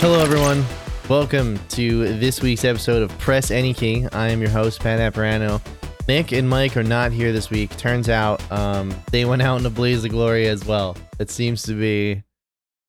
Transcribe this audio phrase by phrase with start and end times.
[0.00, 0.64] Hello, everyone.
[1.10, 4.06] Welcome to this week's episode of Press Any Key.
[4.12, 5.60] I am your host, Pat Apparano.
[6.08, 7.76] Nick and Mike are not here this week.
[7.76, 10.96] Turns out um, they went out in a blaze of glory as well.
[11.18, 12.22] It seems to be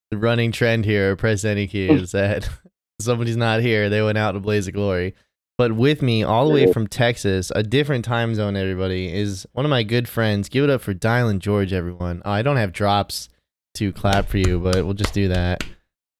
[0.09, 1.11] the running trend here.
[1.11, 2.47] at Press Any Key is that
[3.01, 3.89] somebody's not here.
[3.89, 5.13] They went out in a blaze of glory.
[5.57, 9.65] But with me, all the way from Texas, a different time zone, everybody, is one
[9.65, 10.47] of my good friends.
[10.47, 12.21] Give it up for Dylan George, everyone.
[12.23, 13.27] Oh, I don't have drops
[13.73, 15.61] to clap for you, but we'll just do that.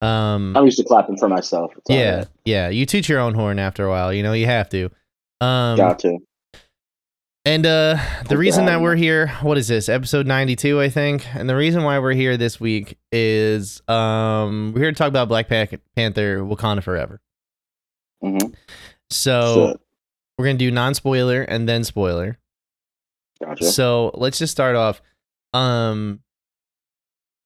[0.02, 1.72] Um, I'm used to clapping for myself.
[1.78, 2.28] It's yeah, right.
[2.46, 2.70] yeah.
[2.70, 4.12] You toot your own horn after a while.
[4.14, 4.86] You know, you have to.
[5.40, 6.18] Um, got to.
[7.46, 9.90] and uh, the reason that we're here, what is this?
[9.90, 11.26] Episode 92, I think.
[11.36, 15.28] And the reason why we're here this week is um, we're here to talk about
[15.28, 17.22] Black Panther Wakanda Forever.
[18.22, 18.38] hmm
[19.12, 19.80] So
[20.38, 22.40] we're going to do non spoiler and then spoiler.
[23.44, 23.66] gotcha.
[23.66, 25.02] So let's just start off.
[25.54, 26.22] Um,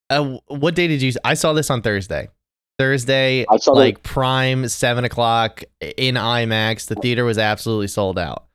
[0.10, 1.12] uh, what day did you?
[1.24, 2.30] I saw this on Thursday.
[2.78, 5.64] Thursday, I saw the- like prime seven o'clock
[5.98, 6.88] in IMAX.
[6.88, 8.46] The theater was absolutely sold out.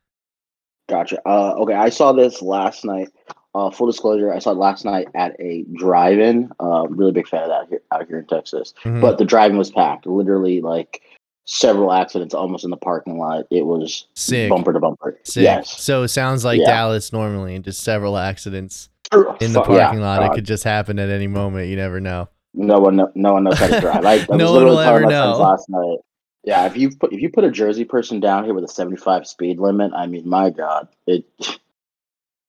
[0.89, 1.21] Gotcha.
[1.27, 3.09] Uh, okay, I saw this last night.
[3.55, 6.51] Uh, full disclosure, I saw it last night at a drive-in.
[6.61, 8.75] Uh, really big fan of that here out here in Texas.
[8.85, 9.01] Mhm.
[9.01, 10.07] But the drive-in was packed.
[10.07, 11.01] Literally, like
[11.47, 13.47] several accidents almost in the parking lot.
[13.51, 14.49] It was Sick.
[14.51, 15.19] bumper to bumper.
[15.25, 15.43] Sick.
[15.43, 15.81] Yes.
[15.83, 16.67] So it sounds like Yeah.
[16.67, 20.21] Dallas normally, and just several accidents in the Fuck, yeah, parking lot.
[20.21, 20.31] God.
[20.31, 21.69] It could just happen at any moment.
[21.69, 22.29] You never know.
[22.55, 24.05] No one, no, no one knows how to drive.
[24.05, 25.43] I, I was No one literally will telling ever my friends know.
[25.43, 25.98] last night.
[26.43, 29.27] Yeah, if you put if you put a Jersey person down here with a seventy-five
[29.27, 31.25] speed limit, I mean, my God, it,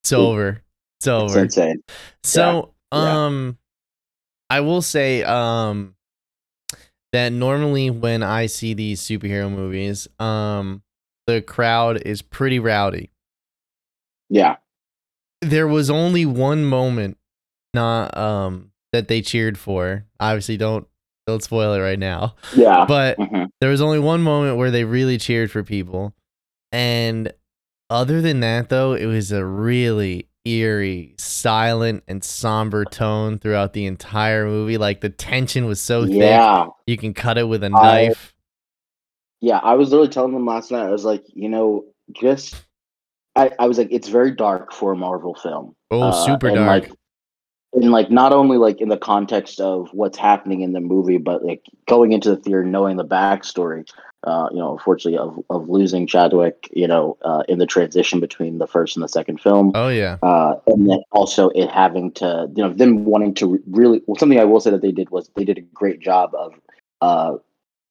[0.02, 0.62] It's over.
[0.98, 1.38] It's it's over.
[1.38, 1.82] insane.
[2.24, 3.26] So, Yeah.
[3.26, 3.58] um,
[4.50, 5.94] I will say, um,
[7.12, 10.82] that normally when I see these superhero movies, um,
[11.26, 13.10] the crowd is pretty rowdy.
[14.30, 14.56] Yeah,
[15.42, 17.18] There was only one moment,
[17.74, 20.04] not um, that they cheered for.
[20.20, 20.86] Obviously, don't
[21.26, 22.34] don't spoil it right now.
[22.56, 22.84] yeah.
[22.86, 23.48] But Mhm.
[23.60, 26.14] there was only one moment where they really cheered for people,
[26.72, 27.32] and
[27.90, 33.86] other than that, though, it was a really eerie, silent, and somber tone throughout the
[33.86, 34.78] entire movie.
[34.78, 37.68] Like the tension was so thick, Yeah, you can cut it with a I-
[38.06, 38.34] knife.
[39.40, 39.58] yeah.
[39.58, 40.86] I was literally telling them last night.
[40.86, 42.64] I was like, you know, just
[43.36, 45.74] I, I was like, it's very dark for a Marvel film.
[45.90, 46.88] Oh, Uh, super dark.
[46.88, 46.92] Like,
[47.72, 51.44] and like not only like in the context of what's happening in the movie, but
[51.44, 53.88] like going into the theater knowing the backstory.
[54.24, 56.68] Uh, you know, unfortunately, of of losing Chadwick.
[56.72, 59.72] You know, uh, in the transition between the first and the second film.
[59.74, 64.00] oh yeah, uh, and then also it having to, you know, them wanting to really.
[64.06, 66.54] Well, something I will say that they did was they did a great job of
[67.00, 67.38] uh,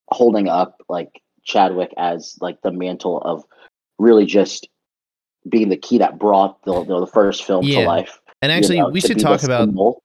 [0.08, 3.44] holding up like Chadwick as like the mantle of
[4.00, 4.70] really just
[5.50, 7.82] being the key that brought the the, the first film Yeah.
[7.82, 8.21] to life.
[8.42, 10.02] And you actually, know, we should talk about symbol.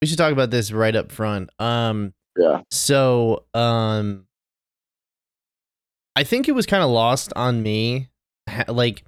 [0.00, 1.50] we should talk about this right up front.
[1.58, 4.26] Um, Yeah, So, um,
[6.16, 8.08] I think it was kind of lost on me.
[8.68, 9.04] Like,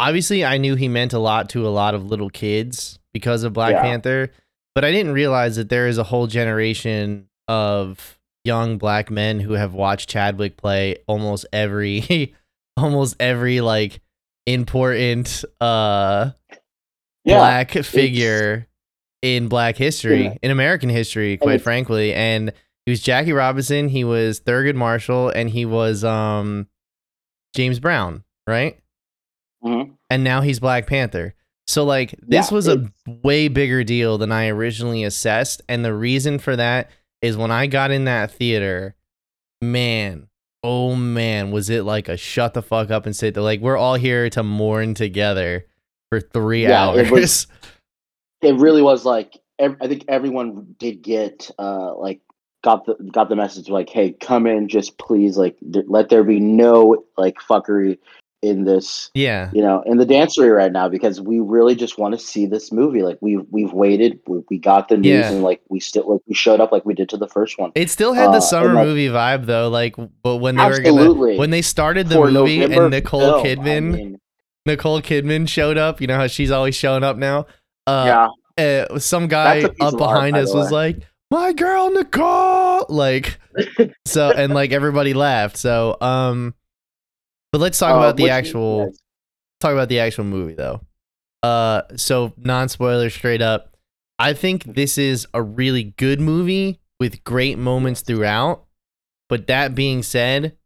[0.00, 3.52] obviously, I knew he meant a lot to a lot of little kids because of
[3.52, 3.82] Black Yeah.
[3.82, 4.30] Panther,
[4.74, 9.52] but I didn't realize that there is a whole generation of young black men who
[9.52, 12.34] have watched Chadwick play almost every,
[12.76, 14.00] almost every like
[14.46, 16.30] important uh
[17.24, 18.66] yeah, black figure
[19.22, 20.34] in black history, Yeah.
[20.42, 22.12] in American history, quite it's- frankly.
[22.14, 22.52] And
[22.86, 26.66] he was Jackie Robinson, he was Thurgood Marshall, and he was um
[27.54, 28.78] James Brown, right?
[29.64, 29.92] Mhm.
[30.10, 31.34] And now he's Black Panther.
[31.68, 35.62] So like this Yeah, was a way bigger deal than I originally assessed.
[35.68, 36.90] And the reason for that
[37.20, 38.96] is when I got in that theater,
[39.60, 40.26] man,
[40.64, 43.42] oh man, was it like a shut the fuck up and sit there.
[43.44, 45.66] Like we're all here to mourn together
[46.12, 47.06] for three Yeah, hours.
[47.08, 47.46] it was-
[48.42, 52.20] it really was like ev- I think everyone did get uh like
[52.62, 56.22] got the got the message like hey come in just please like th- let there
[56.24, 57.98] be no like fuckery
[58.42, 59.50] in this yeah.
[59.54, 62.72] you know in the dancery right now because we really just want to see this
[62.72, 65.30] movie like we've we've waited we, we got the news Yeah.
[65.30, 67.70] and like we still like we showed up like we did to the first one
[67.76, 69.94] It still had Uh, the and, summer like- movie vibe though, like
[70.24, 73.42] but when they were gonna when they started the For movie November and Nicole I
[73.44, 74.18] Kidman mean,
[74.66, 77.46] Nicole Kidman showed up, you know how she's always showing up now.
[77.86, 78.28] Uh yeah
[78.58, 80.98] uh, some guy That's a piece up of art, behind us was like,
[81.30, 83.38] "My girl Nicole!" Like,
[84.06, 85.56] so and like everybody laughed.
[85.56, 86.54] So, um,
[87.50, 88.98] but let's talk Uh, about the actual yes.
[89.60, 90.82] talk about the actual movie though.
[91.42, 93.74] Uh, so non spoiler, straight up.
[94.18, 98.64] I think this is a really good movie with great moments throughout.
[99.28, 100.58] But that being said,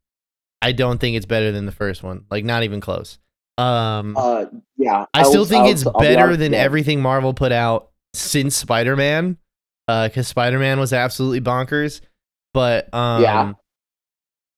[0.60, 2.24] I don't think it's better than the first one.
[2.30, 3.18] Like not even close.
[3.58, 4.44] Um, uh
[4.76, 6.58] yeah I still will- think I'll- it's I'll be better honest, than yeah.
[6.58, 9.38] everything Marvel put out since Spider Man.
[9.88, 12.00] Uh, because Spider Man was absolutely bonkers.
[12.52, 13.52] but um, Yeah.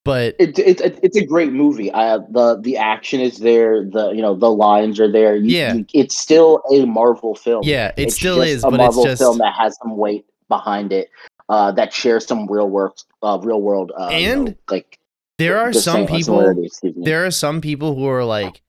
[0.04, 1.90] but It, it, it, it's a great movie.
[1.92, 3.84] Uh, the the action is there.
[3.84, 5.36] The you know the lines are there.
[5.36, 5.74] You- Yeah.
[5.74, 7.62] you- it's still a Marvel film.
[7.64, 10.24] yeah, it It's still is, a but Marvel it's just film that has some weight
[10.48, 11.10] behind it.
[11.50, 13.90] Uh, that shares some real work, uh, real world.
[13.98, 14.98] Uh, you And know, like
[15.38, 17.04] there are just some uh, people similarity, excuse me.
[17.04, 18.60] there are some people who are like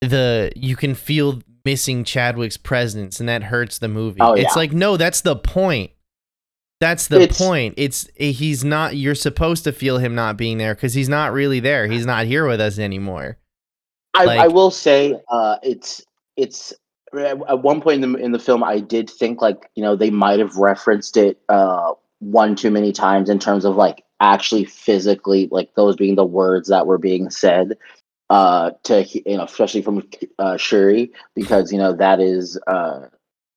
[0.00, 4.20] the you can feel missing Chadwick's presence and that hurts the movie.
[4.20, 5.90] Oh, It's like no, that's the point.
[6.80, 7.74] That's the It's- point.
[7.76, 11.32] It's eh, he's not you're supposed to feel him not being there cuz he's not
[11.32, 11.86] really there.
[11.86, 13.36] He's not here with us anymore.
[14.14, 16.02] I, I will say uh, it's
[16.36, 16.72] it's
[17.14, 19.94] at at one point in the in the film I did think like you know
[19.96, 24.64] they might have referenced it uh, one too many times in terms of like actually
[24.64, 27.76] physically like those being the words that were being said
[28.30, 33.06] uh, to you know especially from uh, Shuri because you know that is uh,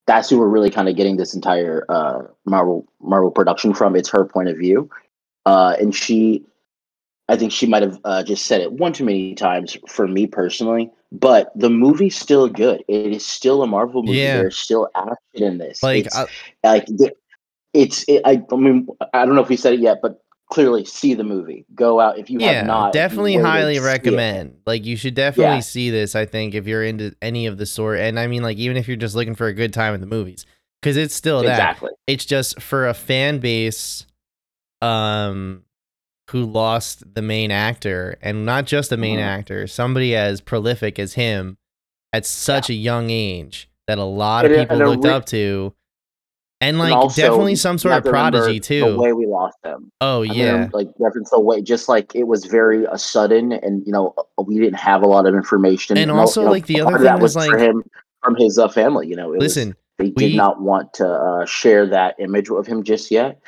[0.08, 3.96] that's who we're really kind of getting this entire uh, Marvel Marvel production from.
[3.96, 4.90] It's her point of view,
[5.46, 6.44] uh, and she
[7.30, 10.28] I think she might have uh, just said it one too many times for me
[10.28, 10.92] personally.
[11.12, 12.84] But the movie's still good.
[12.88, 14.18] It is still a Marvel movie.
[14.18, 14.38] Yeah.
[14.38, 15.84] There's still action in this.
[15.84, 16.26] Like it's, I,
[16.64, 16.88] like
[17.74, 18.04] it's.
[18.08, 20.23] It, I, I mean, I don't know if we said it yet, but
[20.54, 21.66] clearly see the movie.
[21.76, 22.94] Go out if you yeah, have not.
[22.94, 23.82] definitely highly it.
[23.82, 24.58] recommend.
[24.66, 25.60] Like you should definitely Yeah.
[25.62, 26.16] see this.
[26.16, 28.88] I think if you're into any of the sort, and I mean like even if
[28.88, 30.46] you're just looking for a good time at the movies,
[30.82, 31.52] because it's still that.
[31.52, 31.90] Exactly.
[32.08, 34.06] it's just for a fan base
[34.82, 35.64] um
[36.30, 39.24] who lost the main actor and not just the main Mhm.
[39.24, 41.58] actor somebody as prolific as him
[42.12, 45.26] at such a young age that a lot of a- people a looked re- up
[45.28, 45.74] to
[46.68, 49.92] and And like also, definitely some sort of to prodigy The way we lost them.
[50.02, 53.52] oh I mean, yeah like reference the way, just like it was very uh, sudden,
[53.52, 54.14] and you know
[54.44, 55.98] we didn't have a lot of information.
[55.98, 57.52] And a- also, you know, like, the other part of that thing was, was for
[57.58, 57.84] like- him
[58.24, 59.08] from his uh, family.
[59.08, 62.66] You know, it was, listen they did not want to uh, share that image of
[62.66, 63.40] him just yet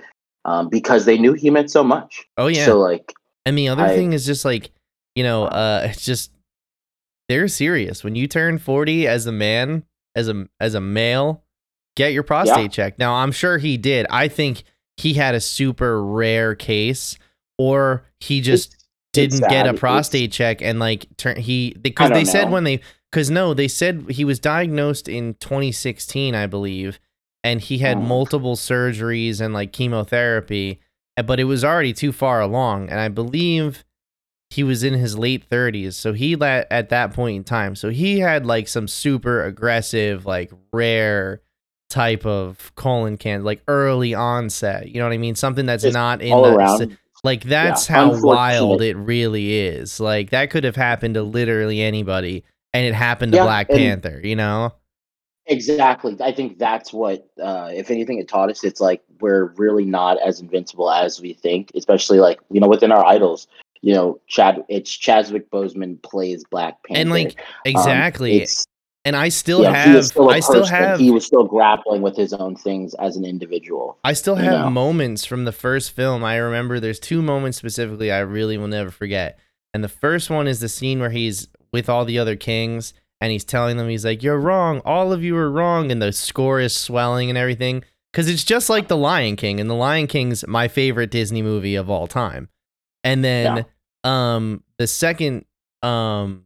[0.45, 2.23] um, because they knew he meant so much.
[2.37, 3.11] oh yeah So like,
[3.47, 4.69] And the other I- thing is just like,
[5.15, 6.31] you know, uh it's just
[7.29, 8.03] they're serious.
[8.03, 9.83] When you turn 40 as a man,
[10.15, 11.41] as a as a male,
[11.95, 12.99] get your prostate checked.
[12.99, 14.05] Now, I'm sure he did.
[14.09, 14.63] I think
[14.97, 17.17] he had a super rare case
[17.57, 18.81] or he just it's-
[19.13, 22.51] didn't it's get a It's- prostate check and like turn he because I they said
[22.51, 22.81] when they
[23.11, 26.99] because no they said he was diagnosed in 2016 i believe
[27.43, 28.01] and he had Oh.
[28.01, 30.81] multiple surgeries and like chemotherapy
[31.17, 33.85] uh, but it was already too far along and i believe
[34.49, 37.89] he was in his late 30s so he let at that point in time so
[37.89, 41.41] he had like some super aggressive like rare
[41.89, 45.93] type of colon cancer like early onset you know what i mean something that's Just
[45.93, 46.97] not in all the around.
[47.23, 49.99] like that's Yeah, how wild it really is.
[49.99, 52.43] Like that could have happened to literally anybody,
[52.73, 54.19] and it happened to Yeah, Black Panther.
[54.23, 54.73] You know?
[55.47, 56.15] Exactly.
[56.21, 58.63] I think that's what, uh, if anything, it taught us.
[58.63, 62.91] It's like we're really not as invincible as we think, especially like you know within
[62.91, 63.47] our idols.
[63.81, 64.63] You know, Chad.
[64.69, 66.99] It's Chadwick Boseman plays Black Panther.
[67.01, 68.37] And like Um, exactly.
[68.37, 68.65] it's,
[69.05, 72.33] and I still yeah, have, still I still have, He was still grappling with his
[72.33, 73.99] own things as an individual.
[74.03, 74.69] I still have know.
[74.71, 76.23] moments from the first film.
[76.23, 79.39] I remember there's two moments specifically I really will never forget.
[79.75, 83.31] And the first one is the scene where he's with all the other kings and
[83.31, 84.81] he's telling them he's like, "You're wrong.
[84.83, 88.69] All of you are wrong." And the score is swelling and everything because it's just
[88.69, 92.49] like The Lion King, and The Lion King's my favorite Disney movie of all time.
[93.03, 93.65] And then,
[94.03, 95.45] um, the second
[95.81, 96.45] um,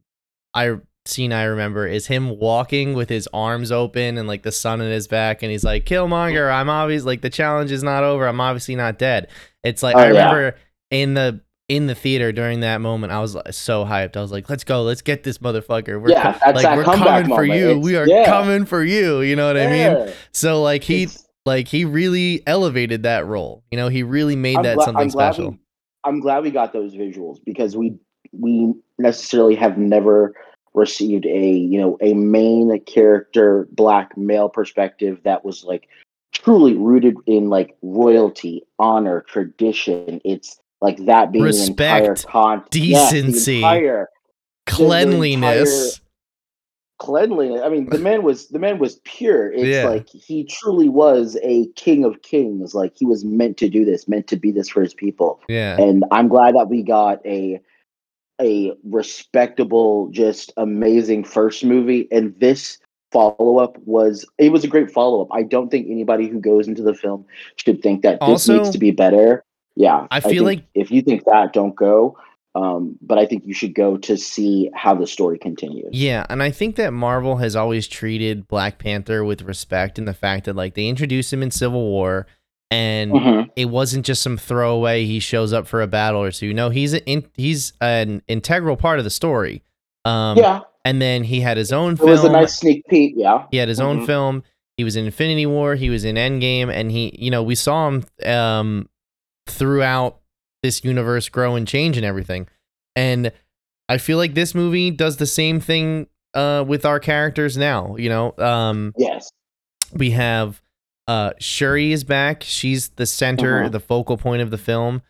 [0.53, 0.77] I
[1.09, 4.91] scene I remember is him walking with his arms open and like the sun in
[4.91, 8.27] his back, and he's like, "Killmonger, I'm obvious like the challenge is not over.
[8.27, 9.27] I'm obviously not dead."
[9.63, 10.29] It's like Oh, I yeah.
[10.31, 10.55] remember
[10.91, 14.17] in the in the theater during that moment, I was like, so hyped.
[14.17, 16.01] I was like, "Let's go, let's get this motherfucker.
[16.01, 17.69] We're Yeah, co- like we're coming for you.
[17.69, 18.25] It's- we are yeah.
[18.25, 20.13] coming for you." You know what I mean?
[20.31, 23.63] So like he It's- like he really elevated that role.
[23.71, 25.51] You know, he really made I'm that gla- something I'm glad special.
[25.51, 25.57] We,
[26.05, 27.97] I'm glad we got those visuals because we
[28.31, 30.33] we necessarily have never
[30.73, 35.87] received a you know a main character black male perspective that was like
[36.31, 40.21] truly rooted in like royalty, honor, tradition.
[40.23, 42.89] It's like that being the entire Respect, con- decency,
[43.29, 44.09] yes, the entire
[44.65, 45.99] Cleanliness.
[46.99, 47.61] cleanliness.
[47.63, 49.51] I mean, the man was the man was pure.
[49.51, 49.87] It's Yeah.
[49.89, 52.75] like he truly was a king of kings.
[52.75, 55.39] Like he was meant to do this, meant to be this for his people.
[55.49, 55.79] Yeah.
[55.81, 57.59] And I'm glad that we got a
[58.41, 62.07] a respectable, just amazing first movie.
[62.11, 62.79] And this
[63.11, 65.29] follow up was it was a great follow up.
[65.31, 68.77] I don't think anybody who goes into the film should think that this needs to
[68.77, 69.43] be better.
[69.75, 72.17] Yeah, I feel think like- if you think that, don't go.
[72.55, 75.89] Um, but I think you should go to see how the story continues.
[75.91, 80.15] Yeah, and I think that Marvel has always treated Black Panther with respect in the
[80.15, 82.25] fact that like they introduced him in Civil War
[82.71, 83.49] and Mhm.
[83.55, 85.05] it wasn't just some throwaway.
[85.05, 86.53] He shows up for a battle or two.
[86.53, 89.63] No, he's an in, he's an integral part of the story.
[90.05, 92.09] Um, yeah, and then he had his own film.
[92.09, 92.23] it film.
[92.23, 93.13] was a nice sneak peek.
[93.17, 94.05] Yeah, He had his own Mhm.
[94.05, 94.43] film.
[94.77, 95.75] He was in Infinity War.
[95.75, 98.87] He was in Endgame, and he, you know, we saw him um,
[99.47, 100.17] throughout
[100.63, 102.47] this universe grow and change and everything.
[102.95, 103.31] And
[103.89, 107.95] I feel like this movie does the same thing uh, with our characters now.
[107.97, 109.31] You know, um, yes,
[109.93, 110.61] we have
[111.09, 112.43] uh, Shuri is back.
[112.43, 113.71] She's the center, Mhm.
[113.71, 115.01] the focal point of the film.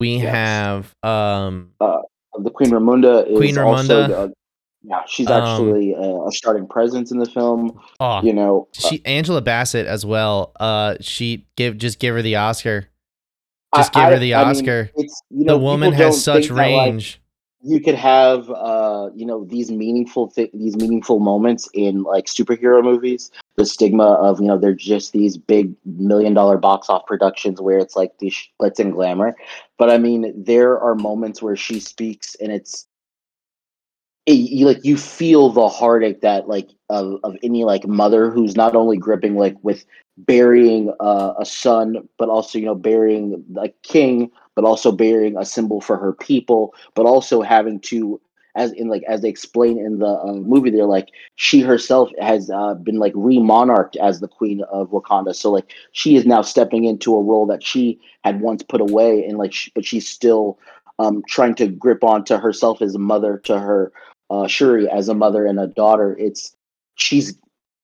[0.00, 0.32] We Yes.
[0.32, 4.06] have um, the Queen Ramonda is Queen also.
[4.06, 4.12] Ramonda.
[4.12, 4.28] uh,
[4.84, 7.80] yeah, she's Um, actually a, a starting presence in the film.
[7.98, 10.52] oh, You know, uh, she Angela Bassett as well.
[10.60, 12.86] Uh, she give just give her the Oscar.
[13.72, 14.90] I- Just give her the I mean, Oscar.
[14.96, 17.20] it's you know the woman has such think that, like, range.
[17.60, 22.82] you could have uh you know these meaningful thi- these meaningful moments in like superhero
[22.82, 27.60] movies the stigma of you know they're just these big million dollar box off productions
[27.60, 29.36] where it's like the glitz and glamour.
[29.76, 32.86] But i mean there are moments where she speaks and it's
[34.26, 38.56] it, you like you feel the heartache that like of, of any like mother who's
[38.56, 39.84] not only gripping like with
[40.16, 45.44] burying uh, a son but also you know burying a king but also bearing a
[45.44, 48.20] symbol for her people, but also having to,
[48.58, 52.50] as in like as they explain in the uh, movie, they're like she herself has
[52.50, 55.34] uh, been like remonarched as the queen of Wakanda.
[55.34, 59.24] So like she is now stepping into a role that she had once put away,
[59.24, 60.58] and like sh- but she's still
[60.98, 63.92] um, trying to grip onto herself as a mother to her
[64.30, 66.16] uh, Shuri as a mother and a daughter.
[66.18, 66.54] It's
[66.96, 67.38] she's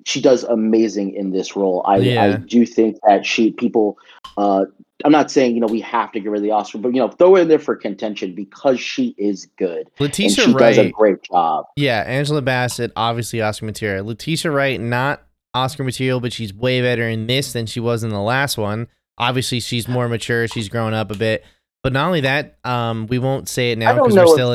[0.05, 1.85] she does amazing in this role.
[1.87, 3.97] I I do think that she people.
[4.37, 4.65] Uh,
[5.05, 7.09] I'm not saying you know we have to give her the Oscar, but you know
[7.09, 11.23] throw her in there for contention because she is good Letitia she does a great
[11.23, 11.67] job.
[11.77, 14.07] yeah, Angela Bassett, obviously Oscar material.
[14.07, 15.23] Letitia Wright, not
[15.55, 18.89] Oscar material, but she's way better in this than she was in the last one.
[19.19, 20.49] Obviously, she's more mature.
[20.49, 21.45] She's grown up a bit.
[21.85, 24.53] But not only that, um, we won't say it now because we're still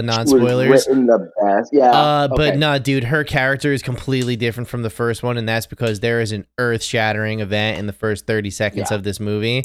[0.87, 1.91] in the best, yeah.
[1.91, 2.57] Uh, but okay.
[2.57, 6.21] no, dude, her character is completely different from the first one, and that's because there
[6.21, 8.97] is an earth-shattering event in the first thirty seconds Yeah.
[8.97, 9.61] of this movie,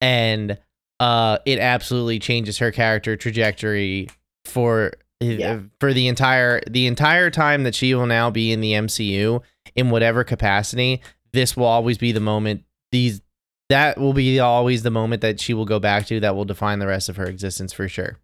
[0.00, 0.58] and
[0.98, 4.08] uh, it absolutely changes her character trajectory
[4.44, 5.60] for Yeah.
[5.78, 9.40] for the entire the entire time that she will now be in the MCU
[9.76, 11.00] in whatever capacity.
[11.32, 12.64] This will always be the moment.
[12.92, 13.20] These
[13.68, 16.80] that will be always the moment that she will go back to that will define
[16.80, 18.18] the rest of her existence for sure.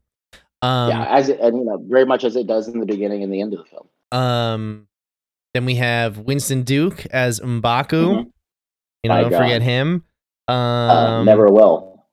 [0.62, 3.22] Um, yeah, as it, and you know, very much as it does in the beginning
[3.22, 3.88] and the end of the film.
[4.10, 4.88] Um,
[5.54, 7.62] then we have Winston Duke as Mbaku.
[7.62, 8.30] Mhm.
[9.04, 10.02] You know, My don't forget him.
[10.48, 12.04] Um, Uh, never will.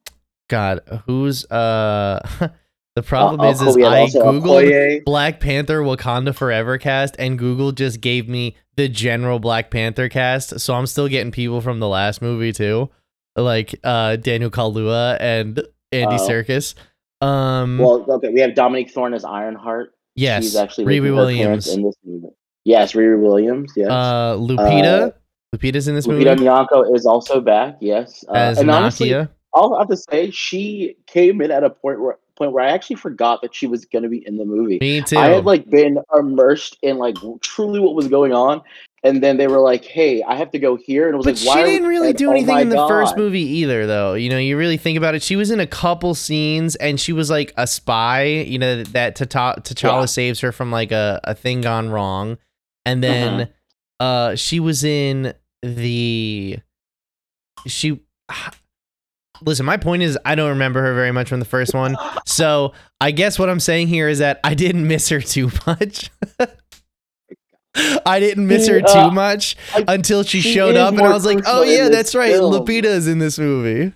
[0.50, 2.20] God, who's uh?
[2.96, 5.06] the problem Uh, is, is I googled Okoye.
[5.06, 10.60] Black Panther Wakanda Forever cast, and Google just gave me the general Black Panther cast.
[10.60, 12.90] So I'm still getting people from the last movie too,
[13.36, 15.60] like uh Daniel Kaluuya and
[15.92, 16.28] Andy Oh.
[16.28, 16.76] Serkis.
[17.22, 19.94] Um, Well, okay, we have Dominique Thorne as Ironheart.
[20.16, 22.36] yes, she's actually Riri making her appearance Williams, in this movie.
[22.66, 23.72] Yes, Riri Williams.
[23.78, 23.90] Yes.
[23.90, 25.08] uh, Lupita.
[25.08, 25.12] Uh,
[25.54, 27.78] Lupita's in this Lupita movie Nyong'o is also back.
[27.80, 29.14] Yes, uh, as and honestly,
[29.54, 32.96] I'll have to say she came in at a point where point where I actually
[32.96, 34.80] forgot that she was going to be in the movie.
[34.82, 35.18] Me too.
[35.18, 38.64] I had like been immersed in like truly what was going on,
[39.04, 41.34] and then they were like, "Hey, I have to go here," and it was but
[41.36, 43.42] like, she "Why?" we- didn't really and, do oh anything my in the first movie
[43.60, 44.16] either, though.
[44.16, 45.22] You know, you really think about it.
[45.22, 48.24] She was in a couple scenes, and she was like a spy.
[48.24, 50.06] You know that T'Ta- T'Challa Yeah.
[50.06, 52.40] saves her from like a, a thing gone wrong,
[52.88, 53.52] and then Mm-hmm.
[54.00, 56.60] uh she was in the
[57.66, 58.00] she.
[59.42, 61.96] Listen, my point is I don't remember her very much from the first one.
[62.26, 66.10] So I guess what I'm saying here is that I didn't miss her too much.
[68.06, 71.10] I didn't miss her Uh, too much I- until she, she showed up, and I
[71.12, 72.32] was like, "Oh yeah, that's right.
[72.32, 72.54] film.
[72.54, 73.94] Lupita's in this movie."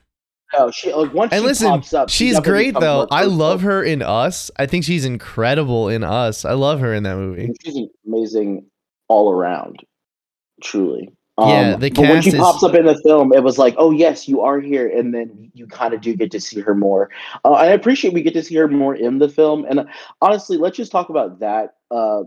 [0.53, 3.07] No, she like once And she listen, pops up, she she's great though.
[3.11, 4.49] I love her in Us.
[4.57, 6.43] I think she's incredible in Us.
[6.45, 7.53] I love her in that movie.
[7.63, 8.65] She's amazing
[9.09, 9.81] all around,
[10.63, 11.09] truly.
[11.39, 13.75] Yeah, Um, the but when she is- pops up in the film, it was like,
[13.77, 16.73] oh yes, you are here, and then you kind of do get to see her
[16.73, 17.11] more.
[17.45, 19.85] Uh, I appreciate we get to see her more in the film, and uh,
[20.21, 21.75] honestly, let's just talk about that.
[21.91, 22.23] Uh,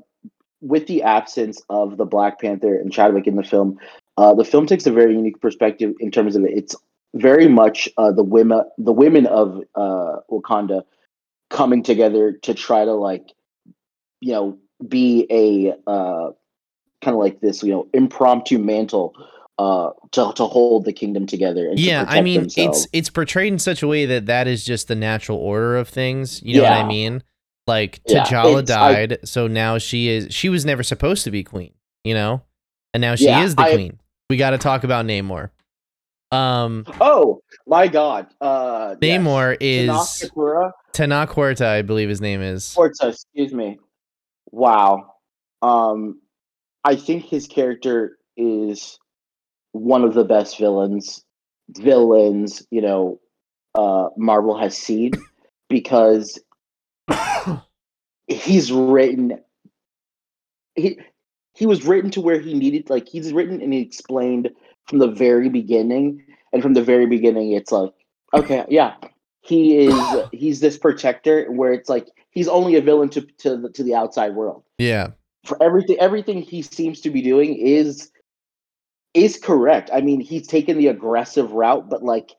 [0.62, 3.78] with the absence of the Black Panther and Chadwick in the film,
[4.16, 6.52] uh, the film takes a very unique perspective in terms of it.
[6.52, 6.76] It's
[7.14, 10.82] very much uh, the women, the women of uh, Wakanda
[11.48, 13.32] coming together to try to like,
[14.20, 16.30] you know, be a uh,
[17.02, 19.14] kind of like this, you know, impromptu mantle
[19.58, 21.68] uh, to to hold the kingdom together.
[21.68, 22.84] And to Yeah, I mean, themselves.
[22.84, 25.88] it's it's portrayed in such a way that that is just the natural order of
[25.88, 26.42] things.
[26.42, 27.22] You know what I mean?
[27.66, 30.32] Like Yeah, T'Challa I- died, so now she is.
[30.34, 31.72] She was never supposed to be queen,
[32.04, 32.42] you know,
[32.94, 33.98] and now she Yeah, is the I- queen.
[34.30, 35.50] We got to talk about Namor.
[36.32, 38.28] Um, Oh my God!
[38.40, 39.20] Uh, yes.
[39.20, 39.88] Namor is
[40.92, 41.54] Tanaka Kura?
[41.54, 42.72] Huerta, I believe his name is.
[42.72, 43.78] Forza, excuse me.
[44.52, 45.14] Wow.
[45.62, 46.20] Um,
[46.84, 48.98] I think his character is
[49.72, 51.24] one of the best villains,
[51.68, 53.20] villains, you know,
[53.74, 55.12] uh, Marvel has seen
[55.68, 56.38] because
[58.26, 59.40] he's written.
[60.74, 60.98] He
[61.54, 64.50] he was written to where he needed, like he's written and he explained
[64.88, 67.92] from the very beginning, and from the very beginning, it's like,
[68.34, 68.94] okay, yeah,
[69.42, 69.94] he is
[70.32, 73.94] he's this protector where it's like he's only a villain to to the, to the
[73.94, 75.08] outside world yeah.
[75.44, 78.10] For everything everything he seems to be doing is
[79.14, 82.30] is correct i mean he's taken the aggressive route but like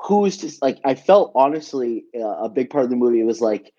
[0.00, 3.72] who's just like i felt honestly uh, a big part of the movie was like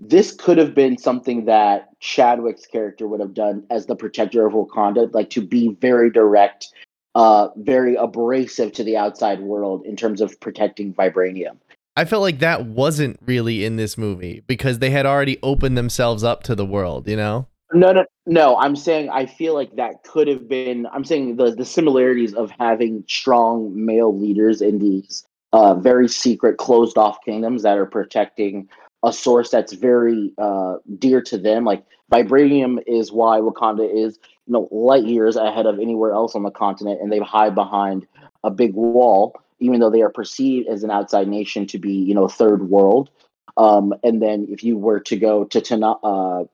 [0.00, 4.52] this could have been something that chadwick's character would have done as the protector of
[4.52, 6.68] wakanda like to be very direct
[7.14, 11.56] uh very abrasive to the outside world in terms of protecting vibranium
[11.96, 16.24] I felt like that wasn't really in this movie because they had already opened themselves
[16.24, 17.46] up to the world, you know?
[17.74, 18.56] No, no, no.
[18.58, 20.86] I'm saying I feel like that could have been.
[20.92, 26.56] I'm saying the the similarities of having strong male leaders in these uh, very secret,
[26.58, 28.68] closed off kingdoms that are protecting
[29.04, 31.64] a source that's very uh, dear to them.
[31.64, 36.44] Like vibranium is why Wakanda is you know light years ahead of anywhere else on
[36.44, 38.06] the continent, and they hide behind
[38.44, 42.14] a big wall, even though they are perceived as an outside nation to be you
[42.14, 43.10] know third world.
[43.56, 46.44] Um, and then if you were to go to Tana, uh,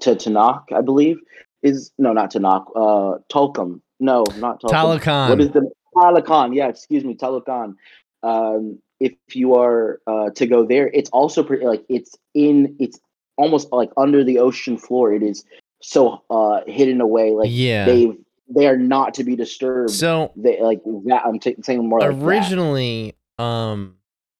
[0.00, 1.18] to Tanakh, I believe,
[1.62, 3.80] is no, not Tanakh, uh, Tolkien.
[4.00, 5.28] No, not Tolkien.
[5.28, 6.54] What is the Talokan?
[6.54, 7.74] Yeah, excuse me, Talokan.
[8.22, 12.98] Um, if you are uh, to go there, it's also pretty like it's in it's
[13.36, 15.12] almost like under the ocean floor.
[15.12, 15.44] It is
[15.82, 17.84] so uh, hidden away, like Yeah.
[17.86, 18.16] they've
[18.48, 19.90] they are not to be disturbed.
[19.90, 21.22] So they like that.
[21.24, 23.96] I'm t- saying more like originally, um,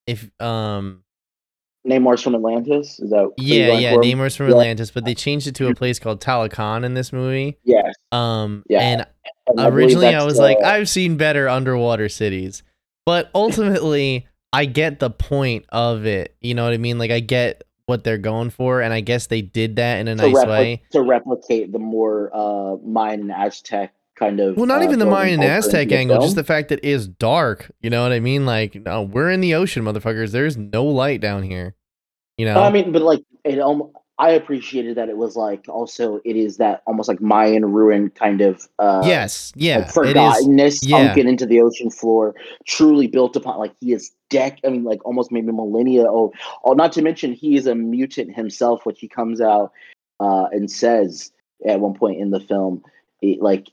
[0.07, 1.04] if um,
[1.87, 2.99] Namor's from Atlantis.
[2.99, 3.95] Is that yeah, yeah?
[3.97, 4.53] Namor's from Yeah.
[4.53, 7.59] Atlantis, but they changed it to a place called Talokan in this movie.
[7.65, 7.93] Yes.
[8.13, 9.07] Um, Yeah, and
[9.47, 12.63] And I originally I was like, I've seen better underwater cities,
[13.05, 16.35] but ultimately I get the point of it.
[16.41, 16.99] You know what I mean?
[16.99, 20.15] Like I get what they're going for, and I guess they did that in a
[20.15, 20.83] nice repli- way.
[20.93, 24.57] to replicate the more uh, Mayan and Aztec kind of.
[24.57, 27.09] Well, not uh, even the Mayan and Aztec angle, just the fact that it is
[27.09, 27.71] dark.
[27.81, 28.47] You know what I mean?
[28.47, 30.31] Like, no, we're in the ocean, motherfuckers.
[30.31, 31.75] There's no light down here.
[32.37, 32.63] You know?
[32.63, 33.61] I mean, but like it.
[33.61, 38.11] Um, I appreciated that it was like also it is that almost like Mayan ruin
[38.11, 38.69] kind of.
[38.79, 39.95] Uh, yes, yeah, like it is.
[39.95, 41.07] forgottenness yeah.
[41.07, 42.35] sunken into the ocean floor,
[42.67, 43.59] truly built upon.
[43.59, 44.61] Like he is deck.
[44.65, 46.05] I mean, like almost maybe millennia.
[46.05, 46.33] Oh,
[46.65, 49.73] oh, not to mention he is a mutant himself, which he comes out
[50.21, 51.33] uh, and says
[51.67, 52.83] at one point in the film.
[53.21, 53.69] It, like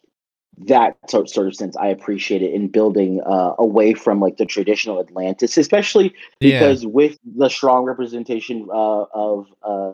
[0.67, 4.45] that sort sort of sense, I appreciate it in building uh, away from like the
[4.45, 6.59] traditional Atlantis, especially Yeah.
[6.59, 9.91] because with the strong representation uh, of uh,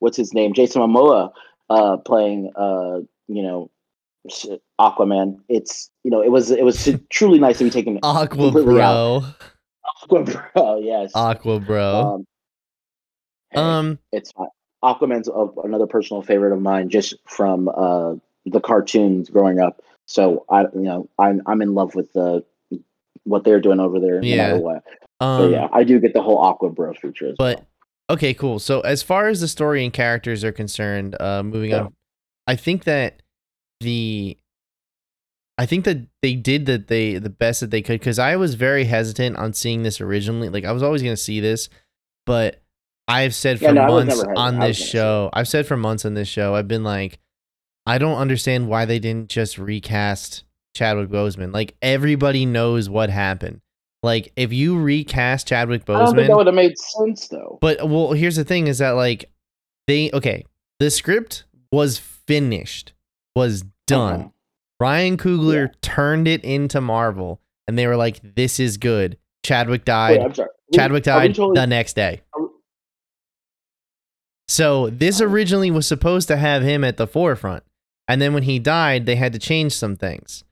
[0.00, 1.32] what's his name, Jason Momoa,
[1.70, 3.70] uh, playing uh, you know
[4.80, 5.36] Aquaman.
[5.48, 8.52] It's you know it was it was truly nice to be taken Aqua out.
[8.52, 9.22] bro,
[10.02, 11.12] Aqua, bro, yes.
[11.14, 12.24] Aqua bro.
[13.54, 14.48] Um, Um, it's fine.
[14.82, 18.14] Aquaman's a, another personal favorite of mine, just from uh,
[18.44, 19.80] the cartoons growing up.
[20.06, 22.44] So I, you know, I'm I'm in love with the
[23.24, 24.22] what they're doing over there.
[24.22, 24.36] Yeah.
[24.36, 24.84] No matter what.
[25.20, 27.28] But um, yeah, I do get the whole Aqua Bro feature.
[27.28, 27.66] As but well.
[28.10, 28.58] okay, cool.
[28.58, 31.84] So as far as the story and characters are concerned, uh, moving Yeah.
[31.84, 31.94] on,
[32.46, 33.22] I think that
[33.80, 34.36] the,
[35.56, 38.54] I think that they did that they the best that they could because I was
[38.56, 40.48] very hesitant on seeing this originally.
[40.48, 41.68] Like I was always gonna see this,
[42.26, 42.60] but
[43.06, 45.30] I've said Yeah, for no, months on this show.
[45.32, 46.54] I've said for months on this show.
[46.54, 47.18] I've been like,
[47.86, 50.44] I don't understand why they didn't just recast
[50.74, 51.52] Chadwick Boseman.
[51.52, 53.60] Like everybody knows what happened.
[54.02, 57.58] Like if you recast Chadwick I don't think Boseman, that would have made sense though.
[57.60, 59.30] but well, here's the thing: is that like
[59.86, 60.44] they okay,
[60.80, 62.92] the script was finished,
[63.36, 64.20] was done.
[64.20, 64.28] Uh-huh.
[64.80, 65.74] Ryan Coogler Yeah.
[65.82, 70.20] turned it into Marvel, and they were like, "This is good." Chadwick Wait, died.
[70.20, 70.48] I'm sorry.
[70.74, 72.22] Chadwick died totally- the next day.
[74.48, 75.24] So this Oh.
[75.26, 77.62] originally was supposed to have him at the forefront,
[78.08, 80.44] and then when he died, they had to change some things.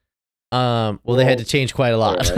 [0.52, 2.30] Um, well, they had to change quite a lot,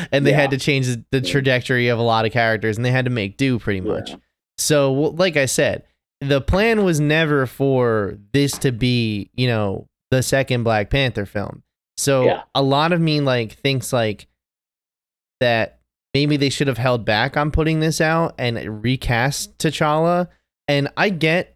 [0.12, 2.92] and they had to change the, the trajectory of a lot of characters, and they
[2.92, 4.10] had to make do pretty much.
[4.10, 4.16] Yeah.
[4.58, 5.82] So, well, like I said,
[6.20, 11.62] the plan was never for this to be, you know, the second Black Panther film.
[11.96, 12.42] So Yeah.
[12.54, 14.28] a lot of me like thinks like
[15.40, 15.80] that
[16.14, 20.28] maybe they should have held back on putting this out and recast T'Challa.
[20.68, 21.55] And I get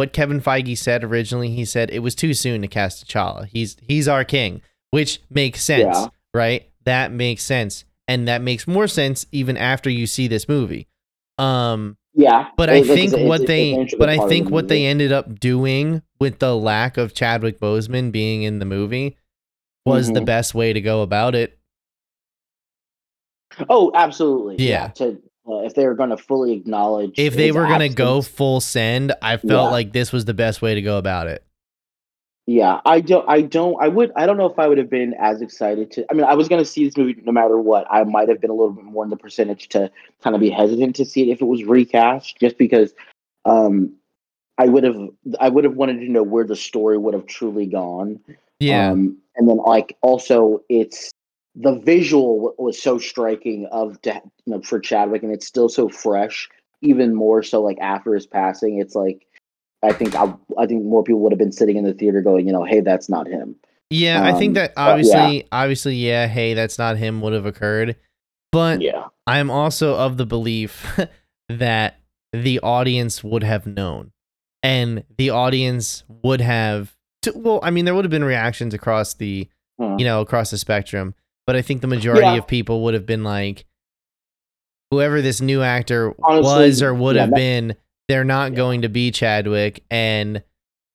[0.00, 1.50] what Kevin Feige said originally.
[1.50, 3.46] He said it was too soon to cast T'Challa.
[3.52, 6.06] He's he's our king, which makes sense, Yeah.
[6.32, 6.66] right?
[6.86, 10.88] that makes sense, and that makes more sense even after you see this movie.
[11.36, 14.86] Um, Yeah, but I think it's- what it's they, but I think the what they
[14.86, 19.18] ended up doing with the lack of Chadwick Boseman being in the movie
[19.84, 20.24] was the Mhm.
[20.24, 21.58] best way to go about it.
[23.68, 24.56] Oh, absolutely.
[24.66, 24.88] Yeah.
[24.96, 25.20] To
[25.52, 29.12] uh, if they were going to fully acknowledge, If they were gonna go full send,
[29.22, 29.70] I felt Yeah.
[29.70, 31.44] like this was the best way to go about it.
[32.46, 35.14] yeah, I don't, I don't, I would, I don't know if I would have been
[35.20, 36.04] as excited to.
[36.10, 37.86] I mean, I was going to see this movie no matter what.
[37.90, 39.88] I might have been a little bit more in the percentage to
[40.22, 42.92] kind of be hesitant to see it if it was recast, just because.
[43.44, 43.94] Um,
[44.58, 45.08] I would have,
[45.40, 48.20] I would have wanted to know where the story would have truly gone.
[48.58, 51.09] Yeah, Um, and then like also it's
[51.54, 55.88] the visual was so striking of to, you know, for Chadwick and it's still so
[55.88, 56.48] fresh,
[56.82, 58.78] even more so like after his passing.
[58.80, 59.26] It's like
[59.82, 62.46] I think I, I think more people would have been sitting in the theater going,
[62.46, 63.56] you know, hey, that's not him.
[63.90, 64.22] yeah.
[64.24, 64.88] I think um, that but yeah.
[64.90, 66.26] obviously, obviously, yeah.
[66.26, 67.20] Hey, that's not him.
[67.20, 67.96] Would have occurred,
[68.52, 69.06] but Yeah.
[69.26, 70.98] I'm also of the belief
[71.48, 71.98] that
[72.32, 74.12] the audience would have known,
[74.62, 76.94] and the audience would have.
[77.22, 79.48] To, well, I mean, there would have been reactions across the
[79.80, 79.98] Hmm.
[79.98, 81.14] you know across the spectrum,
[81.50, 82.36] but I think the majority Yeah.
[82.36, 83.64] of people would have been like,
[84.92, 87.74] whoever this new actor Honestly, was or would yeah, have that- been,
[88.06, 88.56] they're not Yeah.
[88.56, 90.44] going to be Chadwick, and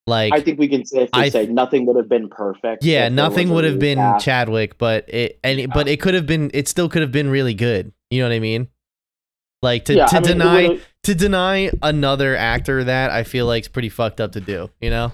[0.07, 2.85] like I think we can safely I- say nothing would have been perfect.
[2.85, 4.23] yeah, nothing would have been recast.
[4.23, 6.51] Chadwick, but it and it, but it could have been.
[6.53, 7.91] It still could have been really good.
[8.09, 8.69] You know what I mean?
[9.61, 13.63] Like to, Yeah, to I mean, deny to deny another actor that I feel like
[13.63, 14.69] is pretty fucked up to do.
[14.79, 15.11] You know?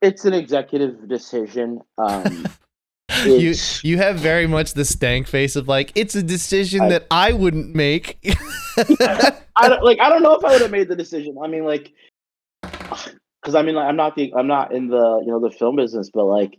[0.00, 1.80] it's an executive decision.
[1.98, 2.46] Um,
[3.24, 7.06] You you have very much the stank face of like it's a decision I- that
[7.10, 8.18] I wouldn't make.
[8.78, 9.98] I don't like.
[10.00, 11.36] I don't know if I would have made the decision.
[11.42, 11.92] I mean, like,
[12.62, 15.76] because I mean, like, I'm not the, I'm not in the, you know, the film
[15.76, 16.58] business, but like,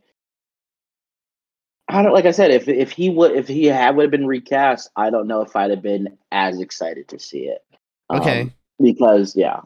[1.88, 2.14] I don't.
[2.14, 5.10] Like I said, if if he would, if he had would have been recast, I
[5.10, 7.64] don't know if I'd have been as excited to see it.
[8.10, 8.54] Um, Okay.
[8.82, 9.62] Because yeah,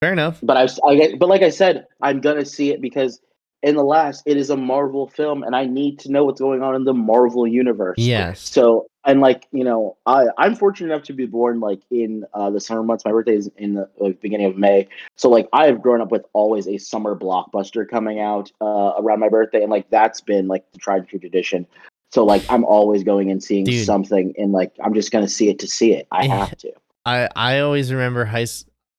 [0.00, 0.40] Fair enough.
[0.42, 3.20] but I, I, but like I said, I'm gonna see it because
[3.62, 6.62] in the last, it is a Marvel film, and I need to know what's going
[6.62, 7.98] on in the Marvel universe.
[7.98, 8.40] Yes.
[8.40, 12.50] So and like you know, I I'm fortunate enough to be born like in uh,
[12.50, 13.04] the summer months.
[13.04, 16.10] My birthday is in the like, beginning of May, so like I have grown up
[16.10, 20.48] with always a summer blockbuster coming out uh, around my birthday, and like that's been
[20.48, 21.66] like the tried and true tradition.
[22.12, 23.86] So like I'm always going and seeing Dude.
[23.86, 26.06] something, and like I'm just gonna see it to see it.
[26.12, 26.72] I have to.
[27.04, 28.46] I I always remember high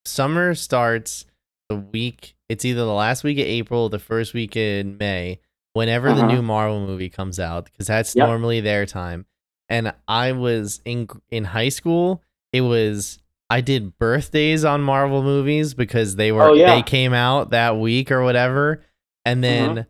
[0.04, 1.24] summer starts
[1.70, 2.33] the week.
[2.48, 5.40] It's either the last week of April, or the first week in May,
[5.72, 6.32] whenever the Uh-huh.
[6.32, 8.26] new Marvel movie comes out, because that's Yep.
[8.28, 9.26] normally their time.
[9.68, 12.22] And I was in in high school.
[12.52, 13.18] It was
[13.50, 16.74] I did birthdays on Marvel movies because they were Oh, yeah.
[16.74, 18.82] they came out that week or whatever.
[19.24, 19.86] And then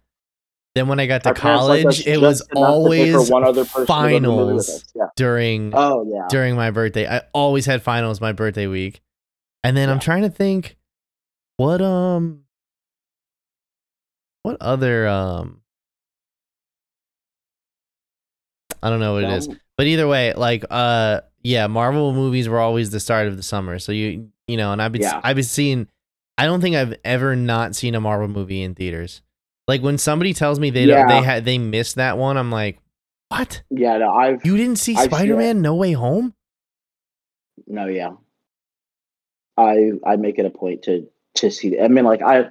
[0.75, 2.61] then when I got to Our parents liked us college, it was enough to pay
[2.61, 4.85] always one other person to go to the movie with finals.
[4.95, 5.05] Yeah.
[5.17, 6.27] during Oh yeah.
[6.29, 7.07] during my birthday.
[7.09, 9.01] I always had finals my birthday week.
[9.63, 10.77] And then I'm trying to think
[11.57, 12.44] what um
[14.45, 15.61] what other um
[18.83, 19.49] I don't know what it is.
[19.77, 23.79] But either way, like uh yeah, Marvel movies were always the start of the summer.
[23.79, 25.21] So you you know, and I've been Yeah.
[25.25, 25.89] I've been seeing
[26.37, 29.23] I don't think I've ever not seen a Marvel movie in theaters.
[29.67, 32.79] Like when somebody tells me they don't they had they missed that one, I'm like,
[33.31, 33.63] "What?
[33.71, 33.97] Yeah.
[33.97, 35.05] No, I've You didn't see I've.
[35.05, 36.35] Spider-Man No Way Home?"
[37.67, 38.11] No, yeah.
[39.57, 41.81] I I make it a point to to see.
[41.81, 42.51] I mean, like I,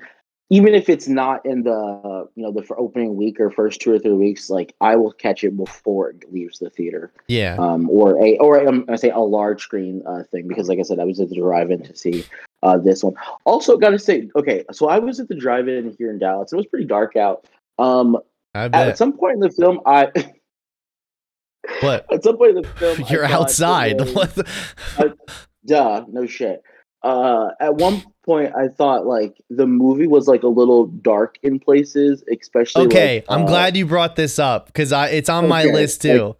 [0.53, 3.97] even if it's not in the you know the opening week or first two or
[3.97, 7.55] three weeks, like I will catch it before it leaves the theater, Yeah.
[7.57, 10.83] um, or a or I'm gonna say a large screen uh, thing because, like I
[10.83, 12.23] said, I was at the drive-in to see
[12.61, 13.15] uh, this one.
[13.45, 16.53] Also, gotta say, okay, so I was at the drive-in here in Dallas.
[16.53, 17.47] It was pretty dark out.
[17.79, 18.17] Um,
[18.53, 20.11] I at some point in the film, I
[21.81, 22.05] What?
[22.13, 23.99] at some point in the film, You're outside.
[24.15, 25.17] was- the-
[25.65, 26.61] Duh, no shit.
[27.01, 31.59] Uh, at one point, I thought like the movie was like a little dark in
[31.59, 32.85] places, especially.
[32.87, 35.73] okay, like, I'm uh, glad you brought this up because I it's on my Okay,
[35.73, 36.35] list like- too.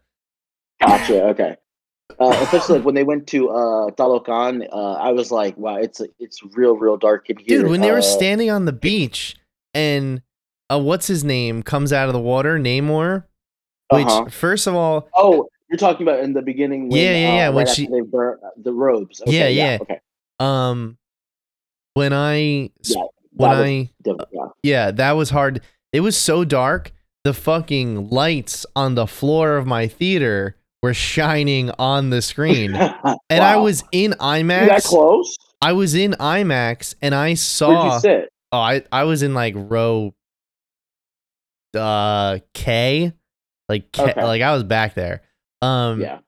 [0.81, 1.23] Gotcha.
[1.29, 1.55] Okay.
[2.19, 6.01] Uh, especially like when they went to uh, Talokan, uh, I was like, wow, it's
[6.19, 7.61] it's real, real dark in here.
[7.61, 9.35] Dude, when they were Uh, standing on the beach
[9.73, 10.21] and
[10.69, 13.23] uh, what's his name comes out of the water, Namor.
[13.91, 14.25] Which, Uh-huh.
[14.29, 16.89] first of all, Oh, you're talking about in the beginning.
[16.89, 19.21] When, Yeah, yeah, uh, yeah, right when after she- they burn the robes.
[19.21, 19.77] Okay, Yeah, yeah.
[19.81, 19.99] Okay.
[20.39, 20.97] um,
[21.93, 24.13] when I Yeah, when I yeah.
[24.63, 25.61] yeah, that was hard.
[25.91, 26.91] It was so dark.
[27.23, 32.75] The fucking lights on the floor of my theater were shining on the screen,
[33.29, 34.85] and I was in You that IMAX.
[34.85, 35.35] close.
[35.61, 37.95] I was in IMAX, and I saw.
[37.95, 38.29] you sit?
[38.51, 40.13] Oh, I I was in like row
[41.75, 43.13] uh K.
[43.69, 44.23] Like ca- Okay.
[44.23, 45.21] like I was back there.
[45.61, 46.19] Um yeah.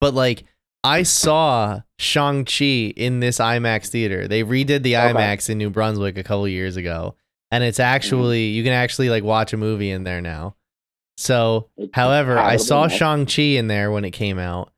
[0.00, 0.44] but like
[0.84, 4.28] I saw Shang-Chi in this IMAX theater.
[4.28, 5.12] They redid the Okay.
[5.12, 7.16] IMAX in New Brunswick a couple years ago.
[7.50, 7.68] And Mm-hmm.
[7.68, 10.56] it's actually you can actually like watch a movie in there now.
[11.16, 12.88] So, however, I saw.
[12.88, 14.72] Shang-Chi in there when it came out.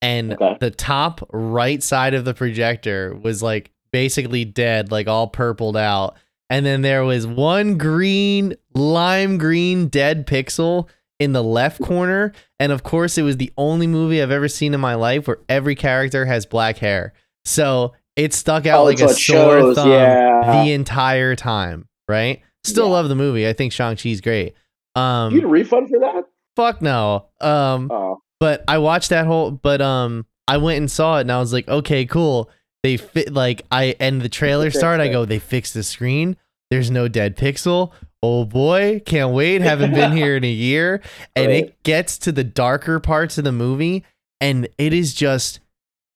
[0.00, 0.56] And Okay.
[0.60, 6.16] the top right side of the projector was like basically dead, like all purpled out.
[6.50, 10.88] And then there was one green, lime green dead pixel
[11.18, 12.32] in the left corner.
[12.60, 15.38] And of course, it was the only movie I've ever seen in my life where
[15.48, 17.12] every character has black hair.
[17.44, 20.62] So it stuck out Oh, like a sore shows, thumb yeah.
[20.64, 22.40] the entire time, right?
[22.64, 22.92] Still Yeah.
[22.92, 23.48] love the movie.
[23.48, 24.54] I think Shang-Chi's great.
[24.94, 26.24] Um, you get a refund for that?
[26.56, 27.26] fuck no.
[27.40, 31.32] Um, Oh, but I watched that whole but um I went and saw it and
[31.32, 32.50] I was like, okay, cool.
[32.82, 36.36] They fit like I and the trailer started, I go, they fixed the screen.
[36.70, 37.92] There's no dead pixel.
[38.22, 39.60] Oh boy, can't wait.
[39.62, 41.00] Haven't been here in a year.
[41.36, 41.64] And Right.
[41.66, 44.04] it gets to the darker parts of the movie
[44.40, 45.60] and it is just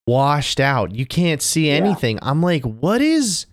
[0.07, 0.95] washed out.
[0.95, 1.75] You can't see Yeah.
[1.75, 2.19] anything.
[2.23, 3.47] I'm like, what is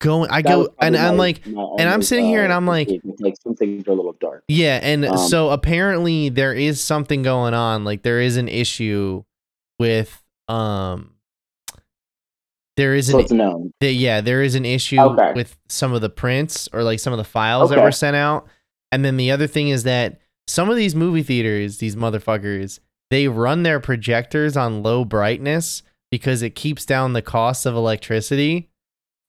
[0.00, 2.88] going I that go and I'm like and I'm sitting here and uh, I'm like,
[3.18, 4.44] like some things are a little dark.
[4.48, 7.84] yeah, and Um, so apparently there is something going on.
[7.84, 9.24] Like there is an issue
[9.78, 11.14] with um
[12.80, 13.72] there is an known.
[13.80, 15.32] the- yeah, there is an issue Okay.
[15.34, 18.46] with some of the prints or like some of the files that were sent out.
[18.92, 23.28] And then the other thing is that some of these movie theaters, these motherfuckers, they
[23.28, 28.68] run their projectors on low brightness because it keeps down the cost of electricity.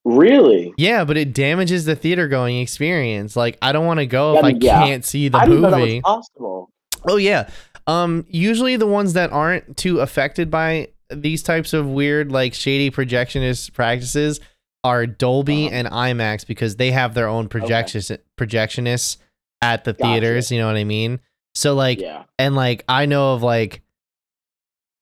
[0.04, 0.74] Really?
[0.78, 3.36] Yeah, but it damages the theater going experience.
[3.36, 4.84] Like I don't want to go if I yeah.
[4.84, 6.02] can't see the I didn't know that was movie.
[6.02, 6.72] possible.
[7.08, 7.50] Oh yeah.
[7.88, 12.90] Um usually the ones that aren't too affected by these types of weird like shady
[12.92, 14.40] projectionist practices
[14.84, 15.76] are Dolby Uh-huh.
[15.76, 19.18] and IMAX because they have their own projectionists projectionists
[19.62, 20.04] at the Gotcha.
[20.04, 21.20] theaters, you know what I mean?
[21.54, 22.24] So like yeah.
[22.40, 23.82] and like I know of like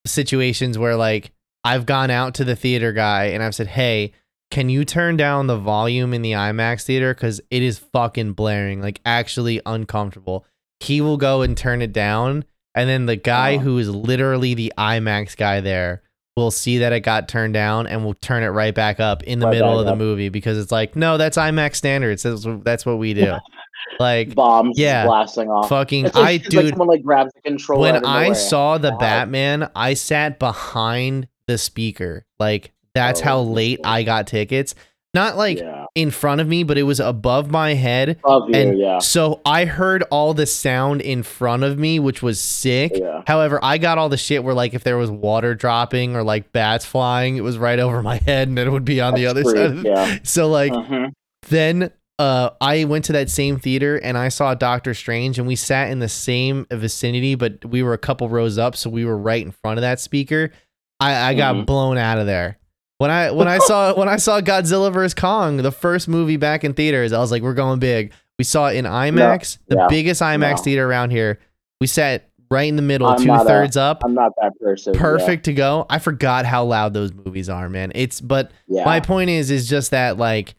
[0.05, 1.31] situations where like
[1.63, 4.13] I've gone out to the theater guy and I've said, "Hey,
[4.49, 8.81] can you turn down the volume in the IMAX theater cuz it is fucking blaring,
[8.81, 10.45] like actually uncomfortable."
[10.79, 12.45] He will go and turn it down
[12.79, 13.63] and then the guy Uh-huh.
[13.63, 16.01] who is literally the IMAX guy there
[16.35, 19.39] will see that it got turned down and will turn it right back up in
[19.39, 19.97] the Right middle of the up.
[19.97, 22.23] movie because it's like, "No, that's IMAX standards.
[22.23, 23.35] That's, that's what we do."
[23.99, 25.05] like Bombs yeah.
[25.05, 25.67] blasting off.
[25.69, 27.81] fucking like, I dude like someone like grabs the controller.
[27.93, 28.35] when I nowhere.
[28.35, 28.97] saw the Wow.
[28.97, 32.25] Batman, I sat behind the speaker.
[32.39, 33.91] Like that's Oh, how late cool.
[33.91, 34.75] I got tickets.
[35.13, 35.78] Not like yeah.
[36.01, 38.11] In front of me, but it was above my head.
[38.23, 38.99] Above you, And yeah.
[38.99, 42.93] so I heard all the sound in front of me, which was sick.
[42.95, 43.23] Yeah.
[43.27, 46.51] However, I got all the shit where like if there was water dropping or like
[46.51, 49.25] bats flying, it was right over my head and then it would be on the
[49.25, 49.57] other side.
[49.57, 50.17] Of Yeah.
[50.23, 51.11] So like Mhm.
[51.49, 55.55] then uh I went to that same theater and I saw Doctor Strange and we
[55.55, 59.17] sat in the same vicinity, but we were a couple rows up, so we were
[59.17, 60.51] right in front of that speaker.
[60.99, 61.65] I, I got Mhm.
[61.65, 62.57] blown out of there.
[62.99, 66.63] When I when I saw when I saw Godzilla vs Kong, the first movie back
[66.63, 68.13] in theaters, I was like, we're going big.
[68.37, 70.63] We saw it in IMAX, the yeah, biggest IMAX no.
[70.63, 71.39] theater around here.
[71.81, 74.93] We sat right in the middle, I'm two a- thirds up, I'm not that person.
[74.93, 74.99] yeah.
[75.01, 75.85] perfect to go.
[75.89, 77.91] I forgot how loud those movies are, man.
[77.95, 78.85] It's but Yeah.
[78.85, 80.55] my point is is just that like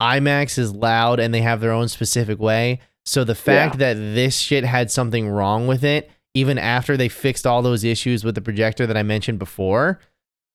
[0.00, 2.80] IMAX is loud and they have their own specific way.
[3.04, 7.46] So the fact that this shit had something wrong with it, even after they fixed
[7.46, 9.98] all those issues with the projector that I mentioned before,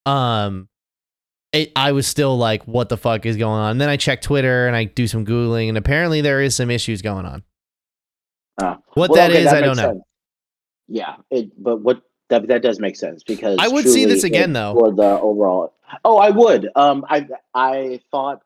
[0.06, 0.68] um,
[1.54, 3.72] it, I was still like, what the fuck is going on?
[3.72, 6.70] And then I check Twitter and I do some googling, and apparently there is some
[6.70, 7.44] issues going on.
[8.62, 8.80] Ah.
[8.94, 9.84] What Well, that okay, is, I don't know.
[9.94, 10.02] sense.
[10.88, 14.52] Yeah, it, but what that that does make sense because I would see this again,
[14.52, 14.74] it- though.
[14.80, 15.74] for the overall.
[16.04, 16.70] Oh, I would.
[16.76, 18.42] Um, I I thought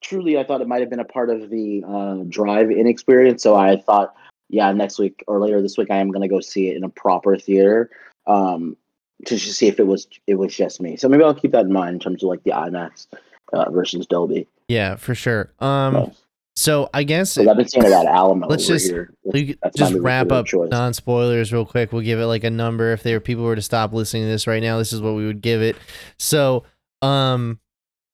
[0.00, 3.42] truly I thought it might have been a part of the uh, drive-in experience.
[3.42, 4.14] So I thought,
[4.48, 6.88] yeah, next week or later this week I am gonna go see it in a
[6.88, 7.90] proper theater.
[8.26, 8.76] Um,
[9.26, 10.96] to see if it was it was just me.
[10.96, 13.06] So maybe I'll keep that in mind in terms of like the IMAX
[13.52, 14.46] uh, versus Dolby.
[14.68, 15.52] Yeah, for sure.
[15.60, 16.22] Um, Nice.
[16.56, 18.46] so I guess I've been seeing it at Alamo.
[18.46, 19.14] Let's over just- here.
[19.24, 21.92] we could just wrap up non spoilers real quick.
[21.92, 22.92] We'll give it like a number.
[22.92, 25.26] If there people were to stop listening to this right now, this is what we
[25.26, 25.76] would give it.
[26.18, 26.64] So,
[27.02, 27.58] um,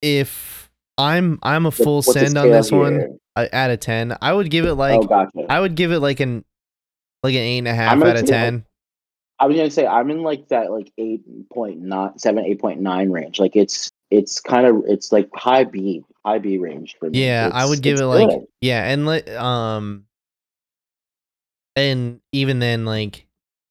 [0.00, 3.16] if I'm I'm a full what's send on this one here?
[3.36, 5.46] uh, out of ten, I would give it like oh, gotcha.
[5.48, 6.44] I would give it like an
[7.22, 8.64] like an eight and a half out of say, like, ten.
[9.38, 12.80] I was gonna say I'm in like that like eight point nine seven eight point
[12.80, 13.40] nine range.
[13.40, 17.24] Like it's it's kind of it's like high B high B range for me.
[17.24, 18.46] Yeah, I would give it like good.
[18.60, 20.04] yeah, and like um,
[21.76, 23.26] and even then, like,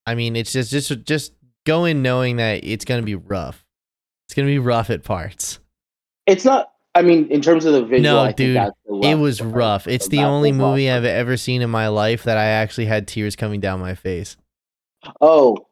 [0.05, 1.33] I mean, it's just just just
[1.65, 3.63] go in knowing that it's gonna be rough.
[4.27, 5.59] It's gonna be rough at parts.
[6.27, 9.39] it's not I mean, in terms of the visual, No, I think dude, it was
[9.39, 9.53] part.
[9.53, 9.87] rough.
[9.87, 13.35] It's the only movie I've ever seen in my life that I actually had tears
[13.35, 14.37] coming down my face.
[15.21, 15.67] Oh,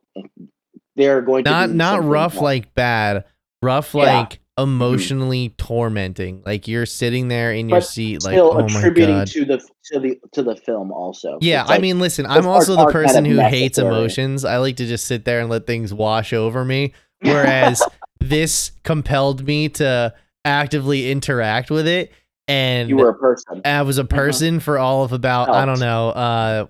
[0.95, 2.43] they're going to Not do not rough else.
[2.43, 3.25] like bad,
[3.61, 4.01] rough Yeah.
[4.05, 4.17] Mm-hmm.
[4.19, 6.43] like emotionally tormenting.
[6.45, 9.99] Like you're sitting there in your But seat, like oh my attributing to the to
[9.99, 11.37] the to the film also.
[11.41, 14.45] Yeah, It's I mean, listen, I'm also the person who hates emotions.
[14.45, 16.93] I like to just sit there and let things wash over me.
[17.23, 17.81] Whereas
[18.19, 20.13] this compelled me to
[20.43, 22.11] actively interact with it.
[22.47, 23.61] And you were a person.
[23.63, 26.69] I was a person for all of about, I don't know, uh, 17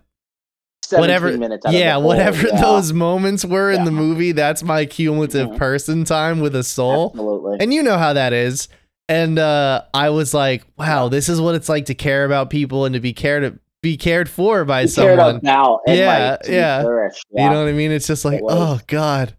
[0.99, 1.65] whatever- minutes.
[1.69, 5.57] Yeah, whole, whatever yeah, those moments were in the movie, that's my cumulative Mhm.
[5.57, 7.11] person time with a soul.
[7.13, 7.57] Absolutely.
[7.61, 8.67] And you know how that is.
[9.09, 12.85] And uh, I was like, wow, this is what it's like to care about people
[12.85, 15.39] and to be cared be cared for by cared someone.
[15.87, 16.81] and Yeah, like, to yeah.
[16.83, 17.91] You know what I mean?
[17.91, 19.35] It's just like, It oh God.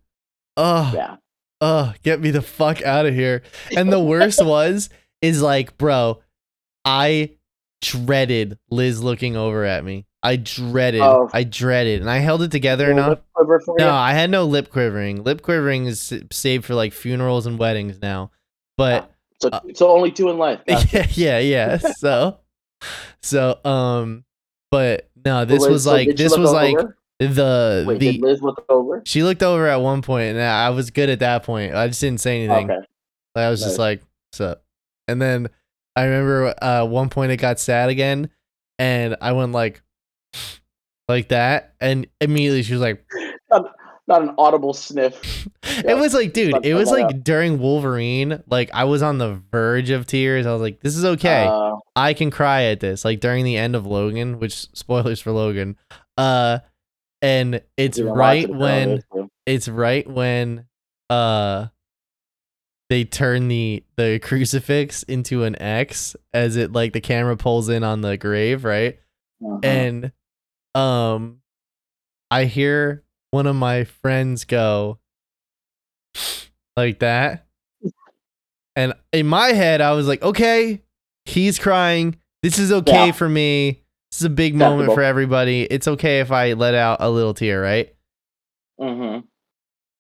[0.57, 1.17] Oh, yeah.
[1.61, 3.43] oh, get me the fuck out of here.
[3.77, 4.91] And the worst was,
[5.23, 6.21] is like, bro,
[6.85, 7.31] I
[7.81, 10.07] dreaded Liz looking over at me.
[10.23, 11.29] I dreaded, Oh.
[11.33, 13.09] I dreaded, and I held it together enough.
[13.09, 13.91] lip quiver for No?
[13.93, 15.25] I had no lip quivering.
[15.25, 18.31] Lip quivering is saved for like funerals and weddings now.
[18.77, 20.61] But So, uh, so only two in life.
[20.69, 21.09] Gotcha.
[21.13, 21.79] yeah, yeah, yeah.
[21.97, 22.39] So,
[23.23, 24.25] so, um,
[24.71, 26.97] but no, this Liz, was like, she this was like over?
[27.19, 29.03] the Wait, the Liz look over?
[29.05, 31.75] She looked over at one point, and I was good at that point.
[31.75, 32.71] I just didn't say anything.
[32.71, 32.81] Okay.
[33.35, 34.65] I was just like, "What's up?"
[35.09, 35.49] And then
[35.97, 38.31] I remember uh, one point it got sad again,
[38.79, 39.83] and I went like,
[41.09, 43.05] like that, and immediately she was like,
[43.51, 45.49] Not an audible sniff.
[45.63, 49.91] "It was like, dude, it was like during Wolverine, like I was on the verge
[49.91, 50.45] of tears.
[50.45, 51.47] I was like, this is okay.
[51.49, 53.05] Uh, I can cry at this.
[53.05, 55.77] Like during the end of Logan, which spoilers for Logan,
[56.19, 56.59] uh,
[57.23, 59.03] and it's know, right when."
[59.47, 60.67] it's right when
[61.11, 61.67] uh
[62.89, 67.83] they turn the the crucifix into an X as it like the camera pulls in
[67.83, 68.99] on the grave, right?
[69.45, 69.59] Uh-huh.
[69.63, 70.13] And
[70.75, 71.39] um
[72.31, 74.99] I hear one of my friends go
[76.77, 77.47] like that.
[78.75, 80.81] And in my head I was like, "Okay,
[81.27, 82.17] he's crying.
[82.43, 83.13] This is okay Yeah.
[83.13, 83.83] for me.
[84.11, 84.95] This is a big moment Acceptable.
[84.95, 85.63] for everybody.
[85.65, 87.95] It's okay if I let out a little tear, right?"
[88.81, 89.25] Mhm.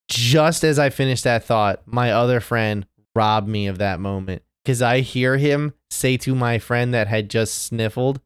[0.08, 4.82] just as I finished that thought, my other friend robbed me of that moment because
[4.82, 8.20] I hear him say to my friend that had just sniffled,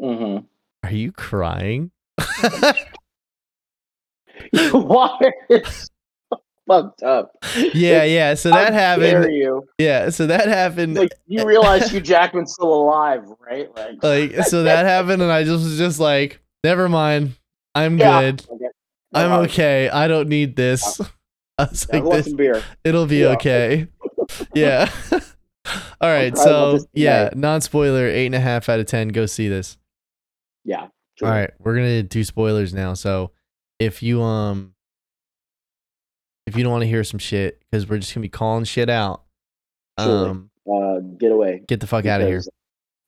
[0.00, 0.46] Mhm.
[0.88, 1.90] Are you crying?
[4.72, 7.32] Why are you so fucked up?
[7.74, 8.32] yeah, yeah.
[8.32, 9.30] So that happened.
[9.34, 9.68] you?
[9.78, 10.94] Yeah, so that happened.
[10.96, 13.68] Like you realize Hugh Jackman's still alive, right?
[13.76, 17.34] Like, Like, so that happened, and I just was just like, Never mind.
[17.74, 18.20] I'm Yeah.
[18.22, 18.46] good.
[18.50, 18.64] Okay.
[19.12, 19.90] I'm okay.
[19.90, 21.00] I don't need this.
[21.58, 22.62] I was yeah, like, this, beer?
[22.82, 23.28] it'll be Yeah.
[23.32, 23.88] okay.
[24.54, 24.90] yeah.
[26.00, 26.34] All right.
[26.36, 29.08] So, yeah, non spoiler, eight and a half out of 10.
[29.08, 29.76] Go see this.
[30.64, 30.88] Yeah.
[31.22, 32.94] All right, we're gonna do spoilers now.
[32.94, 33.32] So
[33.78, 34.74] if you um
[36.46, 38.88] if you don't want to hear some shit, because we're just gonna be calling shit
[38.88, 39.24] out,
[39.96, 41.62] um, Uh, get away.
[41.66, 42.42] get the fuck out of here.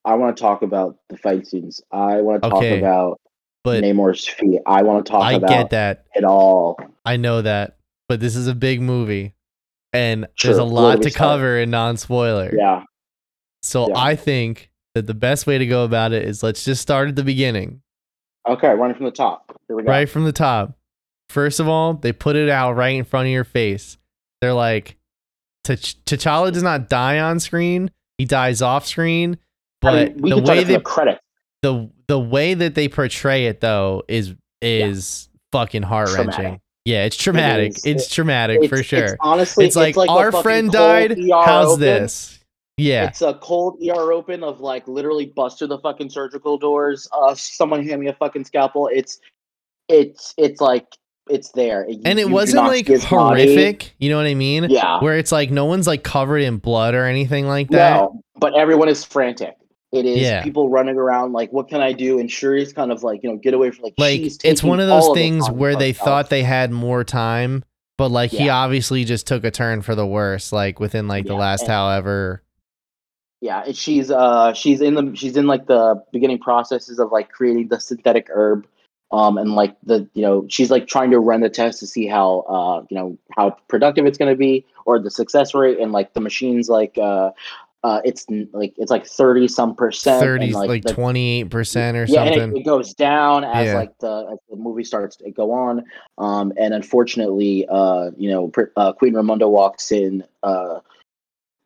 [0.05, 1.83] I want to talk about the fight scenes.
[1.93, 3.21] I want to talk Okay, about
[3.63, 4.61] But Namor's feet.
[4.67, 6.07] I want to talk I about get that.
[6.15, 6.79] it all.
[7.05, 7.77] I know that.
[8.09, 9.35] But this is a big movie,
[9.93, 12.53] and there's a lot to cover in non-spoiler.
[12.57, 12.85] Yeah.
[13.63, 13.99] So yeah.
[13.99, 17.17] I think that the best way to go about it is let's just start at
[17.17, 17.83] the beginning,
[18.49, 19.45] Okay, running from the top.
[19.69, 19.91] Here we go.
[19.91, 20.77] right from the top.
[21.29, 23.99] First of all, they put it out right in front of your face.
[24.41, 24.97] They're like,
[25.65, 29.39] T'Ch- T'Challa does not die on screen; he dies off screen.
[29.81, 31.21] But I mean, the way they credit
[31.63, 36.61] the the way that they portray it though is is fucking heart wrenching.
[36.87, 37.73] Yeah, it's traumatic.
[37.77, 37.85] is.
[37.85, 39.05] it's It- traumatic for sure.
[39.05, 41.13] It's honestly, It's like, a our friend died.
[41.13, 41.81] ER How's open.
[41.81, 42.40] this?
[42.77, 47.07] Yeah, It's a cold ER open of like literally bust through the fucking surgical doors.
[47.13, 48.89] Uh, someone hand me a fucking scalpel.
[48.93, 49.21] It's,
[49.89, 50.87] it's, it's like
[51.29, 53.43] it's there, You- and it wasn't like his body.
[53.55, 53.95] horrific.
[53.99, 54.65] You know what I mean?
[54.71, 54.99] Yeah.
[55.03, 57.97] Where it's like no one's like covered in blood or anything like that.
[58.01, 59.57] No, but everyone is frantic.
[59.93, 60.43] It is Yeah.
[60.43, 62.19] people running around like, what can I do?
[62.19, 63.95] And Shuri's kind of like, you know, get away from like.
[63.99, 67.65] Like it's one of those things on where they thought they had more time,
[67.99, 70.53] but like he obviously just took a turn for the worse.
[70.53, 72.43] Like within like the last and- however.
[73.41, 77.31] Yeah, and she's uh she's in the she's in like the beginning processes of like
[77.31, 78.67] creating the synthetic herb,
[79.13, 82.07] um and like the you know she's like trying to run the test to see
[82.07, 85.93] how uh you know how productive it's going to be or the success rate and
[85.93, 87.31] like the machines like uh
[87.83, 92.25] uh it's like it's like thirty some percent 30 like twenty eight percent or yeah,
[92.25, 92.57] and something.
[92.59, 93.75] it, it goes down as Yeah.
[93.77, 95.85] like the as the movie starts to go on.
[96.19, 100.81] Um, and unfortunately, uh, you know, uh, Queen Ramonda walks in, uh,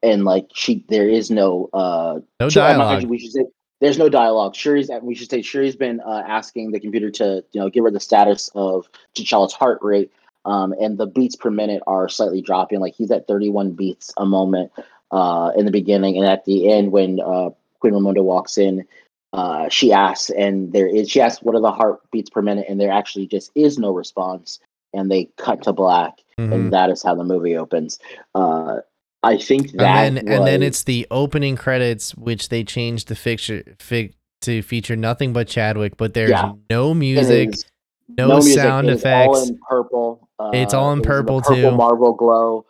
[0.05, 3.05] and like she there is no uh No Sure, I might- dialogue.
[3.11, 3.46] We should say
[3.80, 4.55] there's no dialogue.
[4.55, 7.90] Shuri's we should say Shuri's been uh, asking the computer to you know give her
[7.90, 10.11] the status of T'Challa's heart rate,
[10.44, 12.80] um, and the beats per minute are slightly dropping.
[12.80, 14.70] Like he's at 31 beats a moment
[15.11, 17.50] uh, in the beginning, and at the end when uh,
[17.80, 18.84] Queen Ramonda walks in,
[19.32, 22.80] uh, she asks, and there is she asks what are the heartbeats per minute, and
[22.80, 24.61] there actually just is no response,
[24.94, 26.52] and they cut to black, Mhm.
[26.55, 27.98] and that is how the movie opens.
[28.34, 28.78] Uh,
[29.25, 33.14] I think that and then and then it's the opening credits, which they changed the
[33.14, 36.53] fixture fig to feature nothing but Chadwick, but there's Yeah.
[36.70, 37.55] no music,
[38.18, 38.55] no, music.
[38.55, 39.29] sound effects.
[39.29, 40.29] all in purple.
[40.39, 41.70] Uh, It's all in it is the purple, purple too.
[41.77, 42.66] Marble glow.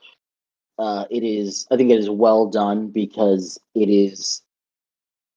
[0.78, 1.66] Uh, it is.
[1.70, 4.42] I think it is well done because it is.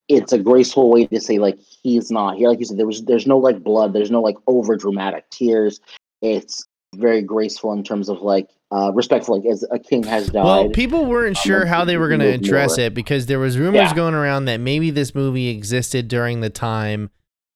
[0.07, 2.49] It's a graceful way to say like he's not here.
[2.49, 3.93] Like you said, there was there's no like blood.
[3.93, 5.79] There's no like over dramatic tears.
[6.21, 6.65] It's
[6.97, 9.37] very graceful in terms of like uh respectful.
[9.39, 10.43] Like as a king has died.
[10.43, 13.57] Well, people weren't Um, sure how they were going to address it because there was
[13.57, 13.95] rumors Yeah.
[13.95, 17.09] going around that maybe this movie existed during the time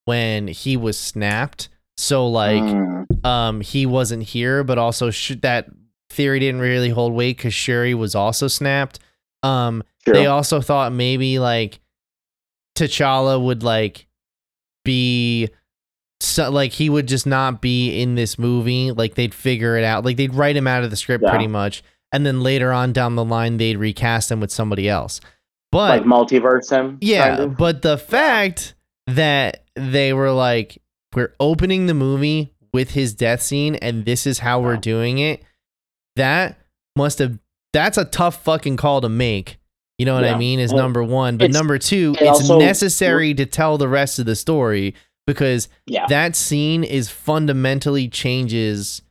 [0.04, 1.68] when he was snapped.
[1.98, 5.66] So like Mm, um he wasn't here, but also sh- that
[6.10, 8.98] theory didn't really hold weight because Shuri was also snapped.
[9.42, 10.14] Um, true.
[10.14, 11.80] they also thought maybe like
[12.76, 14.06] T'Challa would like
[14.84, 15.48] be
[16.22, 18.90] so like he would just not be in this movie.
[18.92, 20.04] Like they'd figure it out.
[20.04, 21.30] Like they'd write him out of the script Yeah.
[21.30, 25.20] pretty much, and then later on down the line they'd recast him with somebody else.
[25.70, 26.98] But like multiverse him.
[27.00, 27.56] yeah, kind of.
[27.56, 28.74] but the fact
[29.06, 30.78] that they were like,
[31.14, 35.42] we're opening the movie with his death scene, and this is how we're doing it,
[36.16, 36.58] that
[36.96, 37.38] must have,
[37.72, 39.58] that's a tough fucking call to make.
[39.98, 40.58] You know what I mean?
[40.58, 41.36] Is Well, number one.
[41.38, 44.94] But number two, it it's also- necessary to tell the rest of the story
[45.26, 46.06] because yeah.
[46.08, 49.02] that scene is fundamentally changes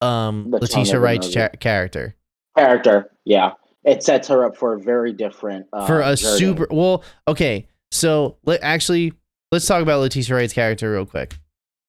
[0.00, 2.14] um The Letitia Wright's cha- character
[2.56, 3.10] character.
[3.24, 3.52] Yeah,
[3.84, 6.38] it sets her up for a very different uh, for a journey.
[6.38, 9.12] super well okay so let actually
[9.52, 11.38] let's talk about Letitia Wright's character real quick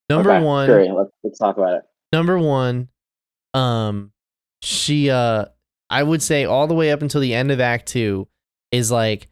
[0.09, 1.81] number Okay, one sure, let's, let's talk about it.
[2.13, 2.89] number one
[3.53, 4.11] um
[4.61, 5.45] she uh
[5.89, 8.27] I would say all the way up until the end of act 2
[8.71, 9.27] is like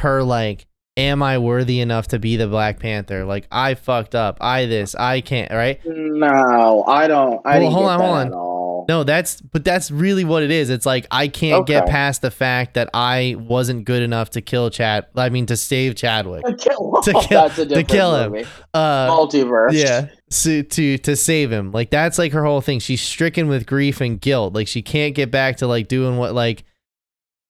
[0.00, 0.65] her like
[0.96, 4.94] am I worthy enough to be the Black Panther like I fucked up I this
[4.94, 7.40] I can't right No, I don't.
[7.44, 8.86] I Well, hold on, hold on.
[8.88, 10.70] No, that's but that's really what it is.
[10.70, 14.70] It's like I can't get past the fact that I wasn't good enough to kill
[14.70, 15.06] Chad.
[15.16, 16.44] I mean to save Chadwick.
[16.44, 18.32] To kill, To kill- to kill him.
[18.32, 18.46] movie.
[18.72, 19.72] Uh Multiverse.
[19.72, 21.72] yeah, so, to to save him.
[21.72, 22.78] Like that's like her whole thing.
[22.78, 24.54] She's stricken with grief and guilt.
[24.54, 26.62] Like she can't get back to like doing what like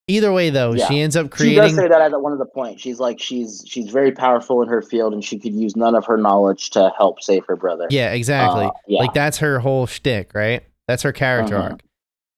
[0.08, 0.86] Either way though, Yeah.
[0.86, 1.62] she ends up creating.
[1.62, 2.80] She does say that at one of the points.
[2.82, 6.04] She's like she's she's very powerful in her field, and she could use none of
[6.06, 7.86] her knowledge to help save her brother.
[7.90, 8.66] Yeah, exactly.
[8.66, 9.00] Uh, yeah.
[9.00, 10.62] Like that's her whole shtick, right?
[10.86, 11.68] That's her character Uh-huh.
[11.70, 11.80] arc.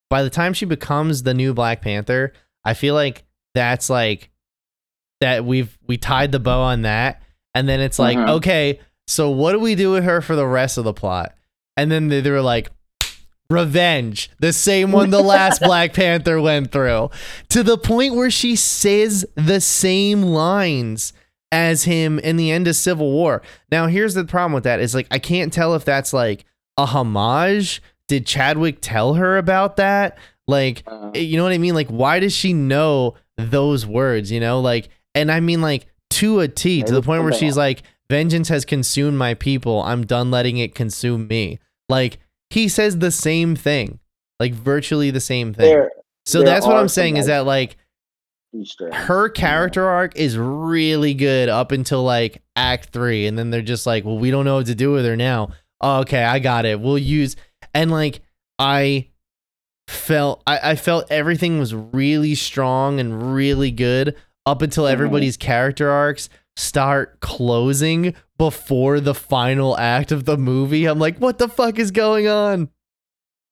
[0.09, 2.33] By the time she becomes the new Black Panther,
[2.65, 4.31] I feel like that's like
[5.21, 7.21] that we've we tied the bow on that,
[7.55, 8.37] and then it's like, Uh-huh.
[8.37, 11.35] okay, so what do we do with her for the rest of the plot?
[11.77, 12.71] And then they, they were like,
[13.51, 17.11] revenge, the same one the last Black Panther went through,
[17.49, 21.13] to the point where she says the same lines
[21.51, 23.43] as him in the end of Civil War.
[23.71, 26.45] Now, here's the problem with that is like I can't tell if that's like
[26.77, 27.83] a homage.
[28.07, 30.19] Did Chadwick tell her about that?
[30.47, 31.75] Like, Uh, you know what I mean?
[31.75, 34.33] Like, why does she know those words?
[34.33, 37.57] You know, like, and I mean, like, to a T, to the point where she's
[37.57, 39.83] like, "Vengeance has consumed my people.
[39.83, 41.59] I'm done letting it consume me."
[41.91, 42.19] Like,
[42.51, 43.99] he says the same thing,
[44.41, 45.71] like, virtually the same thing.
[45.71, 45.91] there,
[46.27, 47.77] so there that's what I'm saying is that like
[48.93, 53.87] her character arc is really good up until like act three and then they're just
[53.87, 55.51] like well we don't know what to do with her now
[55.83, 57.37] oh, okay i got it we'll use
[57.75, 58.21] and like
[58.59, 59.07] i
[59.87, 64.93] felt I, I felt everything was really strong and really good up until Mhm.
[64.93, 71.39] everybody's character arcs start closing before the final act of the movie i'm like what
[71.39, 72.69] the fuck is going on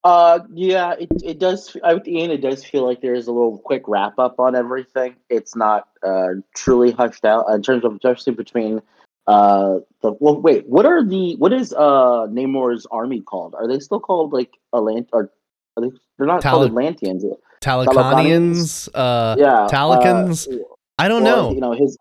[0.04, 1.76] Uh, yeah, it, it does.
[1.82, 4.54] At the end, it does feel like there is a little quick wrap up on
[4.54, 5.16] everything.
[5.28, 8.80] It's not uh, truly hushed out in terms of especially between
[9.26, 10.40] uh the well.
[10.40, 13.56] Wait, what are the what is uh Namor's army called?
[13.56, 15.32] Are they still called like Atlant or
[15.76, 15.90] are they?
[16.18, 17.24] They're not Tal- called Atlanteans.
[17.60, 20.46] Talakanians, uh yeah, Talikans?
[20.46, 20.62] uh,
[21.00, 21.98] i don't or, know You know his.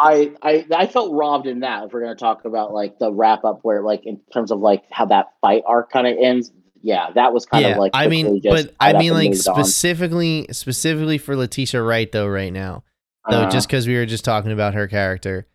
[0.00, 1.84] I, I I felt robbed in that.
[1.84, 4.84] If we're gonna talk about like the wrap up, where like in terms of like
[4.90, 7.90] how that fight arc kind of ends, yeah, that was kind yeah, of like.
[7.94, 9.64] I mean, but I mean, like moved on.
[9.64, 12.28] specifically, specifically for Letitia Wright, though.
[12.28, 12.84] Right now,
[13.28, 15.48] though, Uh, just because we were just talking about her character,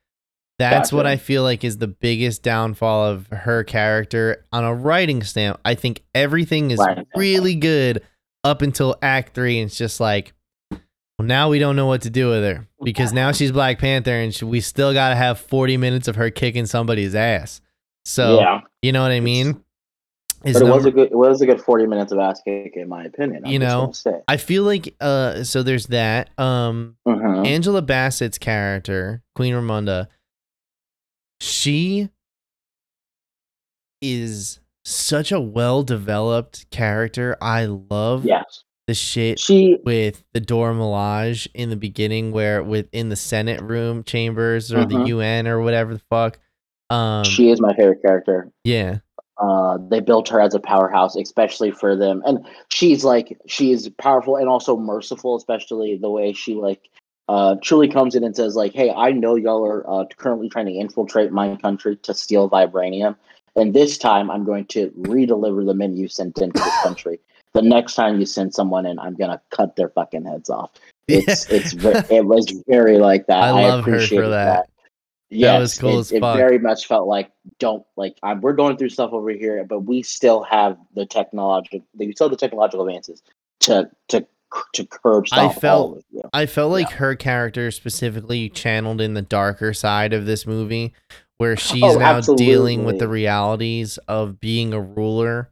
[0.60, 5.24] that's what I feel like is the biggest downfall of her character on a writing
[5.24, 5.60] stamp.
[5.64, 7.08] I think everything is standpoint.
[7.16, 8.02] really good
[8.44, 10.34] up until Act Three, and it's just like,
[11.24, 14.11] well, now we don't know what to do with her because now she's Black Panther
[14.11, 17.61] and she, we still got to have 40 minutes of her kicking somebody's ass.
[18.03, 19.63] So, yeah, you know what I mean?
[20.43, 22.74] Is but it was a good it was a good forty minutes of ass kick
[22.76, 23.45] in my opinion.
[23.45, 23.93] I'm You know.
[24.28, 26.38] I feel like uh so there's that.
[26.38, 27.47] Um Mhm.
[27.47, 30.07] Angela Bassett's character, Queen Ramonda,
[31.39, 32.09] she
[34.01, 37.38] is such a well developed character.
[37.41, 43.10] I love Yes, the shit she with the Dora Milaje in the beginning where within
[43.10, 45.08] the Senate room chambers or the Mhm.
[45.08, 46.40] UN or whatever the fuck.
[46.90, 48.52] Um she is my favorite character.
[48.64, 49.00] yeah.
[49.42, 53.90] Uh, they built her as a powerhouse, especially for them, and she's like she is
[53.98, 56.90] powerful and also merciful, especially the way she like
[57.30, 60.68] uh truly comes in and says like, "Hey, I know y'all are uh, currently trying
[60.68, 63.16] to infiltrate my country to steal vibranium,
[63.56, 67.20] and this time I'm going to redeliver the men you sent into this country.
[67.54, 70.72] The next time you send someone in, I'm gonna cut their fucking heads off."
[71.08, 71.74] It's it's
[72.10, 73.43] it was very like that.
[73.43, 74.70] I love her for appreciated that.
[75.30, 78.89] Yes, was cool it, it very much felt like don't like I'm, we're going through
[78.89, 83.24] stuff over here, but we still have the technological, we still have the technological advances
[83.62, 84.26] to to
[84.74, 86.22] to curb I felt- all of you.
[86.32, 90.93] I felt like her character specifically channeled in the darker side of this movie,
[91.38, 95.50] where she's Oh, now dealing with the realities of being a ruler,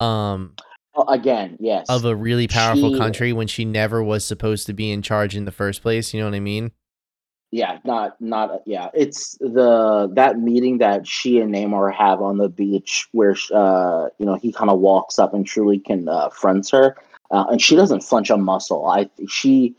[0.00, 0.54] um,
[0.96, 4.72] Oh, again, yes, of a really powerful She- country when she never was supposed to
[4.72, 6.14] be in charge in the first place.
[6.14, 6.70] You know what I mean?
[7.50, 8.88] yeah, not not yeah.
[8.94, 14.26] It's the that meeting that she and Namor have on the beach where uh you
[14.26, 16.96] know he kind of walks up and truly can confronts her,
[17.30, 18.86] uh, and she doesn't flinch a muscle.
[18.86, 19.74] I she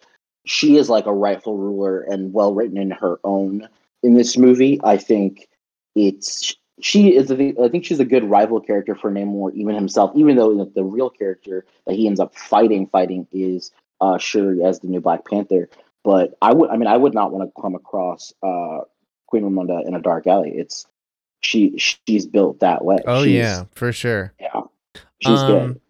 [0.45, 3.67] she is like a rightful ruler and well written in her own
[4.05, 4.79] in this movie.
[4.83, 5.47] I think
[5.95, 10.35] it's she is I think she's a good rival character for Namor even himself, even
[10.35, 14.79] though the, the real character that he ends up fighting fighting is uh Shuri as
[14.79, 15.69] the new Black Panther.
[16.03, 18.79] But I would I mean I would not want to come across uh
[19.27, 20.51] Queen Ramonda in a dark alley.
[20.55, 20.85] It's
[21.41, 22.97] she she's built that way.
[23.07, 24.33] Oh She's- yeah, for sure.
[24.39, 24.61] Yeah.
[25.21, 25.81] She's Um, good.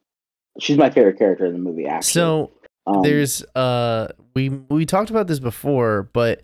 [0.60, 2.12] She's my favorite character in the movie actually.
[2.12, 2.52] So
[2.88, 6.44] um, there's uh we we talked about this before, but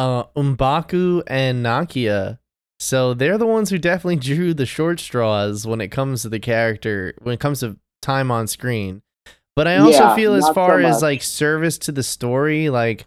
[0.00, 2.38] uh M'Baku and Nakia,
[2.78, 6.40] so they're the ones who definitely drew the short straws when it comes to the
[6.40, 9.02] character when it comes to time on screen.
[9.56, 12.70] But I also Yeah, feel as not so far as like service to the story,
[12.70, 13.04] like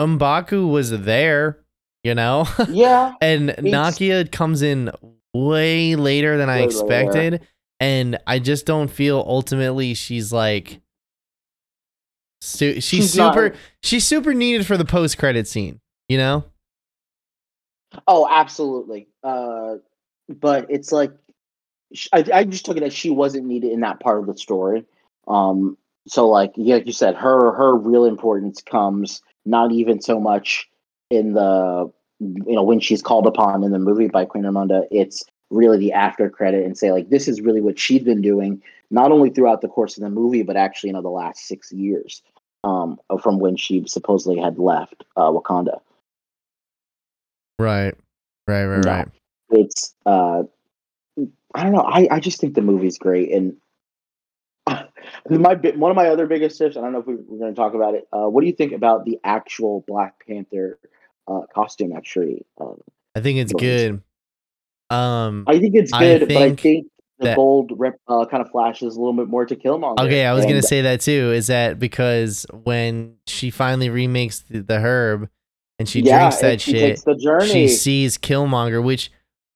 [0.00, 1.58] M'Baku was there,
[2.02, 2.48] you know?
[2.70, 3.12] yeah.
[3.20, 4.90] and Nakia comes in
[5.34, 6.70] way later than I Way later.
[6.70, 7.40] expected,
[7.78, 10.80] and I just don't feel ultimately she's like.
[12.40, 13.54] Su- she's, She's not- super.
[13.82, 15.80] She's super needed for the post credit scene.
[16.12, 16.44] You know.
[18.06, 19.08] Oh, absolutely.
[19.24, 19.76] Uh,
[20.28, 21.10] but it's like
[22.12, 24.84] I, I just took it as she wasn't needed in that part of the story.
[25.26, 30.20] Um, so like yeah, like you said, her her real importance comes not even so
[30.20, 30.68] much
[31.08, 31.90] in the
[32.20, 34.86] you know when she's called upon in the movie by Queen Ramonda.
[34.90, 38.60] It's really the after credit and say like this is really what she's been doing
[38.90, 41.70] not only throughout the course of the movie but actually you know the last six
[41.70, 42.22] years
[42.64, 45.80] um from when she supposedly had left uh, Wakanda.
[47.58, 47.94] Right.
[48.46, 48.66] Right.
[48.66, 48.84] Right.
[48.84, 48.90] No.
[48.90, 49.08] Right.
[49.50, 50.42] it's uh
[51.54, 53.56] i don't know i i just think the movie's great and
[55.28, 57.60] my one of my other biggest tips i don't know if we, we're going to
[57.60, 60.78] talk about it uh what do you think about the actual black panther
[61.28, 62.72] uh costume actually uh,
[63.14, 64.02] I think it's good.
[64.90, 65.44] Um.
[65.46, 66.86] i think it's I good but i think think
[67.18, 70.24] the that- gold rep uh, kind of flashes a little bit more to killmonger Okay,
[70.26, 71.32] I was gonna say that too.
[71.32, 75.28] Is that because when she finally remakes the, the herb
[75.78, 78.82] and she yeah, drinks that she shit, takes the journey she sees Killmonger.
[78.82, 79.10] Which,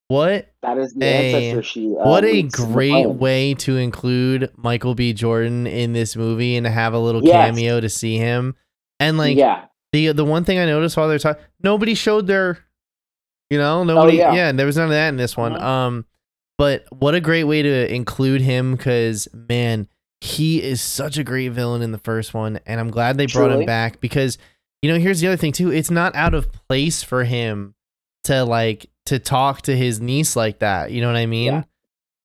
[0.08, 3.54] what that is the a- ancestor she uh, what a meets in the great way
[3.54, 5.12] to include Michael B.
[5.12, 7.48] Jordan in this movie and to have a little Yes.
[7.50, 8.54] cameo to see him.
[8.98, 12.58] And like yeah the the one thing I noticed while they're talking, nobody showed their,
[13.50, 14.22] you know, nobody.
[14.22, 14.34] Oh, yeah.
[14.34, 14.52] yeah.
[14.52, 15.54] there was none of that in this one.
[15.54, 15.66] Uh-huh.
[15.66, 16.04] Um,
[16.58, 19.88] but what a great way to include him because man,
[20.20, 23.52] he is such a great villain in the first one, and I'm glad they brought
[23.52, 24.38] him back because
[24.86, 25.72] you know here's the other thing too.
[25.72, 27.74] It's not out of place for him
[28.22, 30.92] to like to talk to his niece like that.
[30.92, 31.46] You know what I mean?
[31.46, 31.62] Yeah.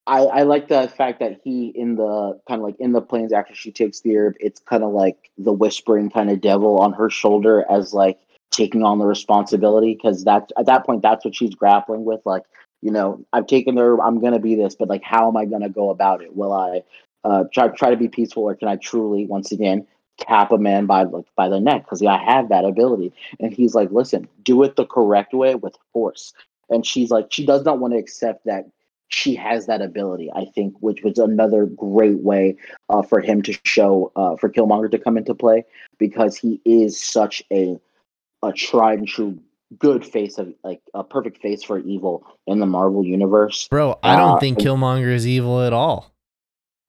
[0.05, 3.33] I, I like the fact that he in the kind of like in the planes
[3.33, 6.93] after she takes the herb, it's kind of like the whispering kind of devil on
[6.93, 8.19] her shoulder as like
[8.51, 12.21] taking on the responsibility because that's at that point that's what she's grappling with.
[12.25, 12.43] Like
[12.83, 15.45] you know, I've taken the herb, I'm gonna be this, but like how am I
[15.45, 16.35] gonna go about it?
[16.35, 16.83] Will I
[17.23, 19.87] uh, try try to be peaceful or can I truly once again
[20.21, 23.13] cap a man by like by the neck because I have that ability?
[23.39, 26.33] And he's like, listen, do it the correct way with force.
[26.69, 28.65] And she's like, she does not want to accept that
[29.09, 30.31] she has that ability.
[30.33, 32.55] I think, which was another great way
[32.89, 35.65] uh, for him to show uh, for Killmonger to come into play
[35.97, 37.77] because he is such a
[38.43, 39.37] a tried and true
[39.79, 43.67] good face of like a perfect face for evil in the Marvel universe.
[43.69, 46.10] Bro, I don't Uh, think Killmonger is evil at all.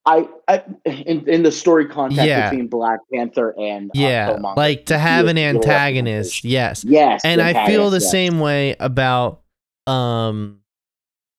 [0.05, 2.51] I, I in, in the story context Yeah.
[2.51, 6.85] between Black Panther and uh, Yeah, Killmonger, like to have an antagonist, yes.
[6.85, 8.11] Yes, And I feel the yes.
[8.11, 9.43] same way about
[9.87, 10.59] um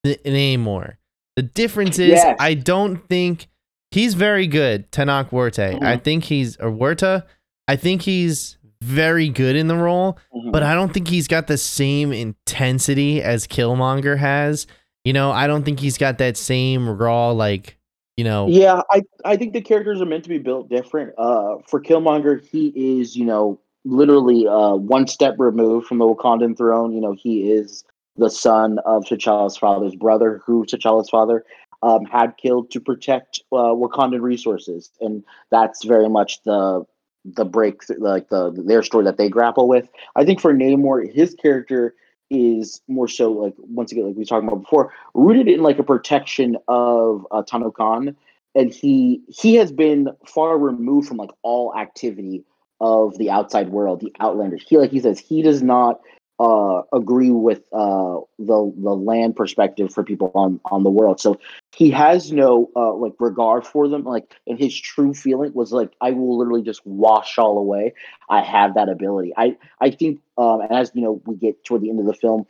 [0.05, 0.95] N- Namor.
[1.35, 2.37] The difference is Yes.
[2.39, 3.47] I don't think
[3.91, 5.77] he's very good, Tenoch Huerta.
[5.81, 6.03] I Mhm.
[6.03, 7.23] think he's or Huerta.
[7.67, 10.51] I think he's very good in the role, Mhm.
[10.51, 14.67] but I don't think he's got the same intensity as Killmonger has.
[15.05, 17.77] You know, I don't think he's got that same raw like,
[18.17, 21.13] you know, Yeah, I, I think the characters are meant to be built different.
[21.17, 26.57] Uh, for Killmonger, he is, you know, literally uh, one step removed from the Wakandan
[26.57, 26.93] throne.
[26.93, 27.83] You know, he is
[28.15, 31.43] the son of T'Challa's father's brother, who T'Challa's father
[31.81, 36.85] um, had killed to protect uh, Wakandan resources, and that's very much the
[37.25, 39.89] the break, like the their story that they grapple with.
[40.15, 41.95] I think for Namor, his character
[42.33, 45.83] is more so like once again, like we talking about before, rooted in like a
[45.83, 48.15] protection of uh, Talokan,
[48.55, 52.43] and he he has been far removed from like all activity
[52.81, 54.63] of the outside world, the Outlanders.
[54.67, 56.01] He like he says he does not
[56.39, 61.19] uh agree with uh the the land perspective for people on on the world.
[61.19, 61.39] So
[61.75, 64.03] he has no uh like regard for them.
[64.03, 67.93] Like and his true feeling was like I will literally just wash all away.
[68.29, 69.33] I have that ability.
[69.37, 72.47] I I think um as you know we get toward the end of the film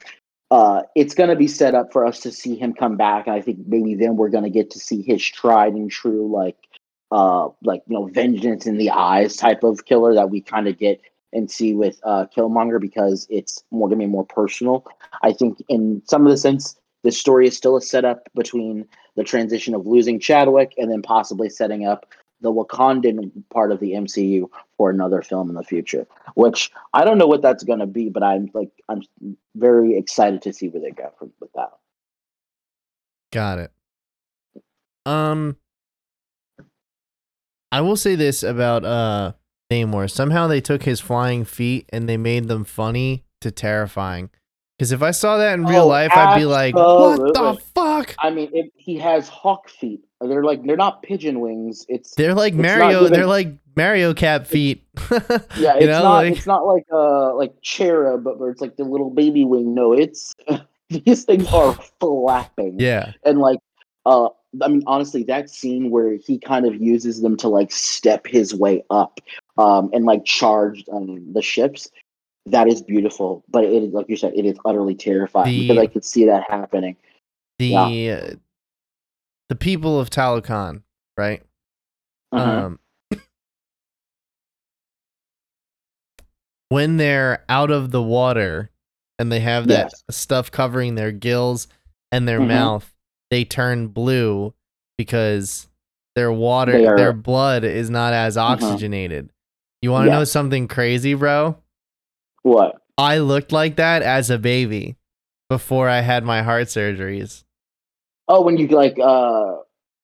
[0.54, 3.36] uh, it's going to be set up for us to see him come back, and
[3.36, 6.58] I think maybe then we're going to get to see his tried and true, like,
[7.12, 10.78] uh, like you know, vengeance in the eyes type of killer that we kind of
[10.78, 11.02] get
[11.34, 14.86] and see with uh, Killmonger because it's more going to be more personal.
[15.22, 19.24] I think in some of the sense, the story is still a setup between the
[19.24, 22.06] transition of losing Chadwick and then possibly setting up
[22.42, 26.06] the Wakandan part of the MCU for another film in the future.
[26.36, 29.02] Which I don't know what that's going to be, but I'm like I'm
[29.56, 31.72] very excited to see where they go from, with that.
[33.32, 33.72] Got it.
[35.06, 35.58] Um
[37.72, 39.34] I will say this about uh
[39.74, 40.10] Namor.
[40.10, 44.30] Somehow they took his flying feet and they made them funny to terrifying.
[44.78, 48.16] Because if I saw that in real Oh, life, I'd be like, "What the fuck?"
[48.20, 50.02] I mean, it, he has hawk feet.
[50.20, 51.86] They're like they're not pigeon wings.
[51.90, 53.02] It's They're like It's Mario.
[53.02, 54.84] even- They're like Mario Cap feet.
[55.12, 58.76] yeah, it's know, not like- it's not like uh like cherub, but where it's like
[58.78, 59.74] the little baby wing.
[59.76, 60.34] No, it's
[60.90, 62.80] these things are flapping.
[62.80, 63.60] yeah, and like
[64.06, 64.30] uh
[64.62, 68.54] i mean honestly that scene where he kind of uses them to like step his
[68.54, 69.20] way up
[69.58, 71.90] um and like charge um, the ships
[72.46, 75.82] that is beautiful but it is like you said it is utterly terrifying The- because
[75.82, 76.96] i could see that happening
[77.60, 78.16] the Yeah.
[78.16, 78.34] uh,
[79.50, 80.82] the people of Talokan,
[81.18, 81.44] right?
[82.34, 82.40] Mhm.
[82.40, 82.80] Um,
[86.70, 88.72] when they're out of the water
[89.20, 90.04] and they have that Yes.
[90.10, 91.68] stuff covering their gills
[92.12, 92.48] and their Mhm.
[92.48, 92.93] mouth,
[93.34, 94.54] they turn blue
[94.98, 95.68] because
[96.16, 99.32] their water, are- their blood is not as oxygenated.
[99.82, 101.58] You want to know something crazy, bro?
[102.44, 104.98] what I looked like that as a baby
[105.50, 107.44] before I had my heart surgeries.
[108.28, 109.56] oh when you like uh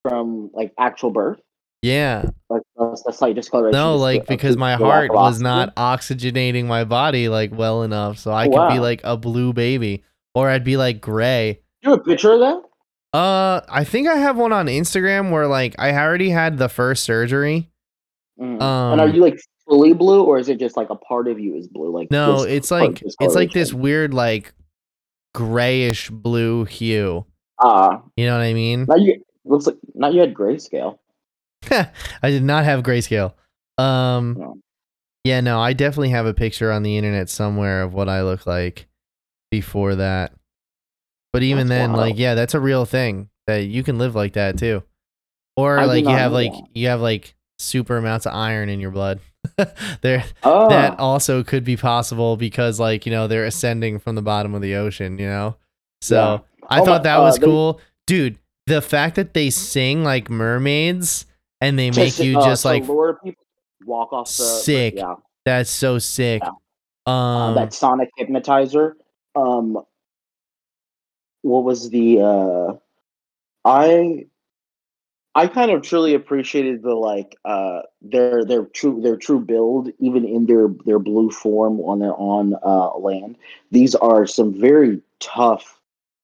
[0.07, 1.39] from like actual birth
[1.81, 2.29] Yeah.
[2.49, 6.83] like that's, that's like discoloration No, like the- because my heart was not oxygenating my
[6.85, 10.03] body like well enough, so I could be like a blue baby,
[10.33, 11.59] or I'd be like gray.
[11.83, 12.61] you have a picture of that
[13.13, 17.03] Uh, I think I have one on Instagram where like I already had the first
[17.03, 17.69] surgery.
[18.37, 21.39] And Um, are you like fully blue or is it just like a part of
[21.39, 24.53] you is blue like No, it's like it's like this weird like
[25.33, 27.25] grayish blue hue.
[27.59, 28.85] ah You know what I mean?
[28.87, 30.99] Now you looks like now you had grayscale.
[31.71, 31.89] I
[32.29, 33.33] did not have grayscale.
[33.77, 34.57] Um, No.
[35.23, 38.45] yeah, no, I definitely have a picture on the internet somewhere of what I look
[38.45, 38.87] like
[39.51, 40.33] before that.
[41.31, 44.33] But even That's then, like, yeah, that's a real thing that you can live like
[44.33, 44.83] that too.
[45.55, 46.63] Or I like you have like that.
[46.73, 49.19] you have like super amounts of iron in your blood.
[50.01, 54.21] there, Oh, that also could be possible because like you know they're ascending from the
[54.21, 55.17] bottom of the ocean.
[55.19, 55.55] You know,
[56.01, 56.15] so.
[56.15, 56.67] Yeah.
[56.71, 58.37] I Oh thought my- that was uh, they- cool, dude.
[58.67, 61.25] The fact that they sing like mermaids
[61.61, 63.43] and they make to- you uh, just like lure people
[63.85, 64.93] walk off the Sick.
[64.97, 65.15] Yeah,
[65.45, 66.43] that's so sick.
[66.43, 66.51] Yeah.
[67.07, 68.95] uh, Um, that sonic hypnotizer.
[69.35, 69.79] Um,
[71.41, 72.21] what was the?
[72.21, 72.73] uh
[73.65, 74.25] I
[75.35, 80.25] I kind of truly appreciated the like uh their their true their true build even
[80.25, 83.37] in their their blue form when they're on uh land.
[83.71, 85.79] These are some very tough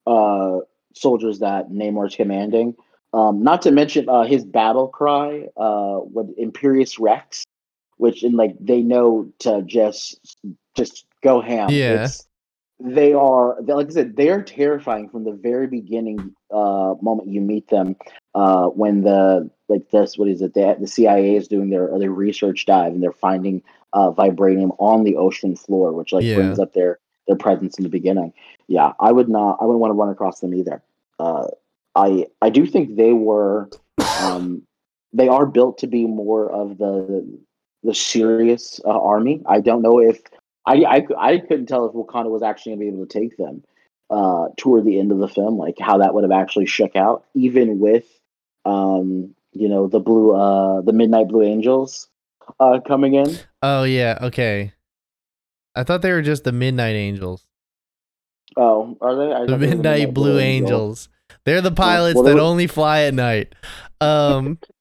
[0.07, 0.59] uh
[0.95, 2.75] soldiers that Namor's commanding.
[3.13, 7.45] Um, not to mention uh, his battle cry, uh, with Imperious Rex,
[7.95, 10.19] which in like they know to just
[10.75, 11.69] just go ham.
[11.69, 12.03] Yeah.
[12.03, 12.27] It's,
[12.79, 17.29] they are they- like I said, they are terrifying from the very beginning uh, moment
[17.29, 17.95] you meet them.
[18.33, 20.53] Uh, when the like this, what is it?
[20.53, 23.61] The, the CIA is doing their their research dive and they're finding
[23.93, 26.35] uh, vibranium on the ocean floor, which like Yeah.
[26.35, 28.33] brings up their their presence in the beginning.
[28.67, 29.57] Yeah, I would not.
[29.61, 30.83] I wouldn't want to run across them either.
[31.17, 31.47] Uh,
[31.95, 33.69] I I do think they were
[34.21, 34.61] um,
[35.13, 37.25] they are built to be more of the
[37.83, 39.41] the serious uh, army.
[39.45, 40.21] I don't know if
[40.65, 43.37] I, I I couldn't tell if Wakanda was actually going to be able to take
[43.37, 43.63] them
[44.09, 47.25] uh, toward the end of the film, like how that would have actually shook out,
[47.33, 48.05] even with
[48.65, 52.07] um, you know the blue uh, the Midnight Blue Angels
[52.59, 53.37] uh, coming in.
[53.61, 54.73] Oh yeah, okay.
[55.75, 57.45] I thought they were just the Midnight Angels.
[58.57, 59.33] Oh, are they?
[59.33, 61.09] I The they Midnight Blue Angels.
[61.43, 63.53] They're the pilots well, that were- only fly at night.
[64.01, 64.59] Um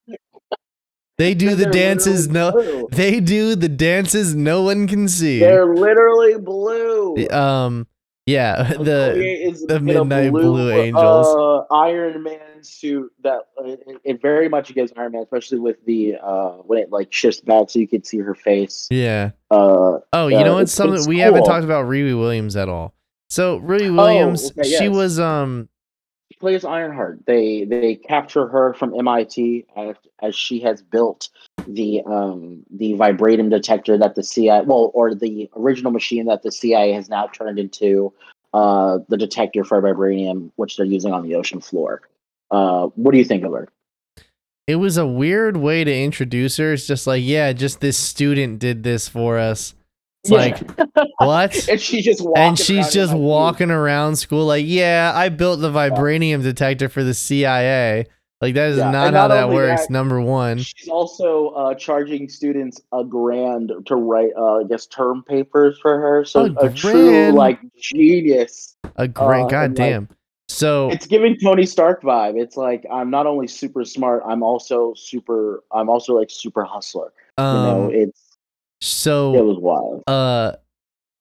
[1.17, 2.87] They do the dances no blue.
[2.91, 5.39] they do the dances no one can see.
[5.39, 7.27] They're literally blue.
[7.29, 7.87] Um
[8.27, 11.27] yeah, the the Midnight Blue Angels.
[11.27, 15.77] Uh, Iron Man suit that uh, it, it very much gives Iron Man, especially with
[15.85, 18.87] the uh, when it like shifts back so you can see her face.
[18.89, 19.29] yeah.
[19.51, 22.95] Uh, Oh, you Uh, know what's something we haven't talked about Riri Williams at all.
[23.29, 25.69] So Riri Williams, okay, she was um
[26.35, 27.25] she plays Ironheart.
[27.25, 31.29] They they capture her from MIT as, as she has built
[31.67, 36.51] the um the vibranium detector that the CIA well or the original machine that the
[36.51, 38.13] CIA has now turned into
[38.53, 42.01] uh the detector for vibranium which they're using on the ocean floor.
[42.51, 43.67] Uh, what do you think of her?
[44.67, 46.73] it was a weird way to introduce her.
[46.73, 49.75] It's just like, yeah, just this student did this for us.
[50.25, 50.59] It's like,
[51.19, 51.67] what?
[51.69, 53.23] and she's just walking and she's around just MIT.
[53.25, 58.05] walking around school like, yeah, I built the vibranium detector for the CIA.
[58.41, 59.83] Like that is Yeah, not and how that works.
[59.83, 60.57] that, number one.
[60.59, 65.99] She's also uh, charging students a grand to write, uh, I guess, term papers for
[65.99, 66.25] her.
[66.25, 68.75] So A a, true like genius.
[68.97, 70.09] A grand, uh, and, like, goddamn.
[70.49, 72.39] so It's giving Tony Stark vibe.
[72.39, 75.63] It's like I'm not only super smart, I'm also super.
[75.71, 77.13] I'm also like super hustler.
[77.37, 77.91] You know, um
[78.85, 80.03] it's it so was wild.
[80.07, 80.55] uh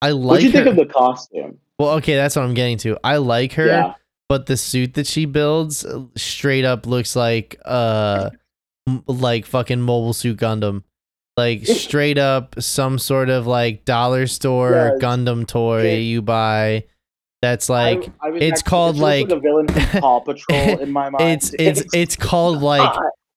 [0.03, 0.65] I What like do you her.
[0.65, 1.59] think of the costume?
[1.79, 2.99] well, okay, that's what I'm getting to.
[3.03, 3.95] I like her, Yeah,
[4.29, 8.31] but the suit that she builds uh, straight up looks like uh
[9.07, 10.83] like fucking mobile suit Gundam.
[11.37, 15.03] Like straight up some sort of like dollar store Yes.
[15.03, 16.85] Gundam toy It- you buy.
[17.43, 21.11] That's like I, I it's actually- called, like- a villain from Paw Patrol in my
[21.11, 21.25] mind.
[21.25, 22.91] it's it's it's called like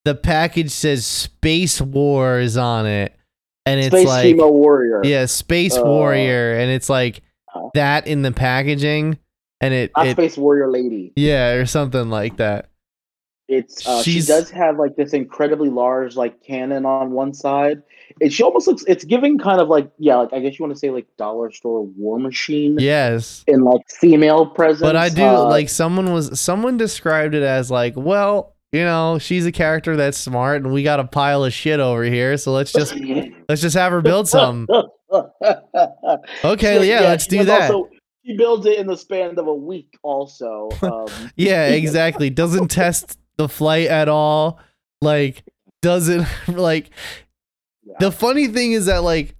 [0.05, 3.13] the package says Space Wars on it,
[3.67, 5.01] and it's Space like Chemo Warrior.
[5.03, 7.21] yeah, Space Uh, Warrior, and it's like
[7.55, 7.69] uh.
[7.73, 9.17] that in the packaging,
[9.61, 11.13] and it, it Space Warrior Lady.
[11.15, 12.69] yeah or something like that.
[13.49, 17.81] It's uh, she does have like this incredibly large like cannon on one side.
[18.19, 18.83] It she almost looks.
[18.89, 21.49] It's giving kind of like yeah, like I guess you want to say like dollar
[21.51, 23.45] store war machine Yes.
[23.47, 24.81] in like female presence.
[24.81, 29.17] But I do uh, like someone was someone described it as like, well, you know,
[29.19, 32.51] she's a character that's smart and we got a pile of shit over here, so
[32.51, 32.95] let's just
[33.49, 34.67] let's just have her build some.
[36.43, 37.71] Okay, yeah, let's do that.
[37.71, 37.89] Also,
[38.25, 39.97] she builds it in the span of a week.
[40.03, 42.29] Also, um, Yeah, exactly.
[42.29, 44.59] Doesn't test the flight at all.
[45.01, 45.43] Like
[45.81, 46.89] doesn't like
[47.83, 47.95] yeah.
[47.99, 49.36] the funny thing is that like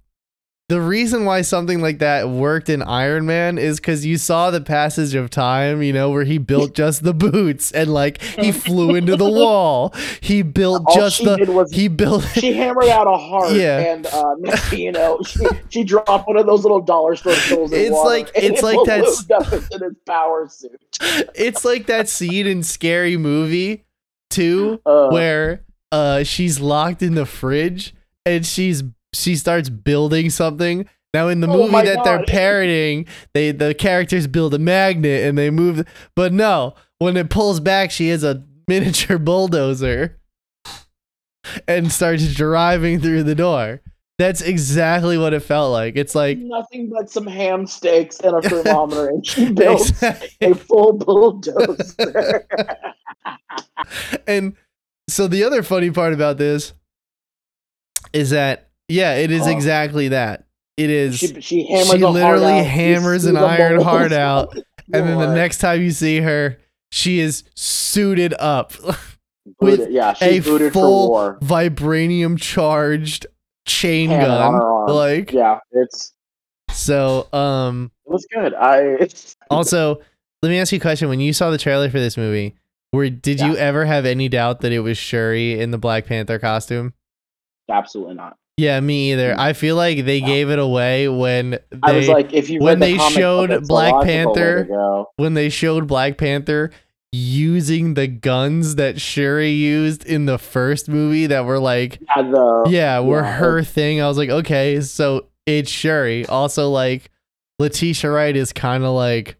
[0.68, 4.60] the reason why something like that worked in Iron Man is because you saw the
[4.60, 8.94] passage of time, you know, where he built just the boots and like he flew
[8.94, 9.94] into the wall.
[10.20, 13.78] He built all just the was he built she hammered out a heart Yeah.
[13.78, 14.34] and uh
[14.72, 18.60] you know she, she dropped one of those little dollar store in It's like- it's
[18.60, 20.80] it like that's- ballooned up his power suit
[21.34, 23.84] it's like that scene in Scary Movie
[24.30, 27.94] 2 uh, where uh she's locked in the fridge
[28.26, 28.82] and she's
[29.14, 30.88] she starts building something.
[31.14, 32.26] Now in the Oh movie that they're God.
[32.28, 37.60] parroting, they the characters build a magnet and they move but no, when it pulls
[37.60, 40.18] back she is a miniature bulldozer
[41.66, 43.80] and starts driving through the door.
[44.18, 45.96] That's exactly what it felt like.
[45.96, 50.50] It's like nothing but some ham steaks and a thermometer and she builds Exactly.
[50.50, 52.46] a full bulldozer
[54.26, 54.54] and
[55.08, 56.72] so the other funny part about this
[58.12, 59.50] is that yeah, it is Oh.
[59.50, 60.44] exactly that.
[60.76, 62.62] It is she, she hammers she literally.
[62.64, 64.54] Hammers an iron heart out,
[64.92, 66.56] and then the next time you see her,
[66.92, 68.72] she is suited up,
[69.60, 73.26] Booted- with yeah a she booted for full war vibranium charged
[73.66, 74.86] chain her gun.
[74.94, 76.12] Like yeah it's
[76.70, 79.08] so um it was good I
[79.50, 79.96] also
[80.42, 81.08] let me ask you a question.
[81.08, 82.54] When you saw the trailer for this movie,
[82.92, 86.38] were did you ever have any doubt that it was Shuri in the Black Panther
[86.38, 86.94] costume?
[87.68, 88.36] Absolutely not.
[88.58, 89.34] Yeah, me either.
[89.34, 89.38] Mm.
[89.38, 92.80] I feel like they gave it away when they I was like, if you when
[92.80, 96.72] the they comic showed Black logical way to Panther, when they showed Black Panther
[97.12, 102.66] using the guns that Shuri used in the first movie that were like Yeah, the,
[102.68, 104.02] yeah, were yeah, her thing.
[104.02, 106.26] I was like, okay, so it's Shuri.
[106.26, 107.12] Also, like
[107.60, 109.36] Letitia Wright is kind of like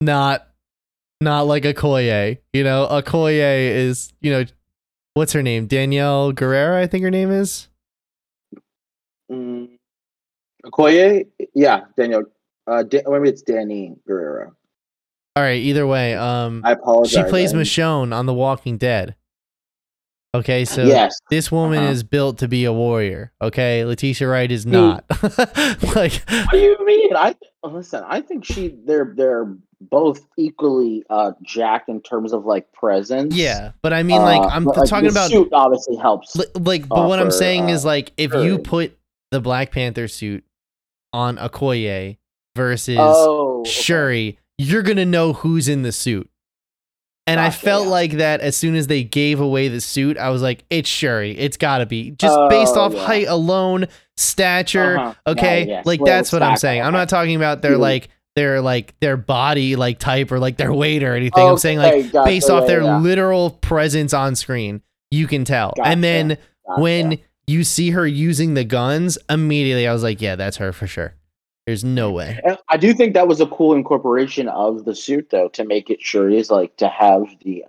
[0.00, 0.46] not
[1.20, 2.38] not like Okoye.
[2.52, 4.44] You know, Okoye is you know
[5.16, 5.66] what's her name?
[5.66, 7.68] Danielle Guerrera, I think her name is.
[9.32, 9.70] Mm,
[10.64, 12.24] Okoye, yeah, Danielle.
[12.66, 14.52] Uh, da- maybe it's Danny Guerrero.
[15.36, 17.12] All right, either way, um, I apologize.
[17.24, 19.16] she plays I- Michonne on The Walking Dead.
[20.34, 21.92] Okay, so yes, this woman Uh-huh.
[21.92, 23.32] is built to be a warrior.
[23.40, 25.04] Okay, Letitia Wright is not.
[25.96, 27.16] like, What do you mean?
[27.16, 28.04] I listen.
[28.06, 33.34] I think she they're they're both equally uh jacked in terms of like presence.
[33.34, 36.34] yeah, but I mean, like, Uh, I'm but, like, talking about suit obviously helps.
[36.34, 38.96] Li- like but what i'm offer, saying is uh, like if you put
[39.32, 40.44] the black panther suit
[41.12, 42.16] on okoye
[42.56, 43.70] versus oh, okay.
[43.70, 46.30] shuri you're gonna know who's in the suit
[47.26, 47.90] and i felt yeah.
[47.90, 51.36] like that as soon as they gave away the suit i was like it's shuri
[51.36, 53.04] it's gotta be just based Oh, off yeah.
[53.06, 55.14] height alone stature Uh-huh.
[55.26, 57.80] okay Yeah, like Well, that's what i'm saying i'm not talking about their Mhm.
[57.80, 61.78] like their like their body like type or like their weight or anything i'm saying
[61.78, 64.80] like gotcha, based off yeah, their yeah, literal presence on screen
[65.10, 66.80] you can tell and then gotcha.
[66.80, 70.86] when you see her using the guns, immediately I was like, yeah, that's her for
[70.86, 71.14] sure.
[71.66, 72.40] There's no way.
[72.44, 75.90] And I do think that was a cool incorporation of the suit, though, to make
[75.90, 77.64] it sure is like to have the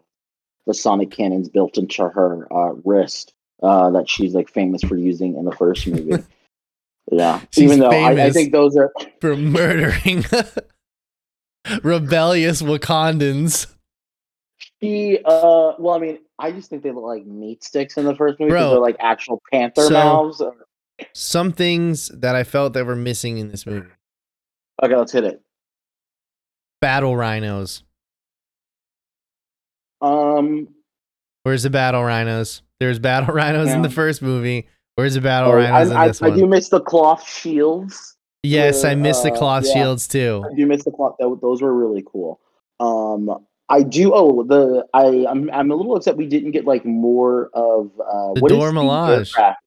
[0.66, 5.38] the sonic cannons built into her uh, wrist uh, that she's like famous for using
[5.38, 6.22] in the first movie.
[7.12, 8.92] yeah, She's even though I, I think those are
[9.22, 10.26] For murdering
[11.84, 13.68] rebellious Wakandans.
[14.82, 15.20] she.
[15.26, 18.40] Uh, well, I mean, I just think they look like meat sticks in the first
[18.40, 20.42] movie because they're like actual panther so- mouths.
[21.14, 23.88] Some things that I felt that were missing in this movie.
[24.84, 25.42] Okay, let's hit it.
[26.82, 27.84] Battle rhinos.
[30.02, 30.68] Um,
[31.44, 32.62] Where's the battle rhinos?
[32.80, 34.68] There's battle rhinos in the first movie.
[34.98, 38.18] Where's the battle oh, rhinos I, I, in this I do miss the cloth shields.
[38.42, 39.74] yes, I miss missed the uh, cloth yeah.
[39.74, 40.44] shields too.
[40.52, 41.18] I do miss the cloth.
[41.20, 42.40] Those were really cool.
[42.80, 44.12] Um, I do.
[44.16, 48.34] Oh, the I I'm I'm a little upset we didn't get like more of uh,
[48.34, 49.18] The what is Dora Milaje.
[49.18, 49.62] aircraft?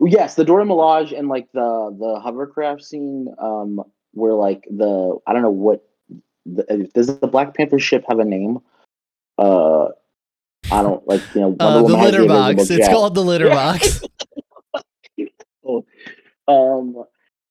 [0.00, 3.28] Well, Yes, the Dora Milaje and like the the hovercraft scene.
[3.38, 5.88] Um, where like the I don't know what
[6.44, 8.58] the, does the Black Panther ship have a name?
[9.38, 9.90] Uh,
[10.72, 11.56] I don't like you know.
[11.60, 12.68] Uh, the litter box.
[12.68, 12.90] It's jet.
[12.90, 13.78] called the litter Yeah.
[16.48, 17.04] um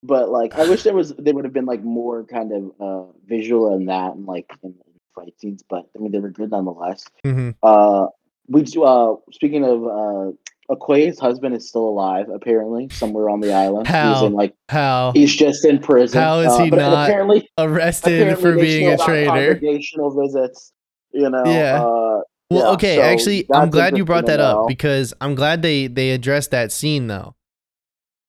[0.03, 3.11] but like i wish there was there would have been like more kind of uh
[3.25, 6.51] visual in that and like in, in fight scenes but i mean they were good
[6.51, 7.51] nonetheless Mm-hmm.
[7.63, 8.07] uh
[8.47, 10.31] we do uh speaking of uh
[10.67, 13.85] Okoye's husband is still alive, apparently, somewhere on the island.
[13.85, 14.25] He's How?
[14.25, 16.19] in like How he's just in prison.
[16.19, 19.29] How is Uh, he but not apparently, arrested apparently for being a traitor?
[19.29, 20.73] Congregational visits,
[21.11, 21.43] you know.
[21.45, 21.83] Yeah.
[21.83, 25.61] Uh, Well, Yeah, okay, so actually, I'm glad you brought that up because I'm glad
[25.61, 27.35] they they addressed that scene though.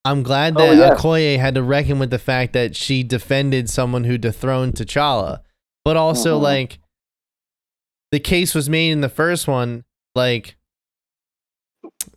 [0.06, 1.00] I'm glad Oh, that yes.
[1.00, 5.40] Okoye had to reckon with the fact that she defended someone who dethroned T'Challa,
[5.84, 6.42] but also Mhm.
[6.42, 6.78] like
[8.12, 9.84] the case was made in the first one.
[10.14, 10.56] Like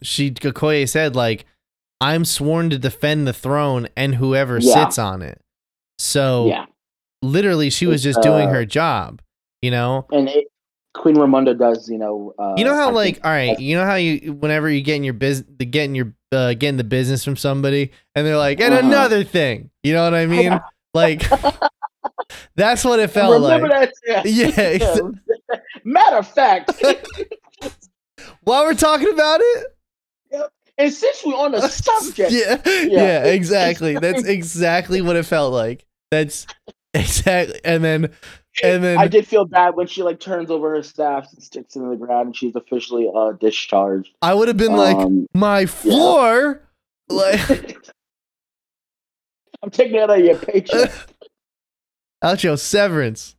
[0.01, 1.45] she Okoye said, like
[2.01, 4.73] I'm sworn to defend the throne and whoever Yeah.
[4.85, 5.41] sits on it.
[5.97, 6.65] So yeah.
[7.21, 9.21] literally, she was just doing uh, her job.
[9.61, 10.47] You know, And it,
[10.93, 12.33] Queen Ramonda does, you know.
[12.39, 14.81] Uh, you know how I like think- all right you know how you whenever you
[14.81, 18.38] get in your business, the getting your uh, getting the business from somebody and they're
[18.38, 18.86] like and Uh-huh.
[18.88, 19.69] another thing.
[19.84, 20.59] You know what i mean?
[20.93, 21.21] Like
[22.55, 23.91] that's what it felt Remember like.
[24.07, 24.25] that?
[24.25, 24.99] Yeah, ex-
[25.84, 26.71] Matter of fact,
[28.43, 29.67] while we're talking about it?
[30.32, 30.51] Yep.
[30.77, 32.57] and since we're on the subject, yeah.
[32.86, 33.97] yeah, exactly.
[33.97, 35.86] That's exactly what it felt like.
[36.11, 36.45] That's
[36.93, 38.11] exactly and then
[38.64, 41.76] and then I did feel bad when she like turns over her staff and sticks
[41.76, 44.10] it in the ground, and she's officially uh discharged.
[44.22, 46.62] i would have been like Um, my floor
[47.10, 47.78] like
[49.62, 50.91] I'm taking it out of your paycheck.
[52.24, 53.36] out your severance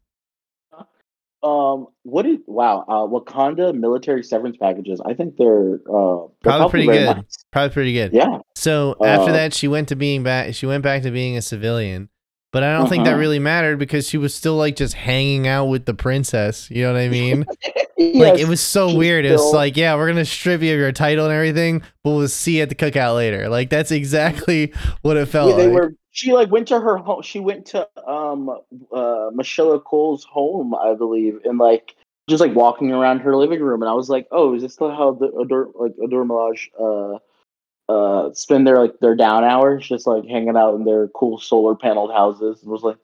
[1.43, 2.85] Um, what is wow?
[2.87, 5.01] Uh, Wakanda military severance packages.
[5.05, 7.17] I think they're uh they're Probably pretty good.
[7.17, 7.45] nice.
[7.51, 10.55] probably pretty good Yeah, So after Uh, that, she went to being back.
[10.55, 12.09] She went back to being a civilian,
[12.53, 13.17] but I don't think that Uh-huh.
[13.17, 16.71] really mattered because she was still like just hanging out with the princess.
[16.71, 17.47] You know what I mean?
[17.97, 19.25] Yes, like it was so weird.
[19.27, 22.29] It was like, yeah, we're gonna strip you of your title and everything, but we'll
[22.29, 23.49] see you at the cookout later.
[23.49, 24.73] Like that's exactly
[25.03, 25.69] what it felt Yeah, they like.
[25.69, 27.23] were she like went to her home.
[27.23, 28.51] She went to um
[28.93, 31.95] uh Michaela Coel's home, I believe, and like
[32.29, 35.13] just like walking around her living room, and I was like, oh, is this how
[35.13, 37.19] the Adore like Dora Milaje uh
[37.91, 41.75] uh spend their like their down hours, just like hanging out in their cool solar
[41.75, 42.63] paneled houses?
[42.63, 42.99] And was like,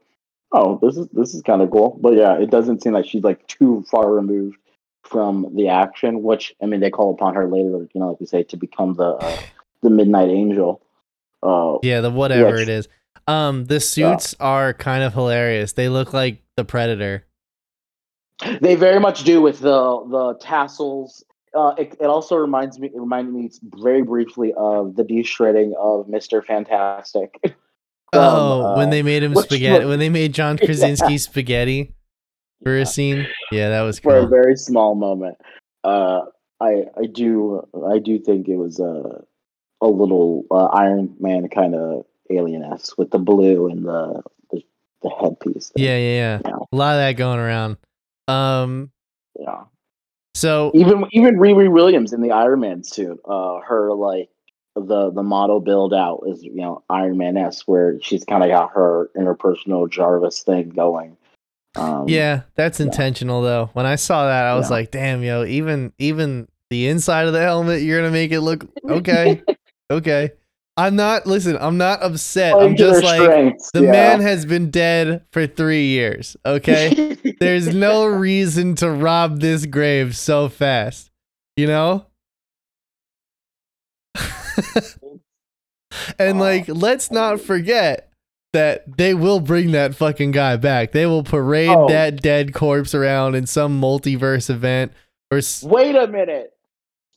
[0.52, 1.98] oh, this is this is kind of cool.
[2.00, 4.56] But yeah, it doesn't seem like she's like too far removed
[5.04, 6.22] from the action.
[6.22, 8.94] Which I mean, they call upon her later, you know, like we say, to become
[8.94, 9.38] the uh,
[9.82, 10.80] the Midnight Angel.
[11.42, 12.88] Uh, Yeah, the whatever Which- it is.
[13.28, 15.72] Um, the suits are kind of hilarious.
[15.72, 17.24] They look like the Predator.
[18.60, 21.24] They very much do with the the tassels.
[21.56, 26.08] Uh, it, it also reminds me it reminded me very briefly of the de-shredding of
[26.08, 27.40] Mister Fantastic.
[28.12, 31.92] Oh, Um, when uh, they made him spaghetti, look- when they made John Krasinski spaghetti
[32.62, 33.26] for a scene.
[33.50, 35.36] Yeah, that was for a very small moment.
[35.82, 36.22] Uh,
[36.60, 39.22] I I do I do think it was uh,
[39.80, 44.62] a little uh, Iron Man kind of alien esque with the blue and the the,
[45.02, 45.70] the headpiece.
[45.70, 45.84] thing.
[45.84, 46.40] Yeah, yeah, yeah.
[46.46, 46.56] Yeah.
[46.72, 47.76] A lot of that going around.
[48.28, 48.90] Um,
[49.38, 49.64] yeah.
[50.36, 54.28] So Even even Riri Williams in the Iron Man suit, uh, her like
[54.74, 58.50] the the model build out is you know Iron Man esque, where she's kind of
[58.50, 61.16] got her interpersonal Jarvis thing going.
[61.76, 62.86] Um, yeah, that's yeah.
[62.86, 63.70] intentional though.
[63.72, 64.76] When I saw that, I was Yeah.
[64.76, 68.66] like, damn, yo, even even the inside of the helmet, you're gonna make it look
[68.88, 69.42] okay.
[69.90, 70.32] okay.
[70.78, 72.54] I'm not listen, I'm not upset.
[72.54, 73.92] I'm just like strengths, the yeah.
[73.92, 76.36] man has been dead for three years.
[76.44, 77.16] Okay.
[77.40, 81.10] There's no reason to rob this grave so fast.
[81.56, 82.06] You know?
[86.18, 88.10] and like, let's not forget
[88.52, 90.92] that they will bring that fucking guy back.
[90.92, 91.88] They will parade Oh.
[91.88, 94.92] that dead corpse around in some multiverse event
[95.30, 96.52] or s- Wait a minute.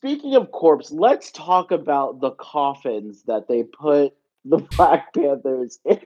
[0.01, 4.13] Speaking of corpse, let's talk about the coffins that they put
[4.45, 5.99] the Black Panthers in.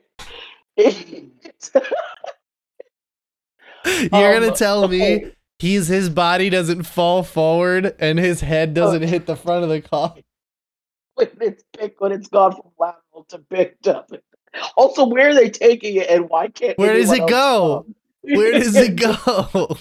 [3.85, 9.03] You're gonna Um, tell me he's his body doesn't fall forward and his head doesn't
[9.03, 10.23] hit the front of the coffin.
[11.15, 14.09] when it's picked when it's gone from lateral to picked up.
[14.75, 16.77] Also, where are they taking it, and why can't?
[16.77, 17.85] Where does it go?
[18.21, 19.77] Where does it go?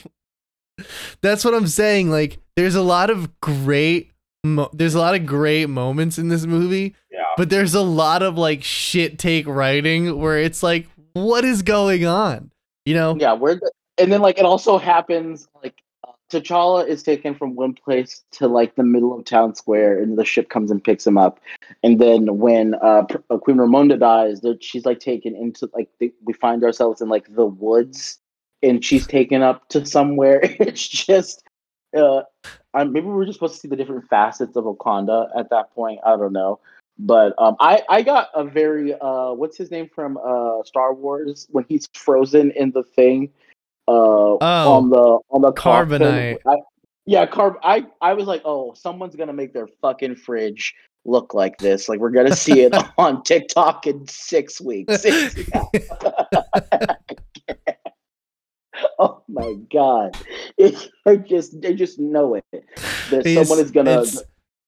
[1.20, 2.10] That's what I'm saying.
[2.10, 4.10] Like, there's a lot of great,
[4.44, 7.22] mo- there's a lot of great moments in this movie, Yeah.
[7.36, 12.04] but there's a lot of like shit take writing where it's like, what is going
[12.06, 12.50] on?
[12.84, 13.16] You know?
[13.18, 17.54] Yeah, where the and then like it also happens like uh, T'Challa is taken from
[17.54, 21.06] one place to like the middle of town square, and the ship comes and picks
[21.06, 21.38] him up.
[21.82, 26.12] And then when uh, Pr- uh, Queen Ramonda dies, she's like taken into like the,
[26.24, 28.18] we find ourselves in like the woods,
[28.62, 30.40] and she's taken up to somewhere.
[30.42, 31.42] it's just.
[31.96, 32.22] Uh,
[32.74, 36.00] I, maybe we're just supposed to see the different facets of Wakanda at that point.
[36.04, 36.60] I don't know,
[36.98, 41.46] but um, I I got a very uh, what's his name from uh Star Wars
[41.50, 43.30] when he's frozen in the thing,
[43.88, 45.52] uh, on the on the.
[45.52, 46.38] Carbonite.
[46.46, 46.56] I,
[47.04, 47.56] yeah, carb.
[47.62, 50.74] I I was like, oh, someone's gonna make their fucking fridge
[51.04, 51.88] look like this.
[51.88, 55.04] Like we're gonna see it on TikTok in six weeks.
[59.08, 60.16] oh my god!
[60.58, 64.04] It, I just they just know it that It's- someone is gonna.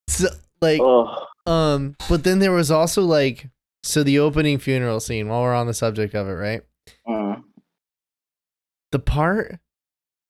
[0.08, 0.28] so,
[0.60, 3.48] like, Oh, um, but then there was also like,
[3.82, 6.62] so the opening funeral scene while we're on the subject of it, right?
[7.08, 7.42] mm.
[8.92, 9.58] the part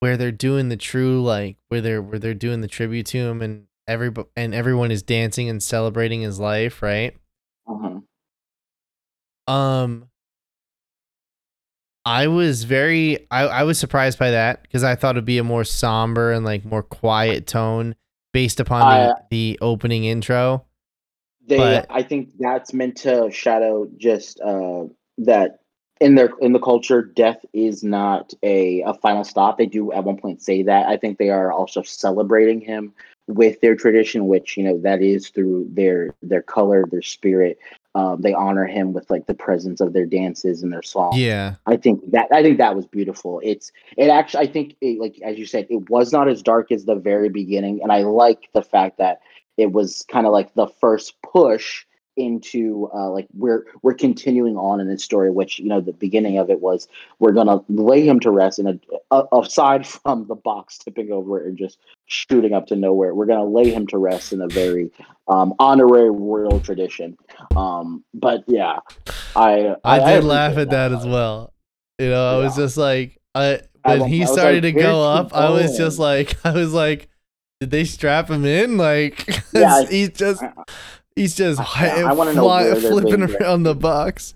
[0.00, 3.40] where they're doing the true like where they're where they're doing the tribute to him
[3.42, 7.16] and every and everyone is dancing and celebrating his life, right?
[7.68, 8.02] Mhm.
[9.48, 10.08] Um
[12.06, 15.44] I was very I, I was surprised by that because I thought it'd be a
[15.44, 17.94] more somber and like more quiet tone
[18.32, 20.64] based upon I- the, the opening intro.
[21.46, 24.84] they But- i think that's meant to shadow just uh
[25.18, 25.60] that
[26.00, 30.02] in their in the culture death is not a, a final stop they do at
[30.04, 32.92] one point say that i think they are also celebrating him
[33.28, 37.58] with their tradition which you know that is through their their color their spirit
[37.94, 41.54] um they honor him with like the presence of their dances and their songs Yeah.
[41.66, 43.40] I think that I think that was beautiful.
[43.42, 46.72] It's it actually I think it, like as you said, it was not as dark
[46.72, 49.20] as the very beginning, and I like the fact that
[49.56, 51.84] it was kind of like the first push
[52.16, 56.38] into uh, like we're we're continuing on in this story, which you know the beginning
[56.38, 56.88] of it was
[57.18, 58.80] we're gonna lay him to rest, and
[59.32, 63.70] aside from the box tipping over and just shooting up to nowhere, we're gonna lay
[63.70, 64.90] him to rest in a very
[65.28, 67.16] um, honorary royal tradition.
[67.56, 68.78] Um, but yeah,
[69.34, 71.52] I I, did laugh at that as well.
[71.98, 74.80] You know, I was just like I I when wa- he I started like, to
[74.80, 77.08] go "Where's he up, I was just like I was like
[77.60, 78.76] did they strap him in?
[78.76, 80.42] Like Yeah, he's just
[81.16, 84.34] he's just I- I know fly- where they're flipping around the box.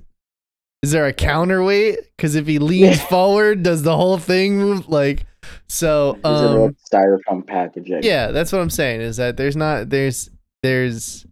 [0.83, 1.99] Is there a counterweight?
[2.17, 4.89] Because if he leans forward, does the whole thing move?
[4.89, 5.27] Like,
[5.69, 8.01] so Is it a um, styrofoam packaging?
[8.03, 9.01] yeah, that's what I'm saying.
[9.01, 10.31] Is that there's not there's
[10.63, 11.27] there's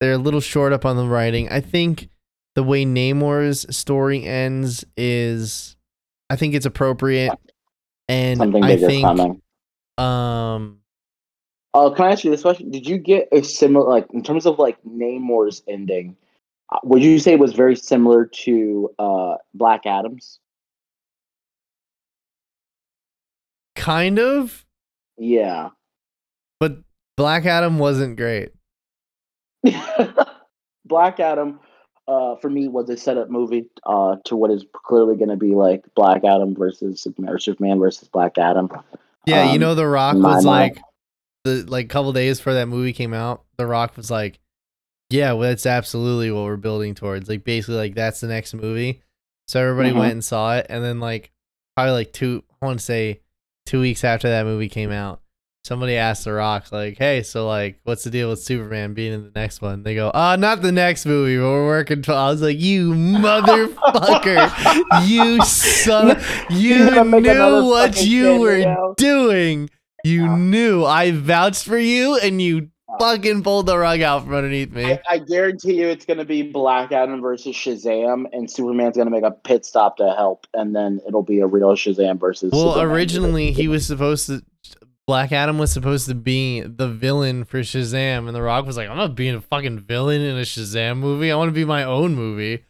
[0.00, 1.48] they're a little short up on the writing.
[1.48, 2.08] I think
[2.54, 5.76] the way Namor's story ends is,
[6.30, 7.32] I think it's appropriate,
[8.08, 9.42] and Something I think coming.
[9.98, 10.80] um
[11.74, 12.70] Uh, can I ask you this question?
[12.70, 16.16] Did you get a similar, like, in terms of like Namor's ending?
[16.72, 20.40] uh, Would you say it was very similar to uh, Black Adam's?
[23.76, 24.64] Kind of,
[25.18, 25.70] Yeah.
[26.60, 26.78] but
[27.16, 28.50] Black Adam wasn't great.
[30.84, 31.60] Black Adam,
[32.06, 35.54] uh, for me, was a setup movie uh, to what is clearly going to be
[35.54, 38.70] like Black Adam versus Superman, versus Black Adam.
[39.26, 40.76] Yeah, you Um, know, The Rock was mind.
[40.76, 40.78] like
[41.44, 43.44] the like couple days before that movie came out.
[43.58, 44.38] The Rock was like,
[45.10, 49.02] "Yeah, well, that's absolutely what we're building towards." Like basically, like that's the next movie.
[49.48, 49.98] So everybody Mhm.
[49.98, 51.32] went and saw it, and then like
[51.74, 53.20] probably like two, I want to say
[53.66, 55.20] two weeks after that movie came out,
[55.64, 59.24] somebody asked The Rock like, "Hey, so like, what's the deal with Superman being in
[59.24, 62.14] the next one?" They go, "Uh, not the next movie, but we're working." To-.
[62.14, 68.58] I was like, "You motherfucker, you son, you gonna make another knew what you were
[68.58, 68.94] cameo.
[68.96, 69.70] doing."
[70.04, 70.36] You Yeah.
[70.36, 70.84] knew.
[70.84, 74.84] I vouched for you, and you fucking pulled the rug out from underneath me.
[74.84, 79.06] I, I guarantee you it's going to be Black Adam versus Shazam, and Superman's going
[79.06, 82.52] to make a pit stop to help, and then it'll be a real Shazam versus.
[82.52, 82.94] Well, Superman.
[82.94, 84.42] originally he was supposed to.
[85.06, 88.88] Black Adam was supposed to be the villain for Shazam, and The Rock was like,
[88.88, 91.30] "I'm not being a fucking villain in a Shazam movie.
[91.30, 92.64] I want to be my own movie."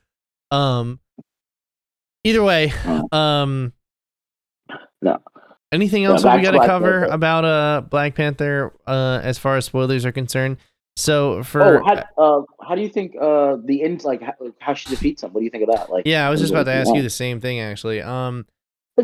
[0.51, 1.01] Um.
[2.25, 2.73] Either way,
[3.13, 3.73] um.
[5.01, 5.19] No.
[5.73, 7.15] Anything Yeah, else that we got to cover Panther.
[7.15, 10.59] about uh Black Panther uh as far as spoilers are concerned?
[10.97, 14.03] So for Oh, how, uh, how do you think uh, the end?
[14.05, 15.33] Like, how, how she defeats him?
[15.33, 15.91] What do you think of that?
[15.91, 18.01] Like, Yeah, I was just about to ask you the same thing actually.
[18.01, 18.47] Um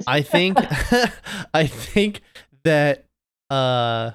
[0.06, 0.56] I think
[1.54, 2.20] I think
[2.64, 3.06] that
[3.50, 4.12] uh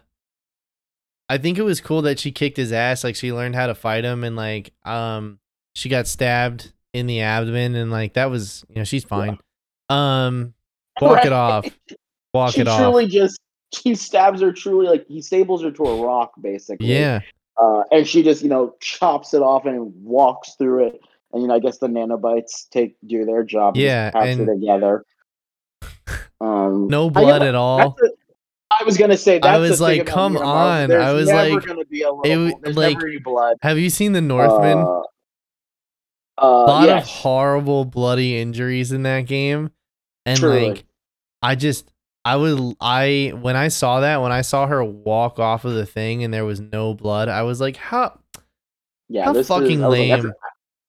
[1.29, 3.75] I think it was cool that she kicked his ass like she learned how to
[3.75, 5.39] fight him and like um
[5.75, 9.37] she got stabbed in the abdomen and like that was you know she's fine.
[9.89, 10.53] Um
[11.01, 11.65] walk it off.
[12.37, 12.79] Walk she it off.
[12.79, 13.39] truly just
[13.73, 16.93] she stabs her truly like he stables her to a rock basically.
[16.93, 17.21] Yeah.
[17.61, 21.01] Uh, and she just you know chops it off and walks through it.
[21.33, 23.75] And you know I guess the nanobites take do their job.
[23.75, 25.03] Yeah, patch and- together.
[26.39, 27.97] Um, No blood yeah, at all.
[28.69, 29.39] I was gonna say.
[29.39, 30.91] That's I was like, come on.
[30.91, 32.51] I was like, gonna be a little.
[32.63, 33.57] it like, never any blood.
[33.63, 34.77] Have you seen the Northman?
[34.77, 35.01] Uh,
[36.37, 39.71] a uh, lot of horrible bloody injuries in that game
[40.25, 40.69] and truly.
[40.69, 40.85] like
[41.41, 41.89] i just
[42.27, 45.85] i would i when i saw that when i saw her walk off of the
[45.85, 48.19] thing and there was no blood i was like how
[49.09, 50.33] yeah, how this is- fucking I was like, I lame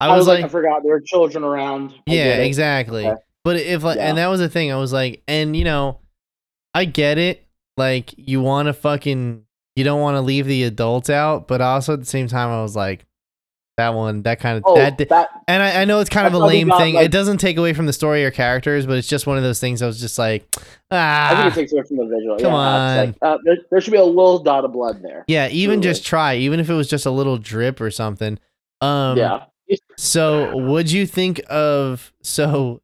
[0.00, 1.92] i was like I forgot there were children around.
[2.08, 3.20] I yeah exactly Okay.
[3.44, 6.00] but if like and that was the thing i was like and you know
[6.74, 9.44] i get it like you want to fucking
[9.76, 12.60] you don't want to leave the adults out but also at the same time i
[12.62, 13.04] was like
[13.78, 16.34] that one that kind of Oh, that that, And I, I know it's kind of
[16.34, 16.94] a lame got, thing.
[16.94, 19.42] like- it doesn't take away from the story or characters, but it's just one of
[19.42, 19.80] those things.
[19.80, 20.46] I was just like,
[20.90, 22.36] ah, I think ah, it takes away from the visual.
[22.38, 25.24] Come yeah, It's like, uh, there, there should be a little dot of blood there.
[25.28, 25.48] yeah.
[25.48, 28.38] Even just try, even if it was just a little drip or something.
[28.80, 29.44] Um, yeah.
[29.96, 32.80] So, would you think of so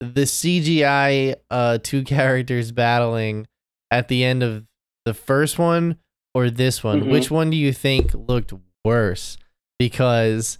[0.00, 3.46] the CGI uh two characters battling
[3.90, 4.64] at the end of
[5.04, 5.96] the first one
[6.34, 7.02] or this one?
[7.04, 7.10] Mhm.
[7.10, 8.52] Which one do you think looked
[8.84, 9.38] worse?
[9.78, 10.58] Because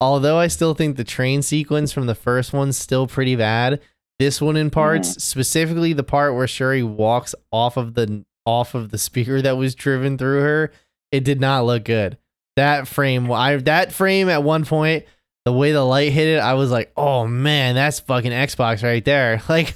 [0.00, 3.80] although I still think the train sequence from the first one's still pretty bad,
[4.18, 8.90] this one in parts, specifically the part where Shuri walks off of the off of
[8.90, 10.72] the speaker that was driven through her,
[11.12, 12.18] it did not look good.
[12.56, 15.04] That frame, I that frame at one point,
[15.44, 19.04] the way the light hit it, I was like, "Oh man, that's fucking Xbox right
[19.04, 19.74] there." Like,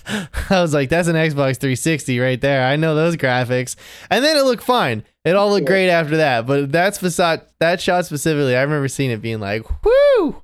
[0.50, 3.76] I was like, "That's an Xbox 360 right there." I know those graphics,
[4.10, 5.04] and then it looked fine.
[5.24, 6.46] It all looked great after that.
[6.46, 10.42] But that's facade, that shot specifically, I remember seeing it being like, "Whoo!"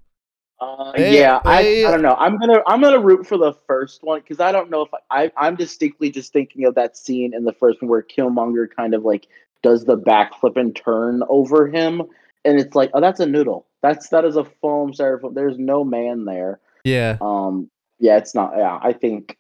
[0.60, 1.84] Uh, yeah, I.
[1.86, 2.16] I don't know.
[2.18, 5.24] I'm gonna I'm gonna root for the first one because I don't know if I,
[5.24, 8.94] I I'm distinctly just thinking of that scene in the first one where Killmonger kind
[8.94, 9.26] of like
[9.62, 12.02] does the backflip and turn over him,
[12.44, 13.66] and it's like, oh, that's a noodle.
[13.82, 15.34] That's that is a foam styrofoam.
[15.34, 16.60] There's no man there.
[16.84, 18.52] Yeah, Um, yeah, it's not.
[18.56, 19.36] Yeah, I think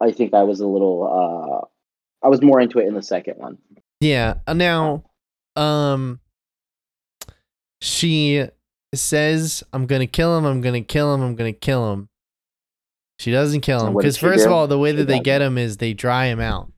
[0.00, 1.02] I think I was a little.
[1.62, 1.66] uh
[2.26, 3.58] I was more into it in the second one.
[4.00, 4.34] yeah.
[4.46, 5.04] Uh, Now,
[5.56, 6.20] um,
[7.80, 8.46] she
[8.94, 10.44] says, "I'm gonna kill him.
[10.44, 11.22] I'm gonna kill him.
[11.22, 12.08] I'm gonna kill him."
[13.18, 15.58] She doesn't kill him because first of all, the way She that they get him
[15.58, 16.72] is they dry him out.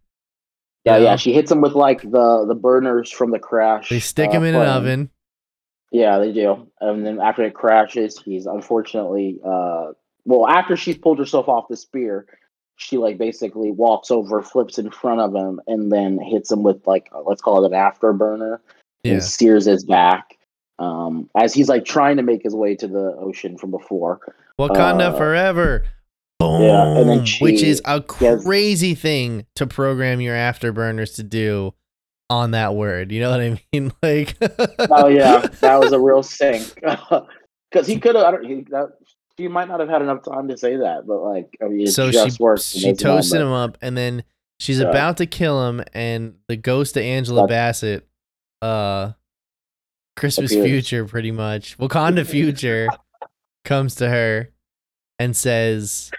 [0.84, 1.16] Yeah, yeah.
[1.16, 3.88] She hits him with like the the burners from the crash.
[3.88, 5.10] They stick uh, him in an oven.
[5.92, 6.66] Yeah, they do.
[6.80, 9.92] And then after it crashes, he's unfortunately uh,
[10.24, 12.26] well, after she's pulled herself off the spear,
[12.76, 16.86] she like basically walks over, flips in front of him, and then hits him with
[16.86, 18.58] like let's call it an afterburner
[19.04, 19.14] Yeah.
[19.14, 20.38] and sears his back.
[20.78, 24.20] Um, as he's like trying to make his way to the ocean from before.
[24.58, 25.84] Wakanda uh, forever.
[26.38, 26.62] Boom.
[26.62, 31.74] yeah, and then which is a crazy thing to program your afterburners to do
[32.32, 33.12] on that word.
[33.12, 33.92] You know what I mean?
[34.02, 34.36] Like
[34.90, 36.78] Oh yeah, that was a real sink.
[37.70, 38.24] Because he could have.
[38.26, 38.92] I don't.
[39.38, 42.10] He, might not have had enough time to say that, but like, I mean, so
[42.10, 42.28] she
[42.58, 44.24] she toasted him up and then
[44.60, 44.90] she's Yeah.
[44.90, 48.06] about to kill him and the ghost of Angela Bassett
[48.60, 49.12] uh
[50.16, 50.66] Christmas Appears.
[50.66, 51.78] future pretty much.
[51.78, 52.88] Wakanda future
[53.64, 54.50] comes to her
[55.18, 56.10] and says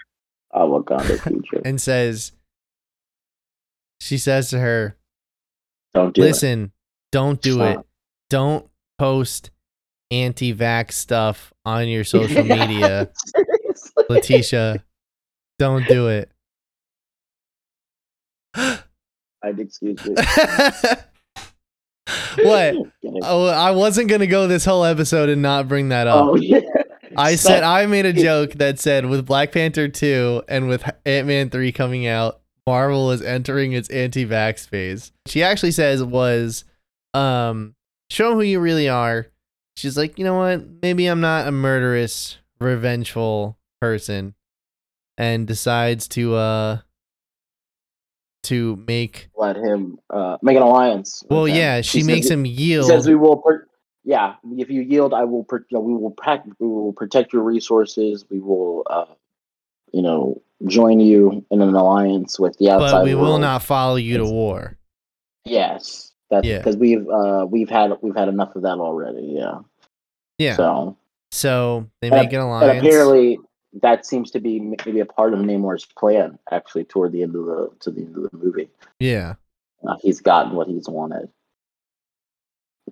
[0.52, 1.62] Oh, Wakanda future.
[1.64, 2.32] and says
[4.00, 4.96] she says to her,
[5.94, 6.72] Don't do "Listen,
[7.12, 7.78] don't do it.
[8.30, 8.68] Don't
[8.98, 9.50] post
[10.10, 14.04] anti-vax stuff on your social Yeah, media, seriously.
[14.10, 14.84] Letitia.
[15.58, 16.30] Don't do it."
[18.54, 20.14] I'd excuse me.
[22.42, 22.74] what?
[23.26, 26.24] Oh, I wasn't gonna go this whole episode and not bring that up.
[26.24, 26.60] Oh yeah.
[27.16, 30.82] I So- said I made a joke that said with Black Panther two and with
[31.06, 35.12] Ant Man three coming out, Marvel is entering its anti-vax phase.
[35.26, 36.64] She actually says was,
[37.12, 37.74] um,
[38.10, 39.26] show 'em who you really are.
[39.76, 40.64] She's like, you know what?
[40.82, 44.34] Maybe I'm not a murderous, revengeful person,
[45.18, 46.78] and decides to uh
[48.44, 49.28] to make.
[49.36, 51.24] let him uh, make an alliance.
[51.28, 52.86] Well, yeah, she says makes him yield.
[52.86, 53.38] says we will.
[53.38, 53.66] Per-
[54.04, 55.44] yeah, if you yield, I will.
[55.44, 56.14] Per- we will.
[56.22, 58.24] Pack, we will protect your resources.
[58.30, 58.84] We will.
[58.88, 59.06] Uh,
[59.92, 62.92] you know, join you in an alliance with the outside.
[62.92, 64.76] but we will not follow you to war.
[65.44, 66.58] Yes, that's Yeah.
[66.58, 69.22] because we've uh we've had we've had enough of that already.
[69.36, 69.58] Yeah.
[70.38, 70.56] Yeah.
[70.56, 70.96] So
[71.32, 72.78] So they make an alliance.
[72.84, 73.38] apparently
[73.82, 76.38] that seems to be maybe a part of Namor's plan.
[76.50, 78.68] Actually, toward the end of the to the end of the movie,
[79.00, 79.34] yeah.
[79.86, 81.28] uh, he's gotten what he's wanted.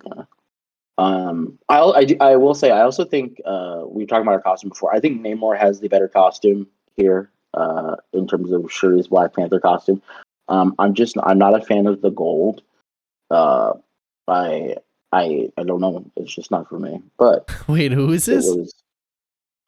[0.05, 0.23] Yeah.
[0.99, 4.33] Um, I I, do, I will say I also think uh we were talking about
[4.33, 4.93] our costume before.
[4.93, 9.59] I think Namor has the better costume here uh in terms of Shuri's Black Panther
[9.59, 10.01] costume.
[10.49, 12.61] Um, I'm just I'm not a fan of the gold.
[13.31, 13.73] Uh,
[14.27, 14.75] I
[15.11, 16.05] I I don't know.
[16.17, 17.01] It's just not for me.
[17.17, 18.45] But Wait, who is this?
[18.45, 18.73] was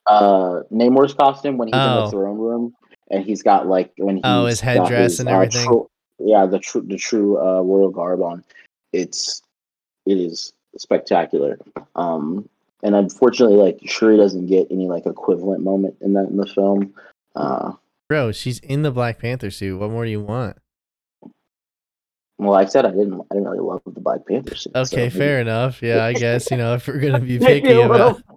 [0.07, 2.05] uh Namor's costume when he's in Oh.
[2.05, 2.75] the throne room
[3.09, 5.85] and he's got like when he's Oh, his headdress and uh, everything?
[6.19, 8.43] yeah, the true the true uh royal garb on.
[8.93, 9.41] It's
[10.05, 11.57] it is spectacular.
[11.95, 12.47] Um
[12.83, 16.93] and unfortunately like Shuri doesn't get any like equivalent moment in that in the film.
[17.35, 17.73] Uh
[18.09, 19.77] Bro, she's in the Black Panther suit.
[19.79, 20.57] What more do you want?
[22.37, 24.73] well like I said I didn't I didn't really love the Black Panther suit.
[24.73, 25.81] so Okay, maybe- fair enough.
[25.81, 28.21] Yeah, I guess, you know, if we're gonna be picky about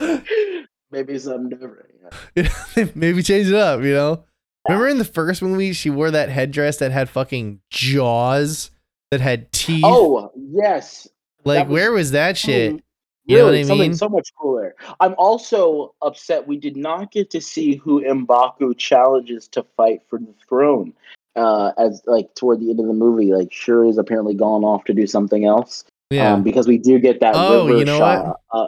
[0.90, 1.86] maybe something different.
[2.34, 2.86] Yeah.
[2.94, 4.24] maybe change it up, you know?
[4.68, 8.70] Remember in the first movie she wore that headdress that had fucking jaws
[9.10, 9.84] that had teeth?
[9.84, 11.08] Oh yes,
[11.44, 12.82] like was- where was that shit?
[13.24, 13.96] You know what really, I something mean?
[13.96, 14.74] so much cooler.
[14.98, 20.18] I'm also upset we did not get to see who M'Baku challenges to fight for
[20.18, 20.92] the throne.
[21.36, 24.84] Uh, as like toward the end of the movie, like Shuri is apparently gone off
[24.84, 25.84] to do something else.
[26.10, 26.34] Yeah.
[26.34, 27.34] Um, because we do get that.
[27.34, 28.40] Oh, you know shot.
[28.50, 28.66] Uh,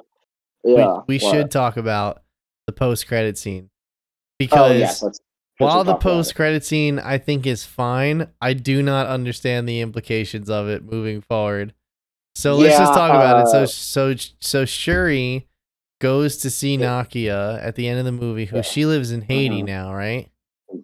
[0.63, 2.23] yeah, we we should talk about
[2.67, 3.69] the post credit scene.
[3.71, 3.79] Oh
[4.39, 5.21] Because yes, let's.
[5.59, 6.03] While let's the about it.
[6.03, 10.85] post credit scene I think is fine, I do not understand the implications of it
[10.85, 11.75] moving forward.
[12.35, 13.49] So let's just Yeah, talk about it.
[13.51, 15.47] So uh, so so Shuri
[16.01, 18.63] goes to see Nakia at the end of the movie, who Yeah.
[18.63, 19.67] she lives in Haiti Mhm.
[19.67, 20.29] now, right?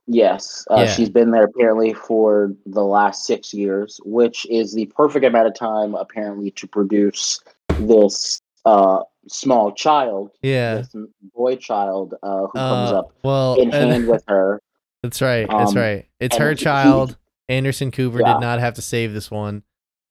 [0.06, 0.86] Yes, uh, Yeah.
[0.86, 5.55] she's been there apparently for the last six years, which is the perfect amount of
[5.55, 7.40] time apparently to produce
[7.81, 10.77] this uh, small child, Yeah.
[10.77, 10.94] this
[11.35, 14.60] boy child uh, who comes Uh, up well, in and- hand with her.
[15.02, 15.48] that's right.
[15.51, 16.06] That's um, right.
[16.20, 17.16] It's her he- child.
[17.48, 18.35] Anderson Cooper Yeah.
[18.35, 19.62] did not have to save this one.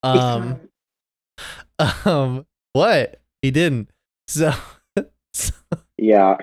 [0.04, 0.60] Um,
[2.06, 3.90] um, what he didn't.
[4.28, 4.54] So,
[5.34, 5.54] so
[5.98, 6.38] yeah,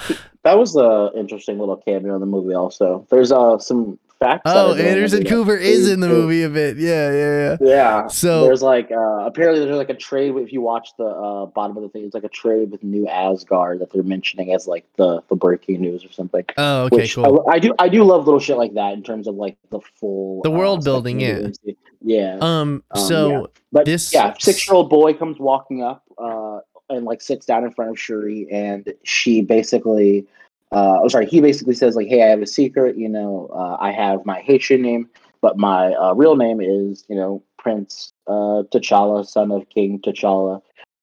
[0.44, 2.54] that was a interesting little cameo in the movie.
[2.54, 6.76] Also, there's uh some oh, Anderson Cooper is in the movie a bit.
[6.76, 7.56] Yeah, yeah, yeah.
[7.60, 8.06] Yeah.
[8.08, 11.76] So- there's like uh apparently there's like a trade if you watch the uh bottom
[11.76, 14.84] of the thing, it's like a trade with New Asgard that they're mentioning as like
[14.96, 16.44] the the breaking news or something.
[16.56, 17.44] Oh, okay, which cool.
[17.48, 19.80] I, I do I do love little shit like that in terms of like the
[20.00, 21.72] full The uh, world building, spectrum yeah.
[22.02, 22.38] Yeah.
[22.40, 23.42] Um, um, so yeah.
[23.72, 27.64] But this- yeah, six year old boy comes walking up uh and like sits down
[27.64, 30.24] in front of Shuri and she basically
[30.72, 33.76] uh oh sorry, he basically says like, Hey, I have a secret, you know, uh,
[33.80, 35.08] I have my Haitian name,
[35.40, 40.62] but my uh, real name is, you know, Prince uh T'Challa, son of King T'Challa.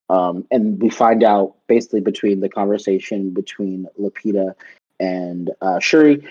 [0.10, 4.54] Um, and we find out basically between the conversation between Lupita
[5.00, 6.28] and uh, Shuri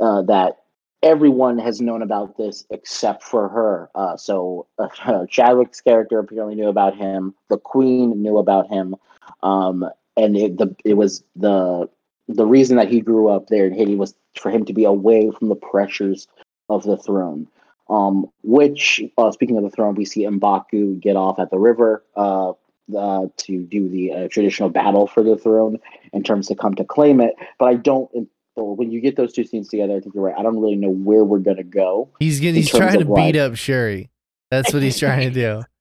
[0.00, 0.58] uh, that
[1.02, 3.90] everyone has known about this except for her.
[3.94, 7.34] Uh, so uh, Chadwick's character apparently knew about him.
[7.48, 8.96] The Queen knew about him,
[9.42, 11.88] um, and it, the it was the
[12.28, 15.30] the reason that he grew up there in Haiti was for him to be away
[15.30, 16.26] from the pressures
[16.68, 17.48] of the throne.
[17.88, 22.02] Um, which, uh, speaking of the throne, we see M'Baku get off at the river
[22.16, 22.52] uh,
[22.96, 25.78] uh, to do the uh, traditional battle for the throne
[26.12, 27.34] in terms to come to claim it.
[27.58, 28.10] But I don't.
[28.56, 30.34] When you get those two scenes together, I think you're right.
[30.36, 32.08] I don't really know where we're gonna go.
[32.18, 34.10] He's gonna, he's trying to beat up Shuri.
[34.50, 35.62] That's what he's trying to do.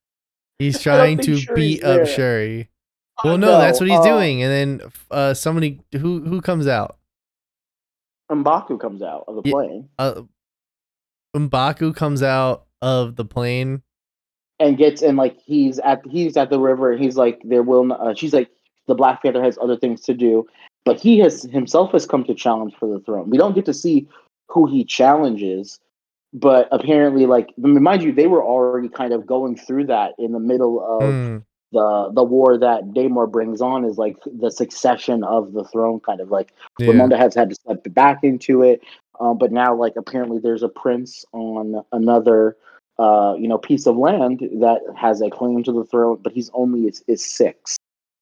[0.58, 2.06] He's trying to Shuri's beat up there.
[2.06, 2.70] Shuri.
[3.18, 4.42] Uh, Well, no, that's what he's uh, doing.
[4.44, 4.52] And
[4.82, 6.98] then uh, somebody who who comes out.
[8.32, 9.52] M'Baku comes out of the Yeah.
[9.52, 10.22] plane Uh,
[11.36, 13.82] M'Baku comes out of the plane.
[14.60, 16.92] and gets and like he's at he's at the river.
[16.92, 18.50] and He's like there will not, uh, she's like
[18.88, 20.46] the Black Panther has other things to do,
[20.86, 23.30] but he has himself has come to challenge for the throne.
[23.30, 24.08] We don't get to see
[24.48, 25.80] who he challenges,
[26.34, 30.40] but apparently, like mind you, they were already kind of going through that in the
[30.40, 31.38] middle of Hmm.
[31.76, 36.22] The the war that Namor brings on is like the succession of the throne, kind
[36.22, 36.88] of like Yeah.
[36.88, 38.82] Ramonda has had to step back into it,
[39.20, 42.58] um, but now like apparently there's a prince on another
[43.00, 46.50] uh, you know piece of land that has a claim to the throne, but he's
[46.54, 47.78] only is, is six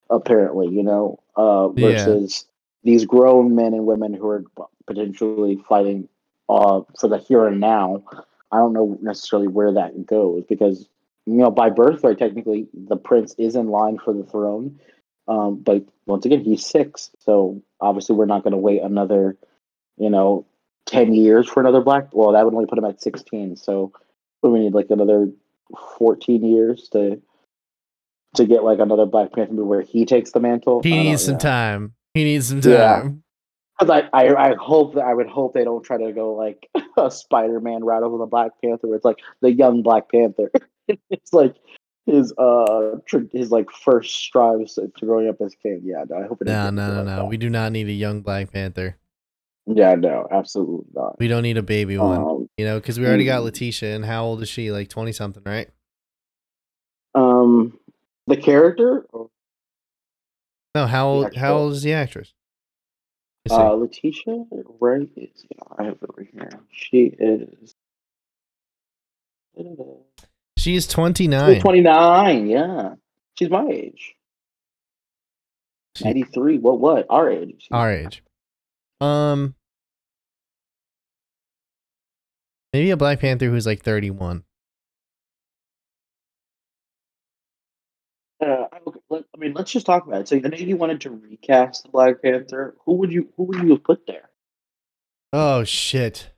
[0.09, 1.89] apparently, you know, uh, Yeah.
[1.89, 2.45] versus
[2.83, 4.43] these grown men and women who are
[4.87, 6.07] potentially fighting
[6.49, 8.03] uh, for the here and now.
[8.51, 10.87] I don't know necessarily where that goes because
[11.25, 14.79] you know by birthright technically the prince is in line for the throne
[15.27, 19.37] um, but once again he's six so obviously we're not going to wait another
[19.97, 20.45] you know
[20.87, 23.91] 10 years for another black well that would only put him at 16 so
[24.41, 25.29] we need like another
[25.97, 27.21] 14 years to
[28.35, 31.35] to get like another black panther movie where he takes the mantle He needs some
[31.35, 31.39] know.
[31.39, 31.93] time.
[32.15, 32.99] He needs some Yeah.
[33.01, 33.23] time.
[33.79, 36.67] 'Cause I, I, I hope that I would hope they don't try to go like
[36.97, 40.51] a Spider-Man route over the Black Panther, where it's like the young Black Panther.
[41.09, 41.55] it's like
[42.05, 45.81] his uh tr- his like first strives to growing up as king.
[45.83, 46.47] Yeah, no, I hope it.
[46.47, 47.25] No, no, no, no.
[47.25, 48.97] We do not need a young Black Panther.
[49.65, 51.17] Yeah, no, absolutely not.
[51.19, 52.19] We don't need a baby one.
[52.19, 53.45] Um, You know, because we already got mm.
[53.45, 54.71] Letitia, and how old is she?
[54.71, 55.69] Like twenty something, right?
[57.15, 57.79] um,
[58.27, 59.05] the character,
[60.75, 61.35] No, how old?
[61.35, 62.33] How old is the actress?
[63.49, 64.45] Uh, Letitia
[64.79, 65.45] Wright is.
[65.49, 66.49] Yeah, I have it over here.
[66.71, 67.75] She is.
[70.63, 71.59] She's nine.
[71.59, 72.93] 29, yeah.
[73.37, 74.15] She's my age.
[75.97, 76.59] She- 93.
[76.59, 77.05] What, what?
[77.09, 77.67] Our age.
[77.69, 78.23] Our age.
[79.01, 79.55] Um,
[82.71, 84.45] maybe a Black Panther who's like thirty one.
[88.41, 90.27] Uh, I- okay, let, I mean, let's just talk about it.
[90.29, 92.75] So, I know you wanted to recast the Black Panther.
[92.85, 94.29] Who would you who would you have put there?
[95.33, 96.29] Oh shit.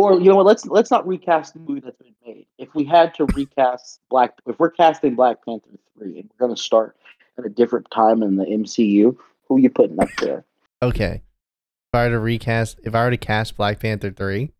[0.00, 0.46] Or you know what?
[0.46, 2.46] Let's let's not recast the movie that's been made.
[2.58, 5.68] If we had to recast Black, if we're casting Black Panther
[5.98, 6.96] three, and we're going to start
[7.38, 9.16] at a different time in the MCU,
[9.48, 10.44] who are you putting up there?
[10.82, 11.22] Okay.
[11.92, 14.52] If I were to recast, if I were to cast Black Panther three,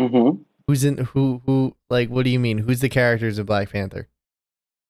[0.00, 0.42] Mm-hmm.
[0.66, 2.58] who's in who who like what do you mean?
[2.58, 4.08] Who's the characters of Black Panther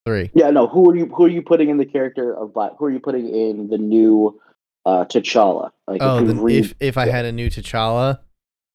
[0.07, 0.31] three?
[0.35, 0.69] Yeah, no.
[0.69, 2.73] Who are you who are you putting in the character of Black?
[2.79, 4.41] Who are you putting in the new
[4.87, 5.71] uh, T'Challa?
[5.89, 7.13] Like, Oh, if, the, re- if if I yeah.
[7.13, 8.21] had a new T'Challa,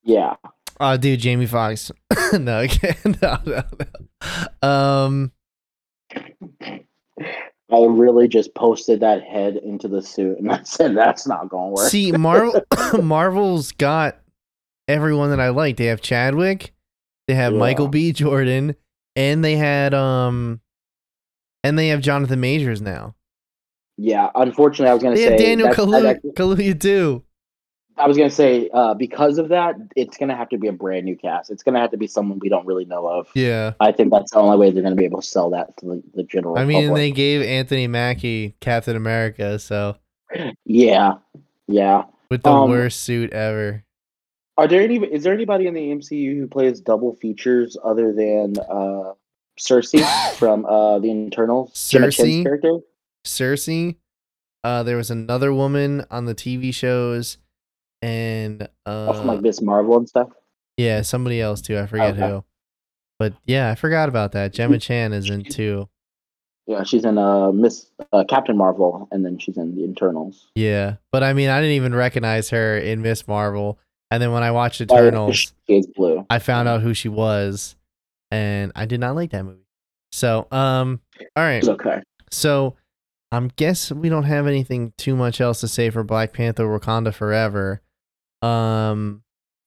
[0.03, 0.35] yeah,
[0.79, 1.91] oh dude, Jamie Foxx.
[2.33, 3.63] no, okay, no, no,
[4.61, 4.67] no.
[4.67, 5.31] Um,
[7.69, 11.75] I really just posted that head into the suit, and I said that's not going
[11.75, 11.89] to work.
[11.89, 12.61] see, Marvel
[13.01, 14.17] Marvel's got
[14.87, 15.77] everyone that I like.
[15.77, 16.73] They have Chadwick,
[17.27, 17.59] they have Yeah.
[17.59, 18.11] Michael B.
[18.13, 18.75] Jordan,
[19.15, 20.61] and they had um,
[21.63, 23.15] and they have Jonathan Majors now.
[23.97, 27.23] Yeah, unfortunately, I was going to say Daniel Kalu- I, I- Kaluuya too.
[27.97, 30.67] I was going to say uh, because of that, it's going to have to be
[30.67, 31.49] a brand new cast.
[31.51, 33.27] It's going to have to be someone we don't really know of.
[33.33, 33.73] Yeah.
[33.79, 35.85] I think that's the only way they're going to be able to sell that to
[35.85, 36.99] the, the general I mean, public.
[36.99, 39.97] they gave Anthony Mackie Captain America, so
[40.65, 41.13] yeah,
[41.67, 42.03] yeah.
[42.29, 43.83] with the Um, worst suit ever.
[44.57, 44.97] Are there any?
[44.97, 49.13] Is there anybody in the MCU who plays double features other than uh,
[49.59, 50.03] Sersi
[50.35, 52.41] from uh, the Internal Sersi?
[52.43, 52.79] character.
[53.25, 53.97] Sersi.
[54.63, 57.37] Uh, there was another woman on the TV shows,
[58.01, 60.29] and uh, Oh, like Miss Marvel and stuff.
[60.77, 61.77] yeah, somebody else too.
[61.77, 62.27] I forget Okay.
[62.29, 62.43] who.
[63.19, 64.53] But yeah, I forgot about that.
[64.53, 65.89] Gemma Chan is in too.
[66.67, 70.47] Yeah, she's in uh Miss uh, Captain Marvel, and then she's in the Eternals.
[70.55, 73.79] Yeah, but I mean, I didn't even recognize her in Miss Marvel,
[74.11, 76.25] and then when I watched Oh, Eternals, She blue.
[76.29, 77.75] I found out who she was,
[78.31, 79.61] and I did not like that movie.
[80.11, 80.99] So, um,
[81.35, 81.57] all right.
[81.57, 82.01] It's okay.
[82.31, 82.75] So,
[83.31, 87.13] I'm guess we don't have anything too much else to say for Black Panther: Wakanda
[87.13, 87.81] Forever.
[88.41, 89.23] Um,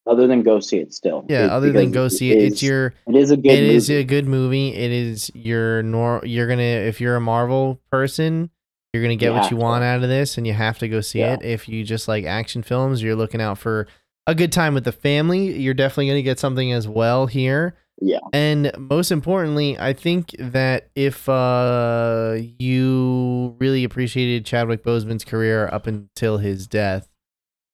[0.07, 1.25] Other than go see it still.
[1.29, 1.45] yeah.
[1.45, 3.51] It- other than go see it, it's is- your It is a good.
[3.51, 3.99] It is movie.
[4.01, 4.69] a good movie.
[4.75, 8.49] It is your nor you're gonna if you're a Marvel person,
[8.93, 9.61] you're gonna get You what you to.
[9.63, 11.33] want out of this, and you have to go see Yeah.
[11.35, 11.43] it.
[11.43, 13.87] If you just like action films, you're looking out for
[14.27, 15.57] a good time with the family.
[15.59, 17.75] You're definitely gonna get something as well here.
[18.03, 18.19] Yeah.
[18.33, 25.85] And most importantly, I think that if uh you really appreciated Chadwick Boseman's career up
[25.85, 27.07] until his death,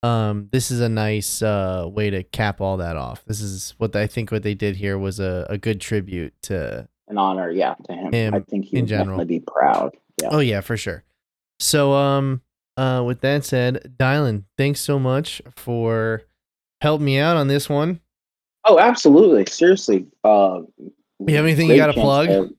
[0.03, 3.23] um, this is a nice uh way to cap all that off.
[3.25, 6.87] This is what I think what they did here was a, a good tribute to
[7.07, 7.49] an honor.
[7.51, 8.13] Yeah, to him.
[8.13, 9.17] Him I think he would general.
[9.17, 9.95] definitely be proud.
[10.21, 10.29] Yeah.
[10.31, 11.03] Oh yeah, for sure.
[11.59, 12.41] So um
[12.77, 16.21] uh with that said, Dylan, thanks so much for
[16.81, 17.99] helping me out on this one.
[18.65, 19.45] Oh, absolutely.
[19.45, 20.05] Seriously.
[20.23, 20.61] Uh,
[21.25, 22.27] You have anything you gotta plug?
[22.27, 22.53] to-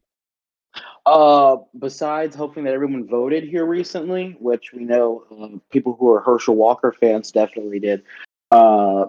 [1.09, 6.21] Uh, besides hoping that everyone voted here recently, which we know uh, people who are
[6.21, 8.03] Herschel Walker fans definitely did.
[8.51, 9.07] Uh,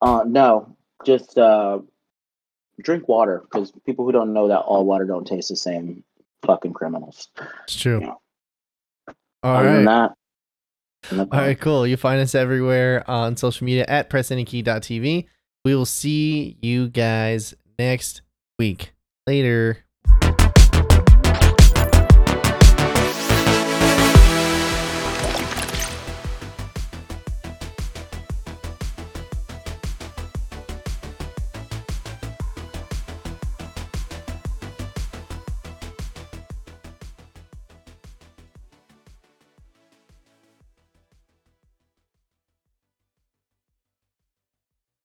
[0.00, 0.74] uh no,
[1.04, 1.80] just uh,
[2.80, 6.02] drink water because people who don't know that all water don't taste the same.
[6.46, 7.28] Fucking criminals.
[7.64, 8.00] It's true.
[8.00, 8.20] know.
[9.42, 9.84] All right.
[9.84, 10.12] That,
[11.12, 11.86] all right, cool.
[11.86, 15.26] You find us everywhere on social media at pressanykey.tv.
[15.66, 18.22] We will see you guys next
[18.58, 18.94] week.
[19.26, 19.83] Later.